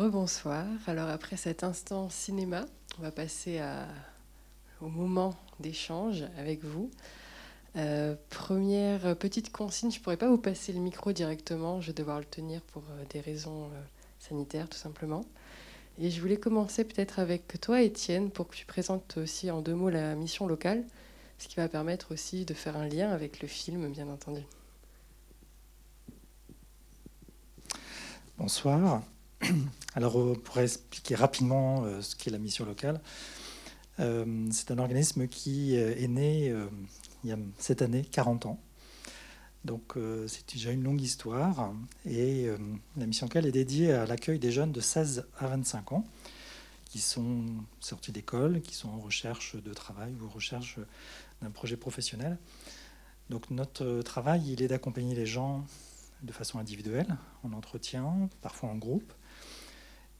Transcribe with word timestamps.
rebonsoir. 0.00 0.64
Alors 0.86 1.10
après 1.10 1.36
cet 1.36 1.62
instant 1.62 2.08
cinéma, 2.08 2.64
on 2.98 3.02
va 3.02 3.10
passer 3.10 3.60
au 4.80 4.88
moment 4.88 5.34
d'échange 5.60 6.24
avec 6.38 6.64
vous. 6.64 6.90
Euh, 7.76 8.16
première 8.30 9.14
petite 9.16 9.52
consigne, 9.52 9.90
je 9.92 9.98
ne 9.98 10.02
pourrais 10.02 10.16
pas 10.16 10.28
vous 10.28 10.38
passer 10.38 10.72
le 10.72 10.80
micro 10.80 11.12
directement, 11.12 11.80
je 11.80 11.88
vais 11.88 11.92
devoir 11.92 12.18
le 12.18 12.24
tenir 12.24 12.62
pour 12.62 12.82
euh, 12.90 13.04
des 13.10 13.20
raisons 13.20 13.66
euh, 13.66 13.82
sanitaires 14.18 14.68
tout 14.68 14.78
simplement. 14.78 15.24
Et 15.98 16.10
je 16.10 16.20
voulais 16.20 16.38
commencer 16.38 16.84
peut-être 16.84 17.18
avec 17.18 17.60
toi, 17.60 17.82
Étienne, 17.82 18.30
pour 18.30 18.48
que 18.48 18.56
tu 18.56 18.64
présentes 18.64 19.18
aussi 19.18 19.50
en 19.50 19.60
deux 19.60 19.74
mots 19.74 19.90
la 19.90 20.14
mission 20.14 20.46
locale, 20.46 20.82
ce 21.38 21.46
qui 21.46 21.56
va 21.56 21.68
permettre 21.68 22.12
aussi 22.12 22.44
de 22.44 22.54
faire 22.54 22.76
un 22.76 22.88
lien 22.88 23.10
avec 23.10 23.40
le 23.42 23.48
film, 23.48 23.86
bien 23.92 24.08
entendu. 24.08 24.42
Bonsoir. 28.38 29.02
Alors, 29.94 30.40
pour 30.42 30.58
expliquer 30.58 31.14
rapidement 31.14 31.84
ce 32.00 32.14
qu'est 32.16 32.30
la 32.30 32.38
mission 32.38 32.64
locale, 32.64 33.00
c'est 33.98 34.70
un 34.70 34.78
organisme 34.78 35.26
qui 35.28 35.74
est 35.74 36.08
né 36.08 36.54
il 37.24 37.30
y 37.30 37.32
a 37.32 37.38
cette 37.58 37.82
année 37.82 38.04
40 38.04 38.46
ans. 38.46 38.60
Donc 39.64 39.96
euh, 39.96 40.26
c'est 40.26 40.52
déjà 40.52 40.72
une 40.72 40.82
longue 40.82 41.00
histoire. 41.00 41.72
Et 42.06 42.46
euh, 42.46 42.56
la 42.96 43.06
mission 43.06 43.26
locale 43.26 43.46
est 43.46 43.52
dédiée 43.52 43.92
à 43.92 44.06
l'accueil 44.06 44.38
des 44.38 44.52
jeunes 44.52 44.72
de 44.72 44.80
16 44.80 45.26
à 45.38 45.46
25 45.48 45.92
ans 45.92 46.04
qui 46.86 46.98
sont 46.98 47.44
sortis 47.78 48.10
d'école, 48.10 48.62
qui 48.62 48.74
sont 48.74 48.88
en 48.88 48.98
recherche 48.98 49.54
de 49.56 49.72
travail 49.72 50.12
ou 50.20 50.26
en 50.26 50.30
recherche 50.30 50.78
d'un 51.40 51.50
projet 51.50 51.76
professionnel. 51.76 52.36
Donc 53.28 53.50
notre 53.50 54.02
travail, 54.02 54.42
il 54.52 54.62
est 54.62 54.68
d'accompagner 54.68 55.14
les 55.14 55.26
gens 55.26 55.64
de 56.22 56.32
façon 56.32 56.58
individuelle, 56.58 57.16
en 57.44 57.52
entretien, 57.52 58.28
parfois 58.42 58.70
en 58.70 58.74
groupe, 58.74 59.12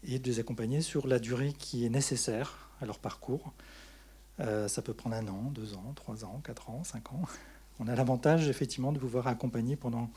et 0.04 0.18
de 0.18 0.26
les 0.26 0.40
accompagner 0.40 0.80
sur 0.80 1.06
la 1.06 1.18
durée 1.18 1.52
qui 1.52 1.84
est 1.84 1.90
nécessaire 1.90 2.70
à 2.80 2.86
leur 2.86 2.98
parcours 2.98 3.52
euh, 4.40 4.68
ça 4.68 4.82
peut 4.82 4.94
prendre 4.94 5.16
un 5.16 5.28
an, 5.28 5.50
deux 5.54 5.74
ans, 5.74 5.92
trois 5.94 6.24
ans, 6.24 6.40
quatre 6.44 6.70
ans, 6.70 6.82
cinq 6.84 7.12
ans. 7.12 7.22
On 7.78 7.88
a 7.88 7.94
l'avantage 7.94 8.48
effectivement 8.48 8.92
de 8.92 8.98
pouvoir 8.98 9.26
accompagner 9.26 9.76
pendant 9.76 10.10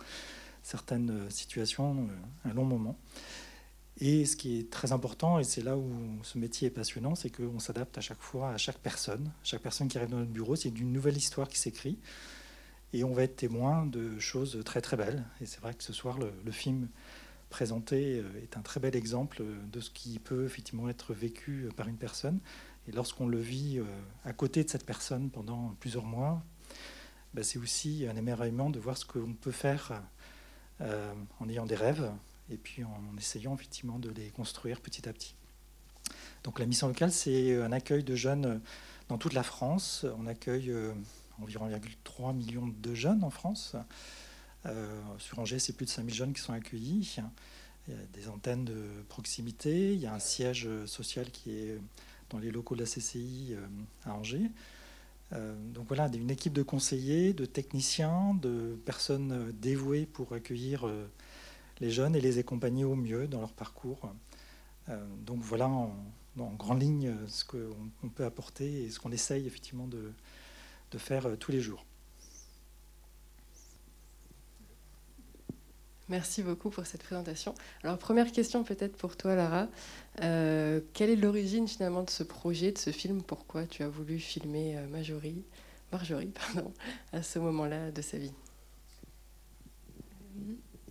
certaines 0.63 1.29
situations 1.29 2.07
euh, 2.09 2.49
un 2.49 2.53
long 2.53 2.65
moment. 2.65 2.97
Et 3.99 4.25
ce 4.25 4.35
qui 4.35 4.59
est 4.59 4.71
très 4.71 4.91
important, 4.91 5.39
et 5.39 5.43
c'est 5.43 5.61
là 5.61 5.77
où 5.77 5.91
ce 6.23 6.37
métier 6.37 6.67
est 6.67 6.71
passionnant, 6.71 7.15
c'est 7.15 7.29
qu'on 7.29 7.59
s'adapte 7.59 7.97
à 7.97 8.01
chaque 8.01 8.21
fois 8.21 8.49
à 8.49 8.57
chaque 8.57 8.79
personne. 8.79 9.31
Chaque 9.43 9.61
personne 9.61 9.87
qui 9.87 9.97
arrive 9.97 10.09
dans 10.09 10.17
notre 10.17 10.31
bureau, 10.31 10.55
c'est 10.55 10.69
une 10.69 10.91
nouvelle 10.91 11.17
histoire 11.17 11.47
qui 11.47 11.59
s'écrit. 11.59 11.99
Et 12.91 13.03
on 13.03 13.13
va 13.13 13.23
être 13.23 13.35
témoin 13.35 13.85
de 13.85 14.17
choses 14.19 14.61
très 14.65 14.81
très 14.81 14.97
belles. 14.97 15.25
Et 15.41 15.45
c'est 15.45 15.59
vrai 15.61 15.73
que 15.73 15.83
ce 15.83 15.93
soir, 15.93 16.17
le, 16.17 16.51
film 16.51 16.87
présenté 17.53 18.23
est 18.41 18.57
un 18.57 18.61
très 18.61 18.79
bel 18.79 18.95
exemple 18.95 19.43
de 19.71 19.79
ce 19.79 19.91
qui 19.91 20.17
peut 20.17 20.43
effectivement 20.43 20.89
être 20.89 21.13
vécu 21.13 21.69
par 21.77 21.87
une 21.87 21.97
personne. 21.97 22.39
Et 22.87 22.91
lorsqu'on 22.91 23.27
le 23.27 23.39
vit 23.39 23.77
euh, 23.77 23.83
à 24.25 24.33
côté 24.33 24.63
de 24.63 24.69
cette 24.71 24.87
personne 24.87 25.29
pendant 25.29 25.75
plusieurs 25.79 26.03
mois, 26.03 26.41
bah, 27.35 27.43
c'est 27.43 27.59
aussi 27.59 28.07
un 28.09 28.15
émerveillement 28.15 28.71
de 28.71 28.79
voir 28.79 28.97
ce 28.97 29.05
qu'on 29.05 29.35
peut 29.35 29.51
faire 29.51 30.01
euh, 30.81 31.13
en 31.39 31.47
ayant 31.47 31.67
des 31.67 31.75
rêves 31.75 32.11
et 32.49 32.57
puis 32.57 32.83
en 32.83 33.17
essayant 33.19 33.53
effectivement 33.53 33.99
de 33.99 34.09
les 34.09 34.31
construire 34.31 34.81
petit 34.81 35.07
à 35.07 35.13
petit. 35.13 35.35
Donc 36.43 36.57
la 36.57 36.65
mission 36.65 36.87
locale, 36.87 37.11
c'est 37.11 37.61
un 37.61 37.71
accueil 37.71 38.03
de 38.03 38.15
jeunes 38.15 38.61
dans 39.09 39.19
toute 39.19 39.33
la 39.33 39.43
France. 39.43 40.07
On 40.17 40.25
accueille 40.25 40.71
euh, 40.71 40.91
environ 41.39 41.69
1,3 41.69 42.35
million 42.35 42.67
de 42.67 42.95
jeunes 42.95 43.23
en 43.23 43.29
France. 43.29 43.75
Sur 45.17 45.39
Angers, 45.39 45.59
c'est 45.59 45.73
plus 45.73 45.85
de 45.85 45.91
5000 45.91 46.13
jeunes 46.13 46.33
qui 46.33 46.41
sont 46.41 46.53
accueillis. 46.53 47.17
Il 47.87 47.93
y 47.93 47.97
a 47.97 48.01
des 48.13 48.29
antennes 48.29 48.63
de 48.63 48.85
proximité. 49.09 49.93
Il 49.93 49.99
y 49.99 50.05
a 50.05 50.13
un 50.13 50.19
siège 50.19 50.69
social 50.85 51.29
qui 51.31 51.51
est 51.51 51.77
dans 52.33 52.39
les 52.39 52.51
locaux 52.51 52.75
de 52.75 52.81
la 52.81 52.87
CCI 52.87 53.49
euh, 53.51 53.65
à 54.05 54.13
Angers. 54.13 54.49
Euh, 55.31 55.55
donc 55.73 55.87
voilà, 55.87 56.09
une 56.13 56.29
équipe 56.29 56.53
de 56.53 56.63
conseillers, 56.63 57.33
de 57.33 57.45
techniciens, 57.45 58.35
de 58.41 58.77
personnes 58.85 59.31
euh, 59.31 59.51
dévouées 59.53 60.05
pour 60.05 60.33
accueillir 60.33 60.91
les 61.79 61.89
jeunes 61.89 62.15
et 62.15 62.21
les 62.21 62.39
accompagner 62.39 62.83
au 62.83 62.95
mieux 62.95 63.27
dans 63.27 63.39
leur 63.39 63.53
parcours. 63.53 64.13
donc 65.25 65.39
voilà 65.41 65.67
en, 65.67 65.95
grande 66.35 66.81
ligne 66.81 67.13
ce 67.27 67.43
qu'on 67.45 68.09
peut 68.09 68.25
apporter 68.25 68.83
et 68.83 68.89
ce 68.89 68.99
qu'on 68.99 69.11
essaye 69.11 69.47
effectivement 69.47 69.87
de 69.87 70.97
faire 70.97 71.27
tous 71.39 71.51
les 71.51 71.61
jours. 71.61 71.83
Merci 76.13 76.43
beaucoup 76.43 76.69
pour 76.69 76.85
cette 76.85 77.01
présentation. 77.01 77.55
Alors, 77.83 77.97
première 77.97 78.31
question 78.31 78.63
peut-être 78.63 78.95
pour 78.95 79.17
toi, 79.17 79.33
Lara. 79.33 79.67
Euh, 80.21 80.79
quelle 80.93 81.09
est 81.09 81.15
l'origine 81.15 81.67
finalement 81.67 82.03
de 82.03 82.11
ce 82.11 82.21
projet, 82.21 82.71
de 82.71 82.77
ce 82.77 82.91
film? 82.91 83.23
Pourquoi 83.23 83.65
tu 83.65 83.81
as 83.81 83.87
voulu 83.87 84.19
filmer 84.19 84.77
euh, 84.77 84.85
Marjorie, 84.89 85.41
Marjorie 85.91 86.31
pardon, 86.53 86.71
à 87.13 87.23
ce 87.23 87.39
moment-là 87.39 87.89
de 87.89 87.99
sa 88.03 88.19
vie? 88.19 88.31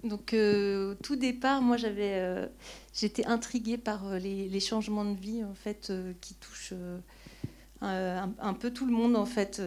Donc, 0.02 0.34
euh, 0.34 0.96
tout 1.04 1.14
départ, 1.14 1.62
moi, 1.62 1.76
j'avais, 1.76 2.48
j'étais 2.92 3.24
intriguée 3.24 3.78
par 3.78 4.18
les, 4.18 4.58
changements 4.58 5.04
de 5.04 5.16
vie, 5.16 5.44
en 5.44 5.54
fait, 5.54 5.92
qui 6.20 6.34
touchent 6.34 6.74
un, 7.80 8.32
un, 8.40 8.54
peu 8.54 8.72
tout 8.72 8.86
le 8.86 8.92
monde, 8.92 9.14
en 9.14 9.26
fait, 9.26 9.62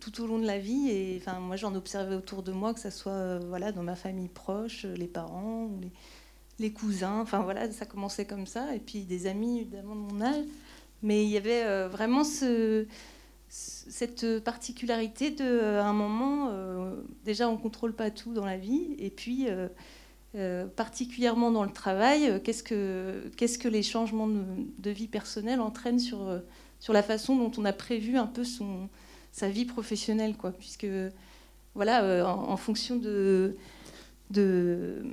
tout 0.00 0.22
au 0.22 0.26
long 0.26 0.38
de 0.38 0.46
la 0.46 0.58
vie. 0.58 0.90
Et 0.90 1.20
enfin, 1.20 1.38
moi, 1.40 1.56
j'en 1.56 1.74
observais 1.74 2.14
autour 2.14 2.42
de 2.42 2.52
moi, 2.52 2.74
que 2.74 2.80
ce 2.80 2.90
soit 2.90 3.12
euh, 3.12 3.40
voilà, 3.48 3.72
dans 3.72 3.82
ma 3.82 3.96
famille 3.96 4.28
proche, 4.28 4.84
euh, 4.84 4.94
les 4.94 5.06
parents, 5.06 5.70
les, 6.58 6.72
cousins. 6.72 7.20
Enfin, 7.20 7.40
voilà, 7.40 7.70
ça 7.70 7.86
commençait 7.86 8.26
comme 8.26 8.46
ça. 8.46 8.74
Et 8.74 8.80
puis 8.80 9.04
des 9.04 9.26
amis, 9.26 9.60
évidemment, 9.60 9.94
de 9.94 10.12
mon 10.12 10.20
âge. 10.20 10.44
Mais 11.02 11.24
il 11.24 11.30
y 11.30 11.36
avait 11.36 11.64
euh, 11.64 11.88
vraiment 11.88 12.24
ce, 12.24 12.86
cette 13.48 14.40
particularité 14.40 15.30
de, 15.30 15.78
un 15.78 15.92
moment, 15.92 16.50
déjà, 17.24 17.48
on 17.48 17.56
contrôle 17.56 17.94
pas 17.94 18.10
tout 18.10 18.32
dans 18.34 18.46
la 18.46 18.56
vie. 18.56 18.94
Et 18.98 19.10
puis. 19.10 19.46
particulièrement 20.76 21.50
dans 21.50 21.64
le 21.64 21.72
travail, 21.72 22.42
qu'est-ce 22.42 22.62
que, 22.62 23.30
qu'est-ce 23.38 23.58
que 23.58 23.68
les 23.68 23.82
changements 23.82 24.26
de, 24.28 24.44
de, 24.78 24.90
vie 24.90 25.08
personnelle 25.08 25.62
entraînent 25.62 25.98
sur, 25.98 26.42
sur 26.78 26.92
la 26.92 27.02
façon 27.02 27.36
dont 27.36 27.50
on 27.56 27.64
a 27.64 27.72
prévu 27.72 28.18
un 28.18 28.26
peu 28.26 28.44
son, 28.44 28.90
sa 29.36 29.50
vie 29.50 29.66
professionnelle, 29.66 30.34
quoi, 30.34 30.50
puisque 30.50 30.86
voilà, 31.74 32.02
euh, 32.02 32.24
en, 32.24 32.56
fonction 32.56 32.96
de, 32.96 33.54
de, 34.30 35.04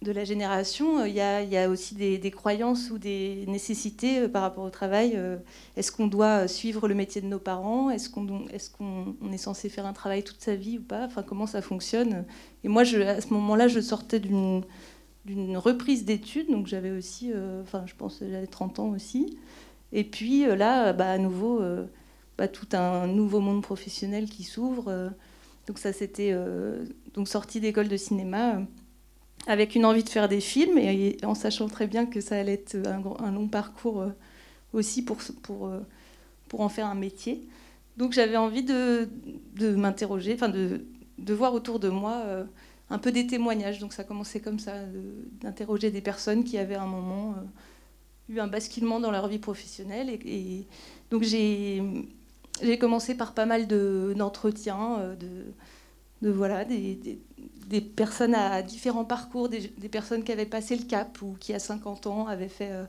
la 0.00 0.24
génération, 0.24 1.04
il 1.04 1.12
y, 1.12 1.20
a, 1.20 1.42
y 1.42 1.58
a 1.58 1.68
aussi 1.68 1.94
des, 1.94 2.30
croyances 2.30 2.90
ou 2.90 2.96
des 2.96 3.44
nécessités 3.48 4.20
euh, 4.20 4.28
par 4.28 4.40
rapport 4.40 4.64
au 4.64 4.70
travail. 4.70 5.12
Euh, 5.14 5.36
est-ce 5.76 5.92
qu'on 5.92 6.06
doit 6.06 6.48
suivre 6.48 6.88
le 6.88 6.94
métier 6.94 7.20
de 7.20 7.26
nos 7.26 7.38
parents 7.38 7.90
Est-ce 7.90 8.08
qu'on 8.08 8.46
est, 8.48 8.72
qu'on 8.72 9.14
est 9.30 9.36
censé 9.36 9.68
faire 9.68 9.84
un 9.84 9.92
travail 9.92 10.22
toute 10.22 10.40
sa 10.40 10.56
vie 10.56 10.78
ou 10.78 10.82
pas 10.82 11.04
Enfin, 11.04 11.22
comment 11.22 11.46
ça 11.46 11.60
fonctionne 11.60 12.24
Et 12.64 12.68
moi, 12.68 12.82
je, 12.82 12.98
à 13.02 13.20
ce 13.20 13.28
moment-là, 13.34 13.68
je 13.68 13.80
sortais 13.80 14.20
d'une 14.20 14.62
d'une 15.26 15.58
reprise 15.58 16.06
d'études, 16.06 16.50
donc 16.50 16.66
j'avais 16.66 16.90
aussi, 16.90 17.30
enfin, 17.60 17.84
je 17.84 17.94
pense, 17.94 18.20
j'avais 18.20 18.46
30 18.46 18.78
ans 18.78 18.88
aussi. 18.88 19.36
Et 19.92 20.02
puis 20.02 20.46
là, 20.46 20.94
bah, 20.94 21.10
à 21.10 21.18
nouveau 21.18 21.60
tout 22.48 22.68
un 22.72 23.06
nouveau 23.06 23.40
monde 23.40 23.62
professionnel 23.62 24.28
qui 24.28 24.44
s'ouvre. 24.44 24.88
Euh, 24.88 25.10
donc 25.66 25.78
ça, 25.78 25.92
c'était 25.92 26.30
euh, 26.32 26.84
donc 27.14 27.28
sortie 27.28 27.60
d'école 27.60 27.88
de 27.88 27.96
cinéma 27.96 28.56
euh, 28.56 28.60
avec 29.46 29.74
une 29.74 29.84
envie 29.84 30.04
de 30.04 30.08
faire 30.08 30.28
des 30.28 30.40
films 30.40 30.78
et 30.78 31.16
en 31.22 31.34
sachant 31.34 31.68
très 31.68 31.86
bien 31.86 32.06
que 32.06 32.20
ça 32.20 32.36
allait 32.36 32.54
être 32.54 32.76
un, 32.86 33.32
long 33.32 33.48
parcours 33.48 34.04
aussi 34.74 35.02
pour, 35.02 35.18
en 36.52 36.68
faire 36.68 36.86
un 36.86 36.94
métier. 36.94 37.48
Donc 37.96 38.12
j'avais 38.12 38.36
envie 38.36 38.62
de, 38.62 39.08
m'interroger, 39.58 40.34
enfin 40.34 40.50
de, 40.50 40.84
de, 41.16 41.34
voir 41.34 41.54
autour 41.54 41.80
de 41.80 41.88
moi 41.88 42.22
un 42.90 42.98
peu 42.98 43.12
des 43.12 43.26
témoignages. 43.26 43.78
Donc 43.78 43.94
ça 43.94 44.04
commençait 44.04 44.40
comme 44.40 44.58
ça, 44.58 44.74
d'interroger 45.40 45.90
des 45.90 46.02
personnes 46.02 46.44
qui 46.44 46.58
avaient 46.58 46.74
un 46.74 46.86
moment 46.86 47.34
eu 48.28 48.40
un 48.40 48.46
basculement 48.46 49.00
dans 49.00 49.10
leur 49.10 49.26
vie 49.26 49.38
professionnelle. 49.38 50.10
et 50.10 50.66
donc 51.10 51.22
j'ai 51.22 51.82
j'ai 52.62 52.78
commencé 52.78 53.14
par 53.14 53.34
pas 53.34 53.46
mal 53.46 53.66
d'entretiens, 53.66 54.98
euh, 55.00 55.16
de, 56.22 56.30
voilà, 56.30 56.64
des, 56.64 57.80
personnes 57.80 58.34
à 58.34 58.62
différents 58.62 59.04
parcours, 59.04 59.48
des, 59.48 59.68
personnes 59.88 60.24
qui 60.24 60.32
avaient 60.32 60.46
passé 60.46 60.76
le 60.76 60.84
cap 60.84 61.20
ou 61.22 61.36
qui 61.38 61.54
à 61.54 61.58
50 61.58 62.06
ans 62.06 62.26
avaient 62.26 62.48
fait 62.48 62.72
euh, 62.72 62.84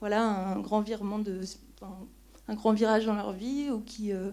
voilà, 0.00 0.22
un, 0.22 0.60
grand 0.60 0.80
virage 0.80 1.00
dans 3.06 3.14
leur 3.14 3.32
vie 3.32 3.70
ou 3.70 3.80
qui 3.80 4.12
euh, 4.12 4.30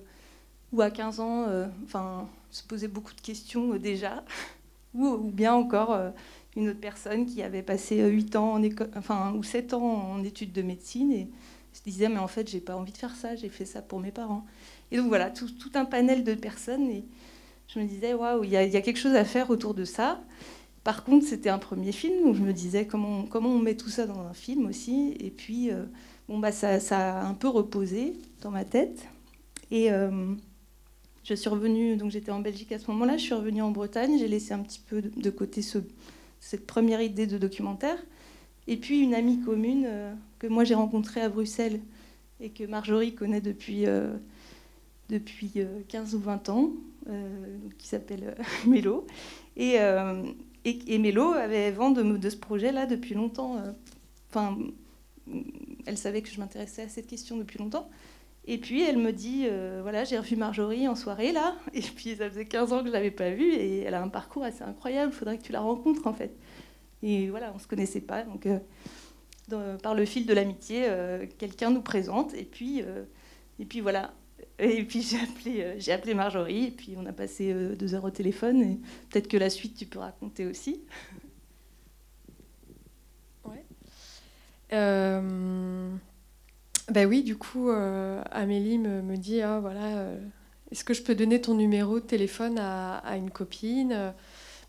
ou 0.72 0.82
à 0.82 0.90
15 0.90 1.20
ans 1.20 1.48
enfin, 1.84 2.28
se 2.50 2.64
posaient 2.64 2.88
beaucoup 2.88 3.14
de 3.14 3.22
questions 3.22 3.76
déjà 3.76 4.24
ou, 4.94 5.08
ou, 5.08 5.32
bien 5.32 5.54
encore 5.54 5.98
une 6.56 6.70
autre 6.70 6.80
personne 6.80 7.26
qui 7.26 7.44
avait 7.44 7.64
passé 7.64 8.02
8 8.02 8.36
ans 8.38 8.54
en 8.54 8.64
enfin, 8.96 9.34
ou 9.34 9.44
7 9.44 9.74
ans 9.74 10.12
en 10.12 10.24
études 10.24 10.54
de 10.54 10.62
médecine 10.62 11.12
et 11.12 11.30
se 11.74 11.84
disait 11.84 12.08
mais 12.08 12.20
en 12.20 12.28
fait 12.28 12.50
j'ai 12.50 12.62
pas 12.62 12.76
envie 12.76 12.94
de 12.94 12.98
faire 12.98 13.16
ça, 13.16 13.36
j'ai 13.36 13.50
fait 13.50 13.66
ça 13.66 13.82
pour 13.82 14.00
mes 14.00 14.12
parents. 14.12 14.46
Et 14.92 14.98
donc 14.98 15.08
voilà, 15.08 15.30
tout, 15.30 15.48
un 15.74 15.86
panel 15.86 16.24
de 16.24 16.34
personnes. 16.34 16.90
Et 16.90 17.06
je 17.68 17.80
me 17.80 17.86
disais, 17.86 18.14
waouh, 18.14 18.44
il 18.44 18.52
y, 18.52 18.58
a 18.58 18.82
quelque 18.82 19.00
chose 19.00 19.16
à 19.16 19.26
faire 19.26 19.50
autour 19.50 19.74
de 19.74 19.86
ça. 19.86 20.22
par 20.84 21.04
contre, 21.04 21.26
c'était 21.26 21.50
un 21.50 21.60
premier 21.60 21.92
film, 21.92 22.24
donc 22.24 22.36
je 22.36 22.42
me 22.42 22.54
disais 22.54 22.86
comment, 22.86 23.24
comment 23.24 23.50
on 23.50 23.60
met 23.60 23.76
tout 23.76 23.90
ça 23.90 24.06
dans 24.06 24.20
un 24.20 24.34
film 24.34 24.66
aussi? 24.66 25.16
Et 25.20 25.30
puis, 25.30 25.70
bon, 26.28 26.40
bah, 26.40 26.52
ça, 26.52 26.78
a 26.92 27.26
un 27.26 27.34
peu 27.34 27.48
reposé 27.48 28.14
dans 28.42 28.52
ma 28.52 28.66
tête. 28.66 29.08
Et 29.72 29.90
je 31.24 31.36
suis 31.36 31.50
revenue, 31.50 31.98
donc 31.98 32.12
j'étais 32.12 32.32
en 32.32 32.40
Belgique 32.40 32.72
à 32.72 32.80
ce 32.80 32.90
moment-là, 32.92 33.18
je 33.18 33.24
suis 33.24 33.34
revenue 33.34 33.62
en 33.62 33.72
Bretagne, 33.72 34.18
j'ai 34.18 34.28
laissé 34.28 34.54
un 34.54 34.60
petit 34.60 34.80
peu 34.80 35.02
de 35.02 35.30
côté 35.30 35.62
ce, 35.62 35.78
cette 36.40 36.66
première 36.66 37.02
idée 37.02 37.28
de 37.28 37.38
documentaire. 37.38 37.98
Et 38.68 38.78
puis 38.78 39.02
une 39.02 39.14
amie 39.14 39.40
commune 39.40 39.86
euh, 39.88 40.14
que 40.40 40.48
moi 40.48 40.64
j'ai 40.64 40.76
rencontrée 40.76 41.22
à 41.22 41.30
Bruxelles 41.30 41.80
et 42.40 42.50
que 42.50 42.64
Marjorie 42.64 43.14
connaît 43.14 43.42
depuis, 43.42 43.86
euh, 43.86 44.14
depuis 45.12 45.54
15 45.90 46.14
euh, 46.14 46.18
ou 46.18 46.22
20 46.22 46.50
ans, 46.50 46.72
qui 47.78 47.88
s'appelle 47.88 48.36
Mélo. 48.68 49.06
Et, 49.58 49.76
et, 50.66 50.98
Mélo 50.98 51.34
avait 51.34 51.72
vent 51.72 51.92
de, 51.92 52.30
ce 52.30 52.38
projet-là 52.38 52.86
depuis 52.86 53.14
longtemps. 53.14 53.58
Enfin, 54.30 54.58
elle 55.86 55.98
savait 55.98 56.22
que 56.22 56.30
je 56.30 56.40
m'intéressais 56.40 56.84
à 56.84 56.90
cette 56.90 57.08
question 57.08 57.38
depuis 57.38 57.60
longtemps. 57.60 57.90
Et 58.46 58.58
puis 58.58 58.82
elle 58.82 58.98
me 58.98 59.12
dit, 59.12 59.46
voilà, 59.82 60.04
j'ai 60.04 60.18
revu 60.18 60.36
Marjorie 60.36 60.88
en 60.88 60.96
soirée 60.96 61.32
là, 61.32 61.56
et 61.74 61.82
puis 61.82 62.16
ça 62.16 62.30
faisait 62.30 62.46
15 62.46 62.74
ans 62.74 62.80
que 62.80 62.86
je 62.86 62.90
ne 62.90 62.94
l'avais 62.94 63.12
pas 63.12 63.32
vue, 63.32 63.52
et 63.54 63.80
elle 63.82 63.94
a 63.94 64.02
un 64.02 64.10
parcours 64.10 64.44
assez 64.44 64.64
incroyable, 64.64 65.12
il 65.14 65.18
faudrait 65.18 65.38
que 65.38 65.44
tu 65.44 65.52
la 65.52 65.62
rencontres 65.62 66.08
en 66.08 66.14
fait. 66.14 66.36
Et 67.04 67.30
voilà, 67.30 67.52
on 67.52 67.56
ne 67.56 67.60
se 67.60 67.68
connaissait 67.68 68.02
pas. 68.02 68.24
Donc, 68.24 68.48
euh, 69.54 69.78
par 69.78 69.96
le 69.96 70.06
fil 70.06 70.26
de 70.26 70.34
l'amitié, 70.34 70.86
euh, 70.88 71.26
quelqu'un 71.38 71.72
nous 71.72 71.82
présente. 71.82 72.34
Et 72.34 72.44
puis, 72.44 72.82
euh, 72.82 73.04
et 73.60 73.66
puis 73.66 73.82
voilà. 73.82 74.14
Et 74.62 74.84
puis 74.84 75.02
j'ai 75.02 75.20
appelé, 75.20 75.76
j'ai 75.80 75.92
appelé 75.92 76.14
Marjorie. 76.14 76.66
Et 76.66 76.72
puis 76.72 76.96
on 76.98 77.06
a 77.06 77.12
passé 77.12 77.54
deux 77.76 77.96
heures 77.96 78.06
au 78.06 78.12
téléphone. 78.12 78.62
Et 78.62 78.80
peut-être 79.10 79.28
que 79.28 79.38
la 79.38 79.50
suite, 79.50 79.76
tu 79.76 79.86
peux 79.86 80.00
raconter 80.00 80.46
aussi. 80.46 80.82
Ouais. 83.44 83.66
Ben 86.90 87.06
oui, 87.06 87.24
du 87.24 87.38
coup, 87.38 87.70
Amélie 87.70 88.78
me, 88.78 89.02
me 89.02 89.18
dit 89.18 89.42
ah, 89.42 89.60
voilà, 89.60 90.14
est-ce 90.72 90.84
que 90.84 90.94
je 90.94 91.02
peux 91.02 91.16
donner 91.16 91.42
ton 91.42 91.56
numéro 91.56 92.00
de 92.00 92.06
téléphone 92.06 92.60
à, 92.60 92.98
à 92.98 93.18
une 93.18 93.32
copine? 93.32 94.14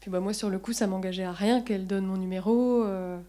Puis 0.02 0.10
bah, 0.10 0.18
moi, 0.18 0.34
sur 0.34 0.50
le 0.50 0.58
coup, 0.58 0.72
ça 0.72 0.88
m'engageait 0.88 1.22
à 1.22 1.30
rien 1.30 1.62
qu'elle 1.62 1.86
donne 1.86 2.06
mon 2.06 2.16
numéro. 2.16 2.82
Euh. 2.82 3.20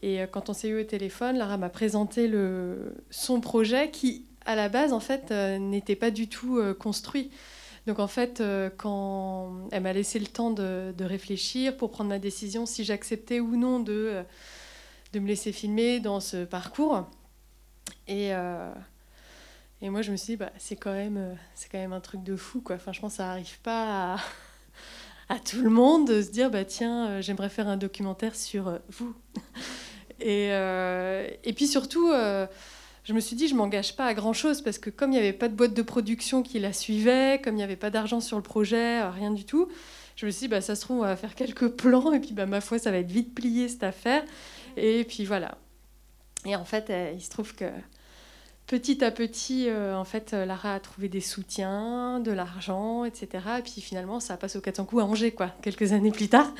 et 0.00 0.22
euh, 0.22 0.26
quand 0.26 0.48
on 0.48 0.54
s'est 0.54 0.68
eu 0.68 0.80
au 0.80 0.84
téléphone, 0.84 1.36
Lara 1.36 1.58
m'a 1.58 1.68
présenté 1.68 2.28
le, 2.28 2.94
son 3.10 3.42
projet 3.42 3.90
qui, 3.90 4.24
à 4.46 4.54
la 4.54 4.68
base, 4.68 4.92
en 4.92 5.00
fait, 5.00 5.30
euh, 5.30 5.58
n'était 5.58 5.96
pas 5.96 6.10
du 6.10 6.28
tout 6.28 6.60
construit. 6.78 7.30
Donc 7.86 7.98
en 7.98 8.06
fait, 8.06 8.40
quand 8.76 9.68
elle 9.72 9.82
m'a 9.82 9.92
laissé 9.92 10.20
le 10.20 10.28
temps 10.28 10.52
de, 10.52 10.94
réfléchir 11.00 11.76
pour 11.76 11.90
prendre 11.90 12.10
ma 12.10 12.20
décision 12.20 12.64
si 12.64 12.84
j'acceptais 12.84 13.40
ou 13.40 13.56
non 13.56 13.80
de, 13.80 14.22
de 15.12 15.18
me 15.18 15.26
laisser 15.26 15.50
filmer 15.50 15.98
dans 15.98 16.20
ce 16.20 16.44
parcours. 16.44 17.08
Et, 18.06 18.28
et 19.80 19.90
moi, 19.90 20.02
je 20.02 20.12
me 20.12 20.16
suis 20.16 20.34
dit, 20.34 20.36
bah, 20.36 20.52
c'est 20.58 20.76
quand, 20.76 20.92
même, 20.92 21.36
quand 21.72 21.78
même 21.78 21.92
un 21.92 21.98
truc 21.98 22.22
de 22.22 22.36
fou. 22.36 22.60
Quoi. 22.60 22.76
Enfin, 22.76 22.92
je 22.92 23.00
pense 23.00 23.14
ça 23.14 23.26
n'arrive 23.26 23.58
pas 23.62 24.14
à 24.14 24.16
à 25.32 25.38
tout 25.38 25.62
le 25.62 25.70
monde 25.70 26.06
de 26.06 26.20
se 26.20 26.30
dire 26.30 26.50
bah 26.50 26.64
tiens 26.66 27.08
euh, 27.08 27.22
j'aimerais 27.22 27.48
faire 27.48 27.66
un 27.66 27.78
documentaire 27.78 28.34
sur 28.34 28.68
euh, 28.68 28.78
vous 28.90 29.14
et, 30.20 30.52
euh, 30.52 31.26
et 31.42 31.54
puis 31.54 31.66
surtout 31.66 32.12
je 33.04 33.12
me 33.12 33.20
suis 33.20 33.36
dit 33.36 33.48
je 33.48 33.54
m'engage 33.54 33.96
pas 33.96 34.06
à 34.06 34.14
grand 34.14 34.32
chose 34.32 34.62
parce 34.62 34.78
que 34.78 34.90
comme 34.90 35.10
il 35.10 35.14
n'y 35.14 35.18
avait 35.18 35.32
pas 35.32 35.48
de 35.48 35.54
boîte 35.54 35.74
de 35.74 35.82
production 35.82 36.42
qui 36.42 36.58
la 36.58 36.72
suivait 36.72 37.40
comme 37.42 37.54
il 37.54 37.58
n'y 37.58 37.62
avait 37.62 37.76
pas 37.76 37.90
d'argent 37.90 38.20
sur 38.20 38.36
le 38.36 38.42
projet 38.42 39.02
rien 39.08 39.30
du 39.30 39.44
tout 39.44 39.68
je 40.16 40.26
me 40.26 40.30
suis 40.30 40.46
dit 40.46 40.48
bah 40.48 40.60
ça 40.60 40.74
se 40.74 40.82
trouve 40.82 40.98
on 40.98 41.02
va 41.02 41.16
faire 41.16 41.34
quelques 41.34 41.68
plans 41.76 42.12
et 42.12 42.20
puis 42.20 42.32
bah 42.32 42.46
ma 42.46 42.60
foi 42.60 42.78
ça 42.78 42.90
va 42.90 42.98
être 42.98 43.10
vite 43.10 43.34
plié 43.34 43.68
cette 43.68 43.84
affaire 43.84 44.24
et 44.76 45.04
puis 45.04 45.24
voilà 45.24 45.58
et 46.46 46.56
en 46.56 46.64
fait 46.64 46.92
il 47.14 47.22
se 47.22 47.30
trouve 47.30 47.54
que 47.54 47.66
petit 48.72 49.04
à 49.04 49.10
petit, 49.10 49.68
euh, 49.68 49.94
en 49.94 50.04
fait, 50.04 50.32
euh, 50.32 50.46
Lara 50.46 50.74
a 50.74 50.80
trouvé 50.80 51.08
des 51.08 51.20
soutiens, 51.20 52.20
de 52.20 52.32
l'argent, 52.32 53.04
etc. 53.04 53.28
Et 53.58 53.62
puis 53.62 53.82
finalement, 53.82 54.18
ça 54.18 54.38
passe 54.38 54.56
au 54.56 54.62
400 54.62 54.86
coups 54.86 55.02
à 55.02 55.04
Angers, 55.04 55.32
quoi, 55.32 55.48
quelques 55.60 55.92
années 55.92 56.10
plus 56.10 56.28
tard. 56.28 56.50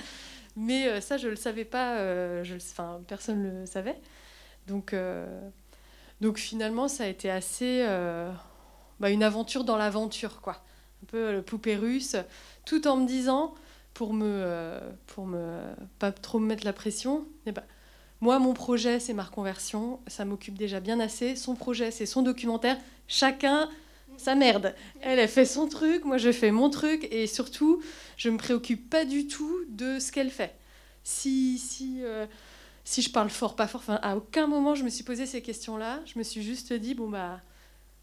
Mais 0.54 0.88
euh, 0.88 1.00
ça, 1.00 1.16
je 1.16 1.26
ne 1.26 1.30
le 1.30 1.36
savais 1.36 1.64
pas, 1.64 1.96
enfin, 2.44 3.00
personne 3.08 3.42
ne 3.42 3.60
le 3.60 3.66
savait. 3.66 3.96
Donc, 4.66 4.94
donc 6.22 6.38
finalement, 6.38 6.88
ça 6.88 7.04
a 7.04 7.06
été 7.08 7.30
assez 7.30 7.86
bah, 8.98 9.10
une 9.10 9.22
aventure 9.22 9.64
dans 9.64 9.76
l'aventure, 9.76 10.40
quoi. 10.40 10.62
Un 11.02 11.06
peu 11.06 11.32
le 11.32 11.42
poupée 11.42 11.76
russe, 11.76 12.16
tout 12.64 12.86
en 12.86 12.96
me 12.96 13.06
disant, 13.06 13.54
pour 13.92 14.14
me, 14.14 14.78
pour 15.08 15.26
me 15.26 15.60
pas 15.98 16.12
trop 16.12 16.38
me 16.38 16.46
mettre 16.46 16.64
la 16.64 16.72
pression, 16.72 17.26
ben, 17.44 17.62
moi, 18.22 18.38
mon 18.38 18.54
projet, 18.54 19.00
c'est 19.00 19.14
ma 19.14 19.24
reconversion. 19.24 19.98
Ça 20.06 20.24
m'occupe 20.24 20.56
déjà 20.56 20.78
bien 20.78 21.00
assez. 21.00 21.34
Son 21.34 21.56
projet, 21.56 21.90
c'est 21.90 22.06
son 22.06 22.22
documentaire. 22.22 22.78
Chacun 23.08 23.68
sa 24.16 24.36
merde. 24.36 24.74
Elle, 25.00 25.26
fait 25.28 25.44
son 25.44 25.66
truc, 25.66 26.04
moi, 26.04 26.18
je 26.18 26.30
fais 26.30 26.52
mon 26.52 26.70
truc. 26.70 27.08
Et 27.10 27.26
surtout, 27.26 27.82
je 28.16 28.28
ne 28.28 28.34
me 28.34 28.38
préoccupe 28.38 28.88
pas 28.88 29.04
du 29.04 29.26
tout 29.26 29.64
de 29.68 29.98
ce 29.98 30.12
qu'elle 30.12 30.30
fait. 30.30 30.54
Si, 31.02 31.58
si, 31.58 31.98
euh, 32.02 32.26
si 32.84 33.02
je 33.02 33.10
parle 33.10 33.30
fort, 33.30 33.56
pas 33.56 33.66
fort, 33.66 33.80
enfin, 33.80 33.98
à 34.02 34.16
aucun 34.16 34.46
moment, 34.46 34.74
je 34.74 34.84
me 34.84 34.88
suis 34.90 35.04
posé 35.04 35.26
ces 35.26 35.42
questions-là. 35.42 36.00
Je 36.04 36.18
me 36.18 36.24
suis 36.24 36.42
juste 36.42 36.72
dit, 36.72 36.94
bon, 36.94 37.08
bah, 37.08 37.40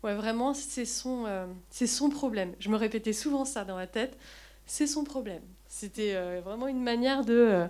ouais, 0.04 0.16
vraiment, 0.16 0.54
c'est 0.54 0.86
son, 0.86 1.26
euh, 1.26 1.46
c'est 1.70 1.88
son 1.88 2.10
problème. 2.10 2.54
Je 2.60 2.70
me 2.70 2.78
répétais 2.78 3.14
souvent 3.14 3.46
ça 3.46 3.66
dans 3.66 3.76
ma 3.76 3.88
tête. 3.88 4.18
C'est 4.66 4.88
son 4.88 5.04
problème. 5.04 5.44
C'était 5.68 6.16
euh, 6.16 6.42
vraiment 6.44 6.68
une 6.68 6.82
manière 6.82 7.26
de. 7.26 7.68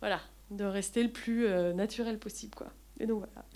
voilà, 0.00 0.20
de 0.50 0.64
rester 0.64 1.02
le 1.02 1.10
plus 1.10 1.46
euh, 1.46 1.72
naturel 1.72 2.18
possible. 2.18 2.54
Quoi. 2.54 2.68
Et 2.98 3.06
donc 3.06 3.18
voilà. 3.18 3.46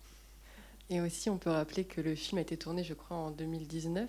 Et 0.90 1.00
aussi, 1.00 1.30
on 1.30 1.38
peut 1.38 1.50
rappeler 1.50 1.84
que 1.84 2.00
le 2.00 2.14
film 2.14 2.38
a 2.38 2.42
été 2.42 2.56
tourné, 2.56 2.84
je 2.84 2.94
crois, 2.94 3.16
en 3.16 3.30
2019 3.30 4.08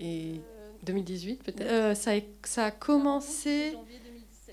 et 0.00 0.40
2018 0.84 1.32
euh, 1.32 1.44
peut-être? 1.44 1.70
Euh, 1.70 1.94
ça 2.44 2.64
a 2.64 2.70
commencé. 2.70 3.76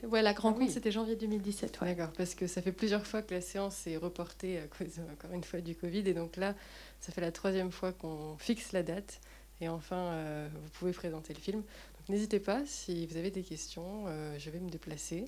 Ouais, 0.03 0.21
la 0.21 0.33
grande 0.33 0.55
ah, 0.61 0.65
c'était 0.69 0.91
janvier 0.91 1.15
2017. 1.15 1.81
Ouais. 1.81 1.95
D'accord, 1.95 2.13
parce 2.15 2.35
que 2.35 2.47
ça 2.47 2.61
fait 2.61 2.71
plusieurs 2.71 3.05
fois 3.05 3.21
que 3.21 3.33
la 3.33 3.41
séance 3.41 3.87
est 3.87 3.97
reportée 3.97 4.59
à 4.59 4.67
cause, 4.67 4.99
encore 5.13 5.31
une 5.33 5.43
fois, 5.43 5.61
du 5.61 5.75
Covid. 5.75 6.07
Et 6.07 6.13
donc 6.13 6.37
là, 6.37 6.55
ça 6.99 7.11
fait 7.11 7.21
la 7.21 7.31
troisième 7.31 7.71
fois 7.71 7.91
qu'on 7.91 8.37
fixe 8.37 8.71
la 8.71 8.83
date. 8.83 9.19
Et 9.61 9.67
enfin, 9.67 10.47
vous 10.53 10.69
pouvez 10.69 10.93
présenter 10.93 11.33
le 11.33 11.39
film. 11.39 11.57
Donc 11.57 12.07
n'hésitez 12.07 12.39
pas, 12.39 12.65
si 12.65 13.05
vous 13.07 13.17
avez 13.17 13.29
des 13.29 13.43
questions, 13.43 14.05
je 14.37 14.49
vais 14.49 14.59
me 14.59 14.69
déplacer. 14.69 15.25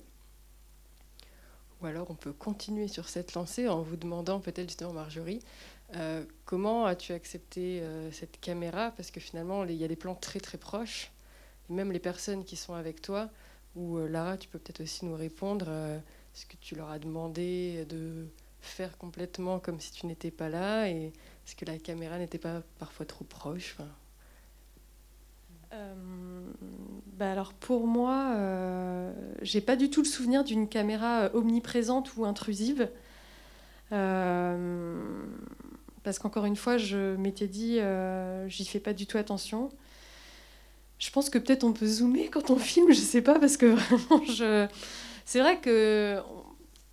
Ou 1.82 1.86
alors 1.86 2.10
on 2.10 2.14
peut 2.14 2.32
continuer 2.32 2.88
sur 2.88 3.10
cette 3.10 3.34
lancée 3.34 3.68
en 3.68 3.82
vous 3.82 3.96
demandant 3.96 4.40
peut-être 4.40 4.68
justement 4.68 4.94
Marjorie, 4.94 5.40
euh, 5.96 6.24
comment 6.44 6.86
as-tu 6.86 7.12
accepté 7.12 7.80
euh, 7.82 8.10
cette 8.12 8.40
caméra? 8.40 8.92
Parce 8.96 9.10
que 9.10 9.20
finalement, 9.20 9.64
il 9.64 9.76
y 9.76 9.84
a 9.84 9.88
des 9.88 9.96
plans 9.96 10.14
très 10.14 10.40
très 10.40 10.58
proches. 10.58 11.10
Et 11.68 11.72
même 11.72 11.92
les 11.92 11.98
personnes 11.98 12.44
qui 12.44 12.56
sont 12.56 12.74
avec 12.74 13.02
toi, 13.02 13.28
ou 13.76 13.98
euh, 13.98 14.08
Lara, 14.08 14.36
tu 14.36 14.48
peux 14.48 14.58
peut-être 14.58 14.82
aussi 14.82 15.04
nous 15.04 15.16
répondre, 15.16 15.68
est-ce 16.34 16.46
que 16.46 16.56
tu 16.60 16.74
leur 16.74 16.90
as 16.90 16.98
demandé 16.98 17.84
de 17.88 18.26
faire 18.60 18.96
complètement 18.98 19.58
comme 19.58 19.80
si 19.80 19.92
tu 19.92 20.06
n'étais 20.06 20.30
pas 20.30 20.48
là 20.48 20.88
Et 20.88 21.06
est-ce 21.46 21.56
que 21.56 21.64
la 21.64 21.78
caméra 21.78 22.18
n'était 22.18 22.38
pas 22.38 22.62
parfois 22.78 23.06
trop 23.06 23.24
proche 23.24 23.76
euh, 25.74 25.94
bah 27.16 27.30
alors 27.30 27.52
pour 27.54 27.86
moi, 27.86 28.32
euh, 28.34 29.12
j'ai 29.42 29.60
pas 29.60 29.76
du 29.76 29.90
tout 29.90 30.02
le 30.02 30.08
souvenir 30.08 30.44
d'une 30.44 30.68
caméra 30.68 31.22
euh, 31.22 31.30
omniprésente 31.34 32.16
ou 32.16 32.24
intrusive. 32.24 32.90
Euh, 33.92 35.00
parce 36.02 36.18
qu'encore 36.18 36.46
une 36.46 36.56
fois, 36.56 36.78
je 36.78 37.16
m'étais 37.16 37.46
dit, 37.46 37.78
j'y 38.48 38.64
fais 38.64 38.80
pas 38.80 38.92
du 38.92 39.06
tout 39.06 39.18
attention. 39.18 39.68
Je 41.02 41.10
pense 41.10 41.30
que 41.30 41.38
peut-être 41.38 41.64
on 41.64 41.72
peut 41.72 41.86
zoomer 41.86 42.28
quand 42.30 42.50
on 42.50 42.56
filme, 42.56 42.92
je 42.92 43.00
sais 43.00 43.22
pas, 43.22 43.40
parce 43.40 43.56
que 43.56 43.66
vraiment, 43.66 44.24
je... 44.24 44.68
c'est 45.24 45.40
vrai 45.40 45.58
que. 45.58 46.20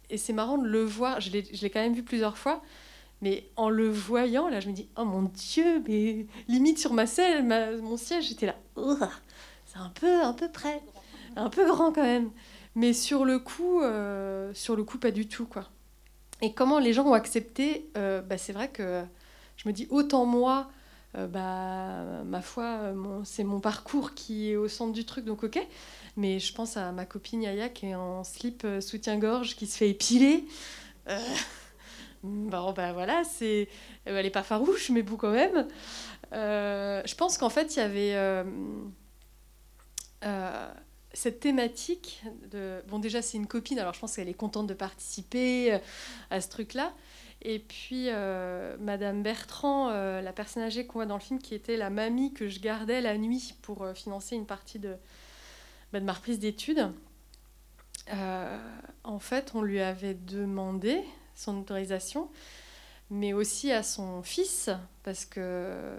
Et 0.10 0.18
c'est 0.18 0.34
marrant 0.34 0.58
de 0.58 0.68
le 0.68 0.84
voir, 0.84 1.22
je 1.22 1.30
l'ai 1.30 1.70
quand 1.70 1.80
même 1.80 1.94
vu 1.94 2.02
plusieurs 2.02 2.36
fois. 2.36 2.64
Mais 3.22 3.48
en 3.56 3.70
le 3.70 3.88
voyant, 3.88 4.50
là, 4.50 4.60
je 4.62 4.68
me 4.68 4.74
dis, 4.74 4.90
oh 4.98 5.06
mon 5.06 5.22
Dieu, 5.22 5.84
mais 5.88 6.26
limite 6.48 6.80
sur 6.80 6.94
ma 6.94 7.06
selle, 7.06 7.44
mon 7.84 7.98
siège, 7.98 8.30
j'étais 8.30 8.48
là, 8.48 8.56
c'est 9.68 9.78
un 9.78 9.92
peu, 9.94 10.24
un 10.24 10.34
peu 10.34 10.50
près, 10.50 10.82
un 11.36 11.50
peu 11.50 11.68
grand 11.68 11.92
quand 11.92 12.02
même. 12.02 12.32
Mais 12.74 12.94
sur 12.94 13.26
le 13.26 13.38
coup, 13.38 13.84
euh, 13.84 14.52
sur 14.56 14.76
le 14.76 14.84
coup, 14.84 14.98
pas 14.98 15.12
du 15.12 15.28
tout, 15.28 15.46
quoi. 15.46 15.70
Et 16.42 16.54
comment 16.54 16.80
les 16.80 16.94
gens 16.94 17.06
ont 17.06 17.14
accepté, 17.14 17.92
euh, 17.96 18.22
bah, 18.24 18.40
c'est 18.40 18.54
vrai 18.54 18.70
que 18.70 19.04
je 19.58 19.70
me 19.70 19.74
dis, 19.74 19.86
autant 19.92 20.26
moi, 20.26 20.72
euh, 21.16 21.28
bah, 21.28 22.24
ma 22.24 22.42
foi, 22.42 22.94
c'est 23.24 23.44
mon 23.44 23.60
parcours 23.60 24.14
qui 24.14 24.52
est 24.52 24.56
au 24.56 24.68
centre 24.68 24.94
du 24.94 25.06
truc, 25.06 25.26
donc 25.26 25.44
ok. 25.44 25.60
Mais 26.18 26.40
je 26.40 26.54
pense 26.54 26.78
à 26.78 26.92
ma 26.92 27.06
copine 27.06 27.42
Yaya 27.42 27.70
qui 27.70 27.88
est 27.88 27.96
en 27.96 28.24
slip 28.24 28.66
soutien-gorge, 28.82 29.56
qui 29.56 29.68
se 29.68 29.78
fait 29.78 29.90
épiler. 29.90 30.46
Bon, 32.22 32.74
ben 32.74 32.92
voilà, 32.92 33.24
c'est... 33.24 33.70
elle 34.04 34.22
n'est 34.22 34.30
pas 34.30 34.44
farouche, 34.44 34.90
mais 34.90 35.04
beau 35.04 35.16
quand 35.16 35.32
même. 35.32 35.68
Euh, 36.34 37.02
je 37.06 37.16
pense 37.16 37.38
qu'en 37.38 37.50
fait, 37.50 37.76
il 37.76 37.80
y 37.80 37.82
avait. 37.82 38.16
Euh, 38.16 38.44
euh, 40.26 40.68
cette 41.14 41.40
thématique 41.40 42.22
de 42.52 42.84
bon 42.88 43.00
déjà 43.00 43.24
c'est 43.24 43.38
une 43.38 43.48
copine 43.48 43.80
alors 43.80 43.96
je 43.96 44.00
pense 44.00 44.16
qu'elle 44.16 44.30
est 44.30 44.34
contente 44.36 44.68
de 44.68 44.76
participer 44.76 45.74
euh, 45.74 45.80
à 46.30 46.40
ce 46.40 46.50
truc 46.50 46.76
là 46.76 46.94
et 47.42 47.60
puis 47.60 48.08
euh, 48.10 48.76
Madame 48.80 49.24
Bertrand 49.24 49.90
la 49.90 50.34
personne 50.34 50.64
âgée 50.64 50.86
qu'on 50.86 51.00
voit 51.00 51.06
dans 51.06 51.16
le 51.16 51.22
film 51.22 51.40
qui 51.40 51.56
était 51.56 51.78
la 51.78 51.90
mamie 51.90 52.34
que 52.34 52.48
je 52.48 52.60
gardais 52.60 53.02
la 53.02 53.18
nuit 53.18 53.56
pour 53.62 53.88
financer 53.96 54.36
une 54.36 54.46
partie 54.46 54.80
de, 54.80 54.96
de 55.94 56.00
ma 56.00 56.14
reprise 56.14 56.40
d'études 56.40 56.92
en 59.04 59.20
fait 59.20 59.52
on 59.56 59.62
lui 59.62 59.80
avait 59.80 60.16
demandé 60.16 61.02
son 61.36 61.60
autorisation 61.60 62.30
mais 63.10 63.34
aussi 63.34 63.72
à 63.72 63.84
son 63.84 64.22
fils 64.22 64.70
parce 65.04 65.26
que 65.26 65.98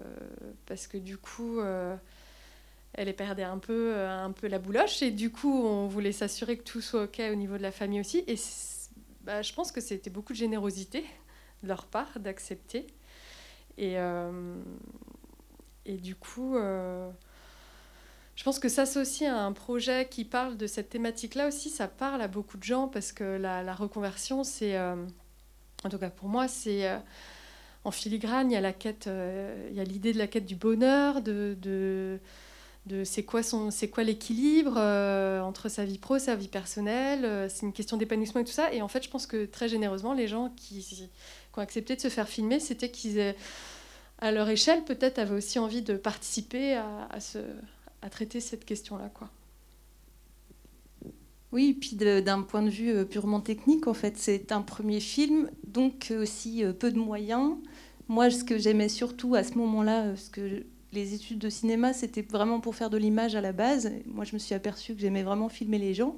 parce 0.67 0.87
que 0.87 0.99
du 0.99 1.17
coup 1.17 1.61
elle 2.95 3.15
perdait 3.15 3.45
un 3.45 3.59
peu, 3.59 3.93
euh, 3.95 4.25
un 4.25 4.33
peu 4.33 4.47
la 4.49 4.59
bouloche. 4.59 5.03
Et 5.03 5.11
du 5.11 5.31
coup, 5.31 5.65
on 5.65 5.87
voulait 5.87 6.13
s'assurer 6.13 6.57
que 6.57 6.65
tout 6.65 6.81
soit 6.81 7.05
OK 7.05 7.21
au 7.31 7.35
niveau 7.35 7.57
de 7.57 7.63
la 7.63 7.73
famille 7.73 8.01
aussi. 8.01 8.25
Et 8.27 8.37
bah, 9.23 9.43
je 9.43 9.53
pense 9.53 9.73
que 9.73 9.81
c'était 9.81 10.11
beaucoup 10.11 10.33
de 10.33 10.39
générosité 10.39 11.05
leur 11.63 11.87
part 11.87 12.19
d'accepter. 12.19 12.87
Et, 13.79 13.99
euh, 13.99 14.55
et 15.87 15.97
du 15.97 16.15
coup, 16.15 16.57
euh, 16.57 17.09
je 18.37 18.45
pense 18.45 18.59
que 18.59 18.69
s'associer 18.69 19.27
à 19.27 19.43
un 19.43 19.53
projet 19.53 20.09
qui 20.09 20.25
parle 20.25 20.57
de 20.57 20.67
cette 20.67 20.91
thématique-là 20.91 21.49
aussi, 21.49 21.71
ça 21.71 21.89
parle 21.89 22.23
à 22.23 22.29
beaucoup 22.29 22.57
de 22.57 22.65
gens 22.65 22.89
parce 22.89 23.13
que 23.13 23.37
la, 23.37 23.75
reconversion, 23.75 24.45
c'est, 24.45 24.79
en 24.79 25.89
tout 25.91 25.99
cas 25.99 26.11
pour 26.11 26.29
moi, 26.29 26.49
c'est 26.49 26.91
en 27.85 27.91
filigrane, 27.91 28.51
il 28.51 28.55
y 28.55 28.57
a 28.57 28.61
la 28.61 28.73
quête, 28.73 29.09
il 29.09 29.75
y 29.75 29.81
a 29.81 29.85
l'idée 29.85 30.13
de 30.13 30.19
la 30.19 30.27
quête 30.27 30.47
du 30.47 30.57
bonheur, 30.57 31.23
de, 31.23 31.57
de 31.61 32.21
de 32.87 33.05
c'est 33.05 33.25
quoi, 33.25 33.43
son, 33.43 33.71
c'est 33.71 33.89
quoi 33.89 34.05
l'équilibre 34.05 34.75
euh, 34.77 35.41
entre 35.41 35.69
sa 35.69 35.85
vie 35.85 35.99
pro, 35.99 36.19
sa 36.19 36.35
vie 36.35 36.49
personnelle. 36.49 37.25
Euh, 37.25 37.49
c'est 37.49 37.67
une 37.67 37.73
question 37.73 37.97
d'épanouissement 37.97 38.41
et 38.41 38.45
tout 38.45 38.53
ça. 38.53 38.73
Et 38.73 38.83
en 38.83 38.89
fait, 38.89 39.05
je 39.05 39.11
pense 39.11 39.27
que 39.27 39.45
très 39.45 39.69
généreusement, 39.69 40.15
les 40.15 40.29
gens 40.29 40.51
qui, 40.57 41.09
qui 41.53 41.59
ont 41.59 41.63
accepté 41.63 41.97
de 41.97 42.01
se 42.01 42.09
faire 42.09 42.29
filmer, 42.29 42.61
c'était 42.61 42.91
qu'ils, 42.91 43.35
à 44.19 44.33
leur 44.33 44.49
échelle, 44.49 44.85
peut-être 44.85 45.19
avaient 45.19 45.37
aussi 45.37 45.59
envie 45.59 45.83
de 45.83 45.95
participer 45.95 46.75
à, 46.75 47.09
à, 48.03 48.11
traiter 48.11 48.41
cette 48.41 48.65
question-là. 48.65 49.11
Quoi. 49.13 49.31
Oui, 51.53 51.75
puis 51.75 51.97
d'un 51.97 52.43
point 52.43 52.63
de 52.63 52.71
vue 52.71 52.91
euh, 52.91 53.05
purement 53.05 53.41
technique, 53.41 53.89
en 53.89 53.95
fait, 53.95 54.17
c'est 54.17 54.53
un 54.53 54.63
premier 54.63 55.01
film, 55.01 55.51
donc 55.67 56.13
aussi 56.17 56.63
peu 56.79 56.93
de 56.93 56.99
moyens. 56.99 57.57
Moi, 58.09 58.31
ce 58.31 58.45
que 58.45 58.59
j'aimais 58.59 58.89
surtout 58.89 59.35
à 59.35 59.43
ce 59.43 59.55
moment-là, 59.55 60.17
ce 60.17 60.31
que 60.31 60.65
les 60.93 61.15
études 61.15 61.39
de 61.39 61.49
cinéma, 61.49 61.93
c'était 61.93 62.23
vraiment 62.23 62.61
pour 62.61 62.75
faire 62.75 62.91
de 62.91 62.97
l'image 62.97 63.35
à 63.35 63.41
la 63.41 63.53
base. 63.53 63.93
Moi, 64.07 64.25
je 64.25 64.35
me 64.35 64.39
suis 64.39 64.55
aperçue 64.55 64.95
que 64.95 65.01
j'aimais 65.01 65.23
vraiment 65.23 65.49
filmer 65.49 65.79
les 65.79 65.95
gens. 65.95 66.17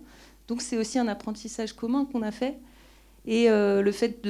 Donc, 0.48 0.62
c'est 0.62 0.78
aussi 0.78 0.98
un 0.98 1.08
apprentissage 1.08 1.74
commun 1.74 2.04
qu'on 2.04 2.22
a 2.22 2.30
fait. 2.30 2.58
Et 3.26 3.48
euh, 3.48 3.82
le 3.82 3.92
fait 3.92 4.20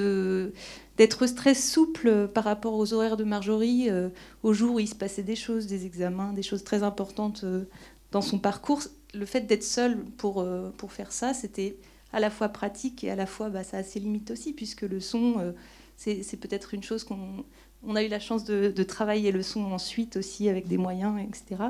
d'être 0.96 1.26
très 1.34 1.54
souple 1.54 2.28
par 2.28 2.44
rapport 2.44 2.74
aux 2.74 2.92
horaires 2.92 3.16
de 3.16 3.24
Marjorie, 3.24 3.88
euh, 3.88 4.08
au 4.42 4.52
jour 4.52 4.76
où 4.76 4.80
il 4.80 4.88
se 4.88 4.94
passait 4.94 5.22
des 5.22 5.36
choses, 5.36 5.66
des 5.66 5.86
examens, 5.86 6.32
des 6.32 6.42
choses 6.42 6.64
très 6.64 6.82
importantes 6.82 7.42
euh, 7.44 7.64
dans 8.10 8.20
son 8.20 8.38
parcours, 8.38 8.82
le 9.14 9.24
fait 9.24 9.42
d'être 9.42 9.64
seul 9.64 10.04
pour, 10.18 10.46
pour 10.76 10.92
faire 10.92 11.12
ça, 11.12 11.34
c'était 11.34 11.76
à 12.12 12.20
la 12.20 12.30
fois 12.30 12.48
pratique 12.48 13.04
et 13.04 13.10
à 13.10 13.16
la 13.16 13.26
fois, 13.26 13.48
bah, 13.48 13.64
ça 13.64 13.78
a 13.78 13.82
ses 13.82 14.00
limites 14.00 14.30
aussi, 14.30 14.52
puisque 14.52 14.82
le 14.82 15.00
son, 15.00 15.54
c'est 15.96 16.40
peut-être 16.40 16.74
une 16.74 16.82
chose 16.82 17.04
qu'on 17.04 17.44
on 17.82 17.96
a 17.96 18.02
eu 18.02 18.08
la 18.08 18.20
chance 18.20 18.44
de, 18.44 18.82
travailler 18.82 19.32
le 19.32 19.42
son 19.42 19.72
ensuite 19.72 20.16
aussi 20.16 20.48
avec 20.48 20.66
des 20.66 20.78
moyens, 20.78 21.18
etc. 21.20 21.62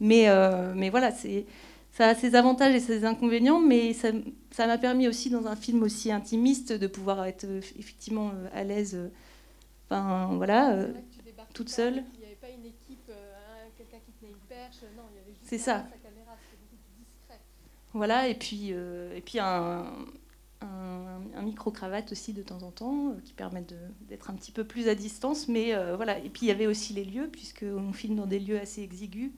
Mais, 0.00 0.26
mais 0.74 0.90
voilà, 0.90 1.12
ça 1.98 2.08
a 2.08 2.14
ses 2.14 2.34
avantages 2.34 2.74
et 2.74 2.80
ses 2.80 3.04
inconvénients, 3.04 3.60
mais 3.60 3.92
ça, 3.92 4.12
m'a 4.58 4.78
permis 4.78 5.08
aussi 5.08 5.28
dans 5.28 5.46
un 5.46 5.56
film 5.56 5.82
aussi 5.82 6.10
intimiste 6.10 6.72
de 6.72 6.86
pouvoir 6.86 7.26
être 7.26 7.44
euh, 7.44 7.60
effectivement 7.78 8.30
euh, 8.30 8.48
à 8.54 8.64
l'aise, 8.64 8.96
enfin 9.86 10.30
voilà, 10.36 10.86
toute 11.52 11.68
seule. 11.68 12.04
Il 12.14 12.20
n'y 12.20 12.26
avait 12.26 12.36
pas 12.36 12.48
une 12.48 12.64
équipe, 12.64 13.10
quelqu'un 13.76 13.98
qui 14.06 14.12
tenait 14.12 14.32
une 14.32 14.48
perche, 14.48 14.76
non, 14.96 15.02
il 15.12 15.16
y 15.16 15.20
avait 15.20 15.32
juste 15.32 15.42
C'est 15.44 15.58
ça. 15.58 15.86
sa 15.90 16.08
caméra, 16.08 16.32
c'était 16.40 16.62
beaucoup 16.62 16.76
plus 16.86 17.04
discret. 17.04 17.40
Voilà, 17.92 18.28
et 18.28 18.34
puis, 18.34 18.70
et 18.70 19.20
puis 19.20 19.38
un, 19.40 19.84
un, 20.60 21.42
micro-cravate 21.42 22.12
aussi 22.12 22.32
de 22.32 22.42
temps 22.42 22.62
en 22.62 22.70
temps, 22.70 23.10
euh, 23.10 23.20
qui 23.24 23.32
permettent 23.32 23.74
d'être 24.08 24.30
un 24.30 24.34
petit 24.34 24.52
peu 24.52 24.64
plus 24.64 24.88
à 24.88 24.94
distance. 24.94 25.48
Mais 25.48 25.74
euh, 25.74 25.96
voilà. 25.96 26.18
Et 26.18 26.28
puis 26.28 26.46
il 26.46 26.48
y 26.48 26.50
avait 26.50 26.66
aussi 26.66 26.92
les 26.92 27.04
lieux, 27.04 27.28
puisqu'on 27.28 27.92
filme 27.92 28.16
dans 28.16 28.26
des 28.26 28.40
lieux 28.40 28.60
assez 28.60 28.82
exigus. 28.82 29.30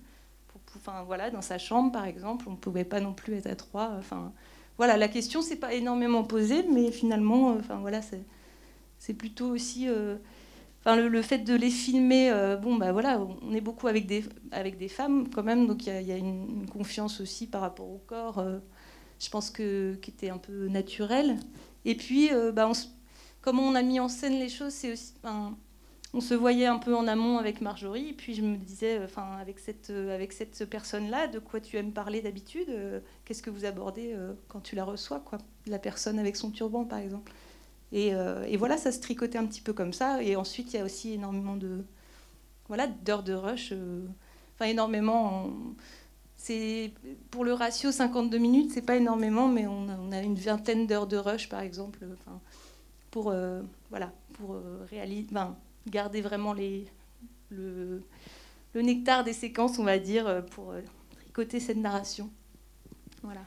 Enfin, 0.76 1.02
voilà, 1.04 1.30
dans 1.30 1.42
sa 1.42 1.58
chambre, 1.58 1.92
par 1.92 2.04
exemple, 2.04 2.46
on 2.48 2.52
ne 2.52 2.56
pouvait 2.56 2.84
pas 2.84 3.00
non 3.00 3.12
plus 3.12 3.34
être 3.34 3.46
à 3.46 3.56
trois. 3.56 4.00
Voilà, 4.76 4.96
la 4.96 5.08
question 5.08 5.42
s'est 5.42 5.56
pas 5.56 5.74
énormément 5.74 6.24
posée, 6.24 6.64
mais 6.72 6.90
finalement, 6.90 7.50
euh, 7.52 7.58
enfin, 7.58 7.78
voilà, 7.80 8.00
c'est 8.98 9.14
plutôt 9.14 9.48
aussi. 9.48 9.88
Enfin, 10.80 10.96
le, 10.96 11.22
fait 11.22 11.38
de 11.38 11.54
les 11.54 11.70
filmer, 11.70 12.32
bon, 12.62 12.76
bah 12.76 12.92
voilà, 12.92 13.20
on 13.42 13.52
est 13.54 13.60
beaucoup 13.60 13.88
avec 13.88 14.06
des, 14.06 14.88
femmes 14.88 15.28
quand 15.28 15.42
même, 15.42 15.66
donc 15.66 15.86
il 15.86 16.02
y, 16.02 16.12
a 16.12 16.16
une, 16.16 16.66
confiance 16.70 17.20
aussi 17.20 17.46
par 17.46 17.60
rapport 17.60 17.90
au 17.90 18.02
corps 18.06 18.42
je 19.20 19.28
pense 19.28 19.50
que 19.50 19.94
qui 20.02 20.10
était 20.10 20.30
un 20.30 20.38
peu 20.38 20.66
naturel. 20.68 21.38
Et 21.84 21.94
puis, 21.94 22.32
euh, 22.32 22.50
bah, 22.50 22.70
comme 23.40 23.60
on 23.60 23.74
a 23.74 23.82
mis 23.82 24.00
en 24.00 24.08
scène 24.08 24.38
les 24.38 24.48
choses, 24.48 24.72
c'est 24.72 24.92
aussi, 24.92 25.14
on 26.12 26.20
se 26.20 26.34
voyait 26.34 26.66
un 26.66 26.78
peu 26.78 26.94
en 26.94 27.06
amont 27.06 27.38
avec 27.38 27.60
Marjorie. 27.60 28.08
Et 28.08 28.12
puis 28.12 28.34
je 28.34 28.42
me 28.42 28.56
disais, 28.56 28.98
euh, 28.98 29.04
enfin, 29.04 29.36
avec 29.40 29.58
cette, 29.58 29.90
euh, 29.90 30.14
avec 30.14 30.32
cette 30.32 30.64
personne-là, 30.64 31.28
de 31.28 31.38
quoi 31.38 31.60
tu 31.60 31.76
aimes 31.76 31.92
parler 31.92 32.20
d'habitude 32.20 32.68
Qu'est-ce 33.24 33.42
que 33.42 33.50
vous 33.50 33.64
abordez 33.64 34.16
quand 34.48 34.60
tu 34.60 34.76
la 34.76 34.84
reçois, 34.84 35.20
quoi 35.20 35.38
La 35.66 35.78
personne 35.78 36.18
avec 36.18 36.36
son 36.36 36.50
turban, 36.50 36.84
par 36.84 36.98
exemple. 36.98 37.32
Et, 37.92 38.12
voilà, 38.56 38.76
ça 38.76 38.92
se 38.92 39.00
tricotait 39.00 39.38
un 39.38 39.46
petit 39.46 39.62
peu 39.62 39.72
comme 39.72 39.92
ça. 39.92 40.22
Et 40.22 40.36
ensuite, 40.36 40.72
il 40.72 40.76
y 40.76 40.80
a 40.80 40.84
aussi 40.84 41.14
énormément 41.14 41.56
de, 41.56 41.84
voilà, 42.68 42.86
d'heures 42.86 43.22
de 43.22 43.34
rush. 43.34 43.72
Enfin, 44.54 44.66
énormément 44.70 45.50
c'est 46.42 46.92
pour 47.30 47.44
le 47.44 47.52
ratio 47.52 47.92
52 47.92 48.38
minutes, 48.38 48.70
c'est 48.72 48.80
pas 48.80 48.96
énormément, 48.96 49.46
mais 49.46 49.66
on 49.66 50.10
a, 50.10 50.22
une 50.22 50.36
vingtaine 50.36 50.86
d'heures 50.86 51.06
de 51.06 51.18
rush, 51.18 51.50
par 51.50 51.60
exemple, 51.60 51.98
pour 53.10 53.30
euh, 53.30 53.60
voilà, 53.90 54.10
pour 54.32 54.54
euh, 54.54 54.86
réaliser, 54.88 55.26
garder 55.88 56.20
vraiment 56.20 56.54
le, 56.54 58.02
nectar 58.74 59.24
des 59.24 59.32
séquences, 59.32 59.78
on 59.78 59.84
va 59.84 59.98
dire, 59.98 60.26
euh, 60.26 60.42
pour 60.42 60.74
tricoter 61.12 61.60
cette 61.60 61.76
narration. 61.76 62.30
Voilà. 63.22 63.42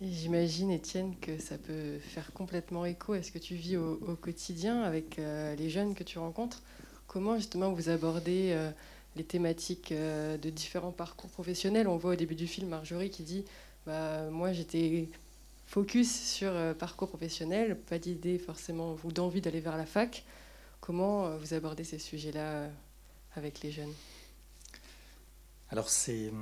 J'imagine, 0.00 0.70
Étienne, 0.70 1.14
que 1.20 1.38
ça 1.38 1.58
peut 1.58 1.98
faire 1.98 2.32
complètement 2.32 2.84
écho 2.84 3.14
à 3.14 3.22
ce 3.22 3.32
que 3.32 3.38
tu 3.38 3.54
vis 3.54 3.76
au, 3.76 3.96
quotidien 4.20 4.82
avec 4.82 5.16
les 5.16 5.70
jeunes 5.70 5.94
que 5.96 6.04
tu 6.04 6.20
rencontres. 6.20 6.62
Comment 7.08 7.34
justement 7.36 7.72
vous 7.72 7.88
abordez 7.88 8.56
les 9.16 9.24
thématiques 9.24 9.92
euh, 9.92 10.38
de 10.38 10.50
différents 10.50 10.92
parcours 10.92 11.30
professionnels? 11.30 11.88
On 11.88 11.96
voit 11.96 12.12
au 12.12 12.16
début 12.16 12.36
du 12.36 12.46
film 12.46 12.68
Marjorie 12.68 13.10
qui 13.10 13.24
dit 13.24 13.44
bah, 13.86 14.30
Moi, 14.30 14.52
j'étais 14.52 15.08
focus 15.66 16.10
sur 16.10 16.50
euh, 16.50 16.72
parcours 16.72 17.08
professionnel, 17.08 17.76
pas 17.76 17.98
d'idée 17.98 18.38
forcément 18.38 18.96
ou 19.04 19.12
d'envie 19.12 19.40
d'aller 19.40 19.60
vers 19.60 19.76
la 19.76 19.84
fac. 19.84 20.24
Comment 20.88 21.26
euh, 21.26 21.36
vous 21.36 21.52
abordez 21.52 21.84
ces 21.84 21.98
sujets-là 21.98 22.70
avec 23.36 23.60
les 23.60 23.70
jeunes? 23.70 23.92
Alors, 25.68 25.90
c'est. 25.90 26.32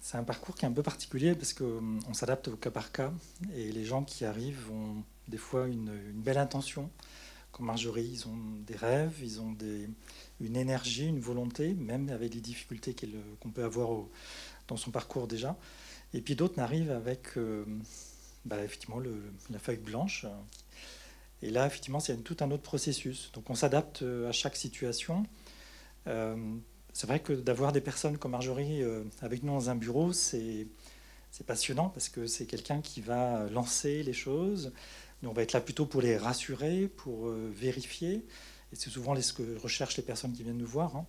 C'est 0.00 0.16
un 0.16 0.24
parcours 0.24 0.54
qui 0.54 0.64
est 0.64 0.68
un 0.68 0.72
peu 0.72 0.84
particulier 0.84 1.34
parce 1.34 1.52
qu'on 1.52 2.14
s'adapte 2.14 2.46
au 2.46 2.56
cas 2.56 2.70
par 2.70 2.92
cas 2.92 3.12
et 3.56 3.72
les 3.72 3.84
gens 3.84 4.04
qui 4.04 4.24
arrivent 4.24 4.70
ont 4.70 5.02
des 5.26 5.36
fois 5.36 5.66
une, 5.66 5.90
belle 6.14 6.38
intention. 6.38 6.88
Comme 7.50 7.66
Marjorie, 7.66 8.08
ils 8.12 8.28
ont 8.28 8.38
des 8.64 8.76
rêves, 8.76 9.18
ils 9.20 9.40
ont 9.40 9.54
une 10.40 10.56
énergie, 10.56 11.08
une 11.08 11.18
volonté, 11.18 11.74
même 11.74 12.08
avec 12.08 12.34
les 12.34 12.40
difficultés 12.40 12.94
qu'on 13.40 13.50
peut 13.50 13.64
avoir 13.64 13.90
dans 14.68 14.76
son 14.76 14.92
parcours 14.92 15.26
déjà. 15.26 15.58
Et 16.14 16.20
puis 16.20 16.36
d'autres 16.36 16.56
n'arrivent 16.56 16.92
avec 16.92 17.36
euh, 17.36 17.64
bah, 18.44 18.62
effectivement 18.62 19.00
la 19.50 19.58
feuille 19.58 19.78
blanche. 19.78 20.24
Et 21.42 21.50
là, 21.50 21.66
effectivement, 21.66 22.00
c'est 22.00 22.16
tout 22.18 22.36
un 22.40 22.50
autre 22.50 22.62
processus. 22.62 23.30
Donc 23.32 23.50
on 23.50 23.54
s'adapte 23.54 24.02
euh, 24.02 24.28
à 24.28 24.32
chaque 24.32 24.56
situation. 24.56 25.24
Euh, 26.06 26.36
c'est 26.92 27.06
vrai 27.06 27.20
que 27.20 27.32
d'avoir 27.32 27.72
des 27.72 27.80
personnes 27.80 28.16
comme 28.16 28.32
Marjorie 28.32 28.82
avec 29.20 29.42
nous 29.42 29.52
dans 29.52 29.68
un 29.68 29.74
bureau, 29.74 30.14
c'est 30.14 30.66
passionnant 31.46 31.90
parce 31.90 32.08
que 32.08 32.26
c'est 32.26 32.46
quelqu'un 32.46 32.80
qui 32.80 33.02
va 33.02 33.50
lancer 33.50 34.02
les 34.02 34.14
choses. 34.14 34.72
Nous, 35.20 35.28
on 35.28 35.34
va 35.34 35.42
être 35.42 35.52
là 35.52 35.60
plutôt 35.60 35.84
pour 35.84 36.00
les 36.00 36.16
rassurer, 36.16 36.88
pour 36.88 37.28
vérifier. 37.28 38.24
Et 38.72 38.76
c'est 38.76 38.88
souvent 38.88 39.14
ce 39.20 39.34
que 39.34 39.58
recherchent 39.58 39.98
les 39.98 40.02
personnes 40.02 40.32
qui 40.32 40.42
viennent 40.42 40.56
nous 40.56 40.66
voir. 40.66 40.96
Hein. 40.96 41.06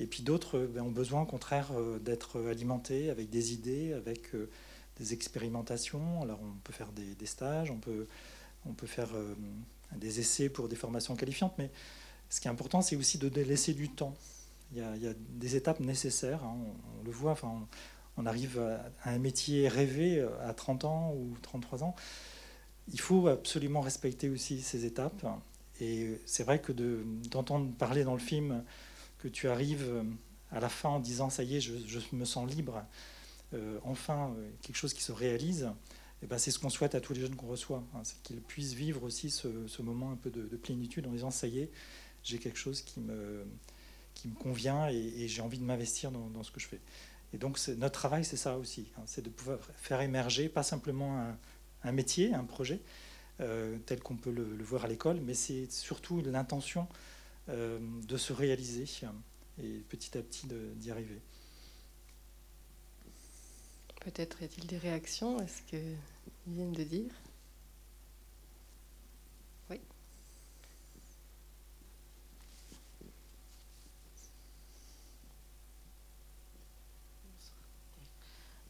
Et 0.00 0.06
puis 0.06 0.22
d'autres 0.22 0.58
euh, 0.58 0.66
ben, 0.66 0.82
ont 0.82 0.90
besoin, 0.90 1.22
au 1.22 1.26
contraire, 1.26 1.72
euh, 1.72 1.98
d'être 1.98 2.40
alimentés 2.48 3.10
avec 3.10 3.28
des 3.28 3.52
idées, 3.52 3.92
avec 3.92 4.34
euh, 4.34 4.48
des 4.96 5.12
expérimentations. 5.12 6.22
Alors 6.22 6.40
on 6.42 6.58
peut 6.64 6.72
faire 6.72 6.90
des, 6.92 7.26
stages, 7.26 7.70
on 7.70 7.78
peut, 7.78 8.06
on 8.66 8.72
peut 8.72 8.86
faire 8.86 9.08
des 9.96 10.20
essais 10.20 10.48
pour 10.48 10.68
des 10.68 10.76
formations 10.76 11.16
qualifiantes, 11.16 11.54
mais 11.58 11.70
ce 12.28 12.40
qui 12.40 12.48
est 12.48 12.50
important, 12.50 12.82
c'est 12.82 12.96
aussi 12.96 13.18
de 13.18 13.28
laisser 13.40 13.74
du 13.74 13.88
temps. 13.88 14.14
Il 14.72 14.78
y, 14.78 14.82
a, 14.82 15.14
des 15.30 15.56
étapes 15.56 15.80
nécessaires, 15.80 16.44
hein. 16.44 16.56
on, 17.00 17.04
le 17.04 17.10
voit, 17.10 17.32
enfin, 17.32 17.66
on 18.16 18.26
arrive 18.26 18.60
à 19.02 19.10
un 19.10 19.18
métier 19.18 19.66
rêvé 19.66 20.24
à 20.42 20.54
30 20.54 20.84
ans 20.84 21.14
ou 21.14 21.36
33 21.42 21.82
ans. 21.82 21.96
Il 22.92 23.00
faut 23.00 23.26
absolument 23.26 23.80
respecter 23.80 24.28
aussi 24.28 24.60
ces 24.60 24.84
étapes. 24.84 25.26
Et 25.80 26.20
c'est 26.26 26.44
vrai 26.44 26.60
que 26.60 26.72
d'entendre 26.72 27.72
parler 27.78 28.04
dans 28.04 28.12
le 28.12 28.20
film 28.20 28.62
que 29.18 29.28
tu 29.28 29.48
arrives 29.48 30.04
à 30.52 30.60
la 30.60 30.68
fin 30.68 30.90
en 30.90 31.00
disant 31.00 31.30
ça 31.30 31.42
y 31.42 31.56
est, 31.56 31.60
je, 31.60 31.98
me 32.12 32.24
sens 32.24 32.48
libre, 32.48 32.82
euh, 33.54 33.78
enfin 33.84 34.34
quelque 34.62 34.76
chose 34.76 34.94
qui 34.94 35.02
se 35.02 35.12
réalise, 35.12 35.70
eh 36.22 36.26
ben 36.26 36.38
c'est 36.38 36.50
ce 36.50 36.58
qu'on 36.58 36.68
souhaite 36.68 36.94
à 36.94 37.00
tous 37.00 37.14
les 37.14 37.20
jeunes 37.20 37.34
qu'on 37.34 37.46
reçoit, 37.46 37.82
hein, 37.94 38.00
c'est 38.04 38.20
qu'ils 38.22 38.40
puissent 38.40 38.74
vivre 38.74 39.02
aussi 39.02 39.30
ce, 39.30 39.48
moment 39.82 40.10
un 40.10 40.16
peu 40.16 40.30
de, 40.30 40.56
plénitude 40.56 41.06
en 41.06 41.12
disant 41.12 41.30
ça 41.30 41.46
y 41.46 41.60
est, 41.60 41.70
j'ai 42.22 42.38
quelque 42.38 42.58
chose 42.58 42.82
qui 42.82 43.00
me, 43.00 43.44
convient 44.38 44.88
et, 44.88 45.28
j'ai 45.28 45.40
envie 45.40 45.58
de 45.58 45.64
m'investir 45.64 46.10
dans, 46.10 46.42
ce 46.42 46.50
que 46.50 46.60
je 46.60 46.68
fais. 46.68 46.80
Et 47.32 47.38
donc 47.38 47.58
notre 47.78 47.98
travail, 47.98 48.24
c'est 48.24 48.36
ça 48.36 48.58
aussi, 48.58 48.86
hein, 48.98 49.02
c'est 49.06 49.22
de 49.22 49.30
pouvoir 49.30 49.58
faire 49.76 50.00
émerger 50.02 50.48
pas 50.48 50.62
simplement 50.62 51.34
un, 51.84 51.92
métier, 51.92 52.34
un 52.34 52.44
projet, 52.44 52.80
euh, 53.40 53.78
tel 53.86 54.00
qu'on 54.00 54.16
peut 54.16 54.30
le, 54.30 54.62
voir 54.62 54.84
à 54.84 54.88
l'école, 54.88 55.20
mais 55.20 55.32
c'est 55.32 55.70
surtout 55.72 56.20
l'intention 56.20 56.86
euh, 57.48 57.78
de 58.06 58.16
se 58.18 58.34
réaliser 58.34 58.84
et 59.62 59.82
petit 59.88 60.18
à 60.18 60.22
petit 60.22 60.46
d'y 60.76 60.90
arriver. 60.90 61.20
Peut-être 64.00 64.40
y 64.42 64.44
a-t-il 64.46 64.66
des 64.66 64.78
réactions 64.78 65.38
à 65.38 65.46
ce 65.46 65.62
qu'ils 65.62 65.96
viennent 66.46 66.72
de 66.72 66.84
dire? 66.84 67.10
Oui. 69.70 69.80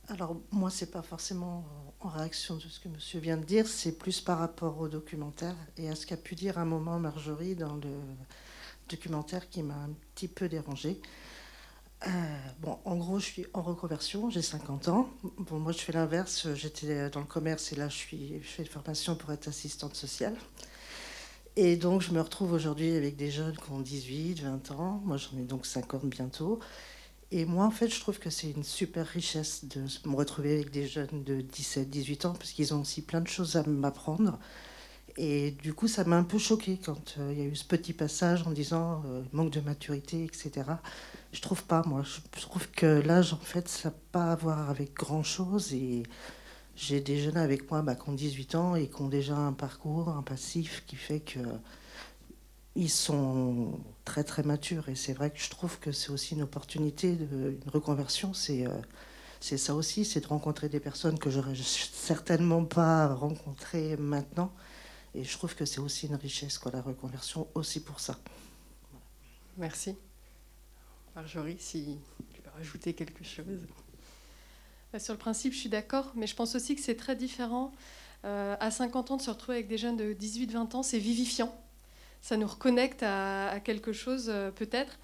Alors 0.09 0.37
moi, 0.51 0.71
c'est 0.71 0.91
pas 0.91 1.03
forcément 1.03 1.65
en 2.01 2.09
réaction 2.09 2.57
de 2.57 2.63
ce 2.63 2.81
que 2.81 2.89
Monsieur 2.89 3.21
vient 3.21 3.37
de 3.37 3.45
dire, 3.45 3.69
c'est 3.69 3.93
plus 3.93 4.21
par 4.21 4.39
rapport 4.39 4.79
au 4.81 4.89
documentaire 4.89 5.55
et 5.77 5.89
à 5.89 5.95
ce 5.95 6.07
qu'a 6.07 6.17
pu 6.17 6.35
dire 6.35 6.59
un 6.59 6.65
moment 6.65 6.99
Marjorie 6.99 7.55
dans 7.55 7.77
le 7.77 7.93
documentaire 8.89 9.49
qui 9.49 9.63
m'a 9.63 9.75
un 9.75 9.91
petit 10.15 10.27
peu 10.27 10.49
dérangée. 10.49 11.01
Euh, 12.07 12.11
bon, 12.61 12.78
en 12.85 12.97
gros, 12.97 13.19
je 13.19 13.26
suis 13.26 13.47
en 13.52 13.62
reconversion, 13.62 14.30
j'ai 14.30 14.42
50 14.42 14.88
ans. 14.88 15.11
Bon, 15.38 15.59
moi, 15.59 15.73
je 15.73 15.78
fais 15.78 15.92
l'inverse. 15.92 16.49
J'étais 16.54 17.11
dans 17.11 17.21
le 17.21 17.26
commerce 17.26 17.73
et 17.73 17.76
là, 17.76 17.88
je, 17.88 17.97
suis, 17.97 18.40
je 18.42 18.49
fais 18.49 18.62
une 18.62 18.69
formation 18.69 19.16
pour 19.16 19.33
être 19.33 19.49
assistante 19.49 19.95
sociale. 19.95 20.35
Et 21.57 21.76
donc, 21.76 22.00
je 22.00 22.12
me 22.12 22.21
retrouve 22.21 22.52
aujourd'hui 22.52 22.92
avec 22.97 23.16
des 23.16 23.30
jeunes 23.30 23.57
qui 23.57 23.71
ont 23.71 23.80
18, 23.80 24.42
20 24.42 24.71
ans. 24.71 25.02
Moi, 25.04 25.16
j'en 25.19 25.38
ai 25.38 25.42
donc 25.45 25.66
50 25.66 26.07
bientôt. 26.07 26.61
Et 27.33 27.45
moi, 27.45 27.64
en 27.66 27.71
fait, 27.71 27.88
je 27.88 28.00
trouve 28.00 28.19
que 28.19 28.30
c'est 28.30 28.50
une 28.50 28.64
super 28.64 29.07
richesse 29.07 29.64
de 29.64 29.83
me 30.09 30.16
retrouver 30.16 30.54
avec 30.54 30.71
des 30.71 30.87
jeunes 30.87 31.23
de 31.25 31.40
17, 31.40 31.88
18 31.90 32.25
ans 32.25 32.33
parce 32.33 32.52
qu'ils 32.52 32.75
ont 32.75 32.80
aussi 32.80 33.02
plein 33.02 33.21
de 33.21 33.28
choses 33.28 33.57
à 33.57 33.62
m'apprendre. 33.64 34.38
Et 35.23 35.50
du 35.50 35.75
coup, 35.75 35.87
ça 35.87 36.05
m'a 36.05 36.17
un 36.17 36.25
peu 36.25 36.39
choqué 36.39 36.79
quand 36.83 37.17
euh, 37.19 37.31
il 37.31 37.39
y 37.39 37.43
a 37.43 37.45
eu 37.45 37.55
ce 37.55 37.67
petit 37.67 37.93
passage 37.93 38.47
en 38.47 38.53
disant 38.53 39.03
euh, 39.05 39.23
manque 39.33 39.50
de 39.50 39.61
maturité, 39.61 40.25
etc. 40.25 40.62
Je 41.33 41.43
trouve 41.43 41.62
pas, 41.65 41.83
moi. 41.85 42.03
Je 42.03 42.41
trouve 42.41 42.71
que 42.71 42.87
l'âge, 42.87 43.35
en 43.35 43.37
fait, 43.37 43.69
ça 43.69 43.91
n'a 43.91 43.95
pas 44.12 44.33
à 44.33 44.37
voir 44.37 44.71
avec 44.71 44.95
grand-chose. 44.95 45.75
Et 45.75 46.05
j'ai 46.75 47.03
des 47.03 47.19
jeunes 47.19 47.37
avec 47.37 47.71
moi 47.71 47.83
bah, 47.83 47.97
qui 47.97 48.09
ont 48.09 48.15
18 48.15 48.55
ans 48.55 48.77
et 48.77 48.89
qui 48.89 49.03
ont 49.03 49.09
déjà 49.09 49.37
un 49.37 49.53
parcours, 49.53 50.09
un 50.09 50.23
passif 50.23 50.85
qui 50.87 50.97
fait 50.97 51.21
que 51.21 51.41
ils 52.75 52.89
sont 52.89 53.79
très 54.07 54.25
très 54.25 54.43
matures. 54.43 54.89
Et 54.89 54.95
c'est 54.95 55.12
vrai 55.12 55.29
que 55.31 55.39
je 55.39 55.50
trouve 55.50 55.79
que 55.81 55.93
c'est 55.93 56.11
aussi 56.12 56.35
une 56.35 56.43
opportunité, 56.43 57.12
de, 57.12 57.59
une 57.62 57.71
reconversion. 57.71 58.33
C'est 58.33 58.67
euh, 58.67 58.71
c'est 59.41 59.59
ça 59.59 59.75
aussi, 59.75 60.07
c'est 60.07 60.21
de 60.21 60.27
rencontrer 60.27 60.71
des 60.71 60.81
personnes 60.81 61.19
que 61.19 61.29
j'aurais 61.31 61.55
certainement 61.57 62.65
pas 62.65 63.15
rencontrées 63.15 63.97
maintenant 63.99 64.50
et 65.14 65.25
je 65.25 65.33
trouve 65.37 65.55
que 65.55 65.64
c'est 65.64 65.81
aussi 65.81 66.07
une 66.07 66.14
richesse, 66.14 66.59
quoi, 66.59 66.71
la 66.73 66.83
reconversion, 66.83 67.49
aussi 67.55 67.81
pour 67.81 68.00
ça. 68.00 68.17
Merci. 69.57 69.97
Marjorie, 71.16 71.57
si 71.59 71.99
tu 72.33 72.40
veux 72.42 72.51
rajouter 72.55 72.94
quelque 72.94 73.25
chose. 73.25 73.66
Bah, 74.92 74.99
sur 74.99 75.14
le 75.14 75.18
principe, 75.18 75.53
je 75.53 75.59
suis 75.59 75.68
d'accord, 75.68 76.12
mais 76.14 76.27
je 76.27 76.37
pense 76.37 76.55
aussi 76.55 76.77
que 76.77 76.81
c'est 76.81 76.96
très 76.96 77.16
différent. 77.16 77.73
Euh, 78.25 78.57
à 78.61 78.70
50 78.70 79.11
ans, 79.11 79.16
de 79.16 79.23
se 79.23 79.31
retrouver 79.31 79.59
avec 79.59 79.68
des 79.68 79.79
jeunes 79.79 79.96
de 79.96 80.14
18-20 80.14 80.77
ans, 80.77 80.83
c'est 80.83 80.99
vivifiant. 80.99 81.55
Ça 82.20 82.37
nous 82.37 82.46
reconnecte 82.46 83.03
à, 83.03 83.61
quelque 83.64 83.92
chose, 83.92 84.27
euh, 84.29 84.51
peut-être. 84.51 84.99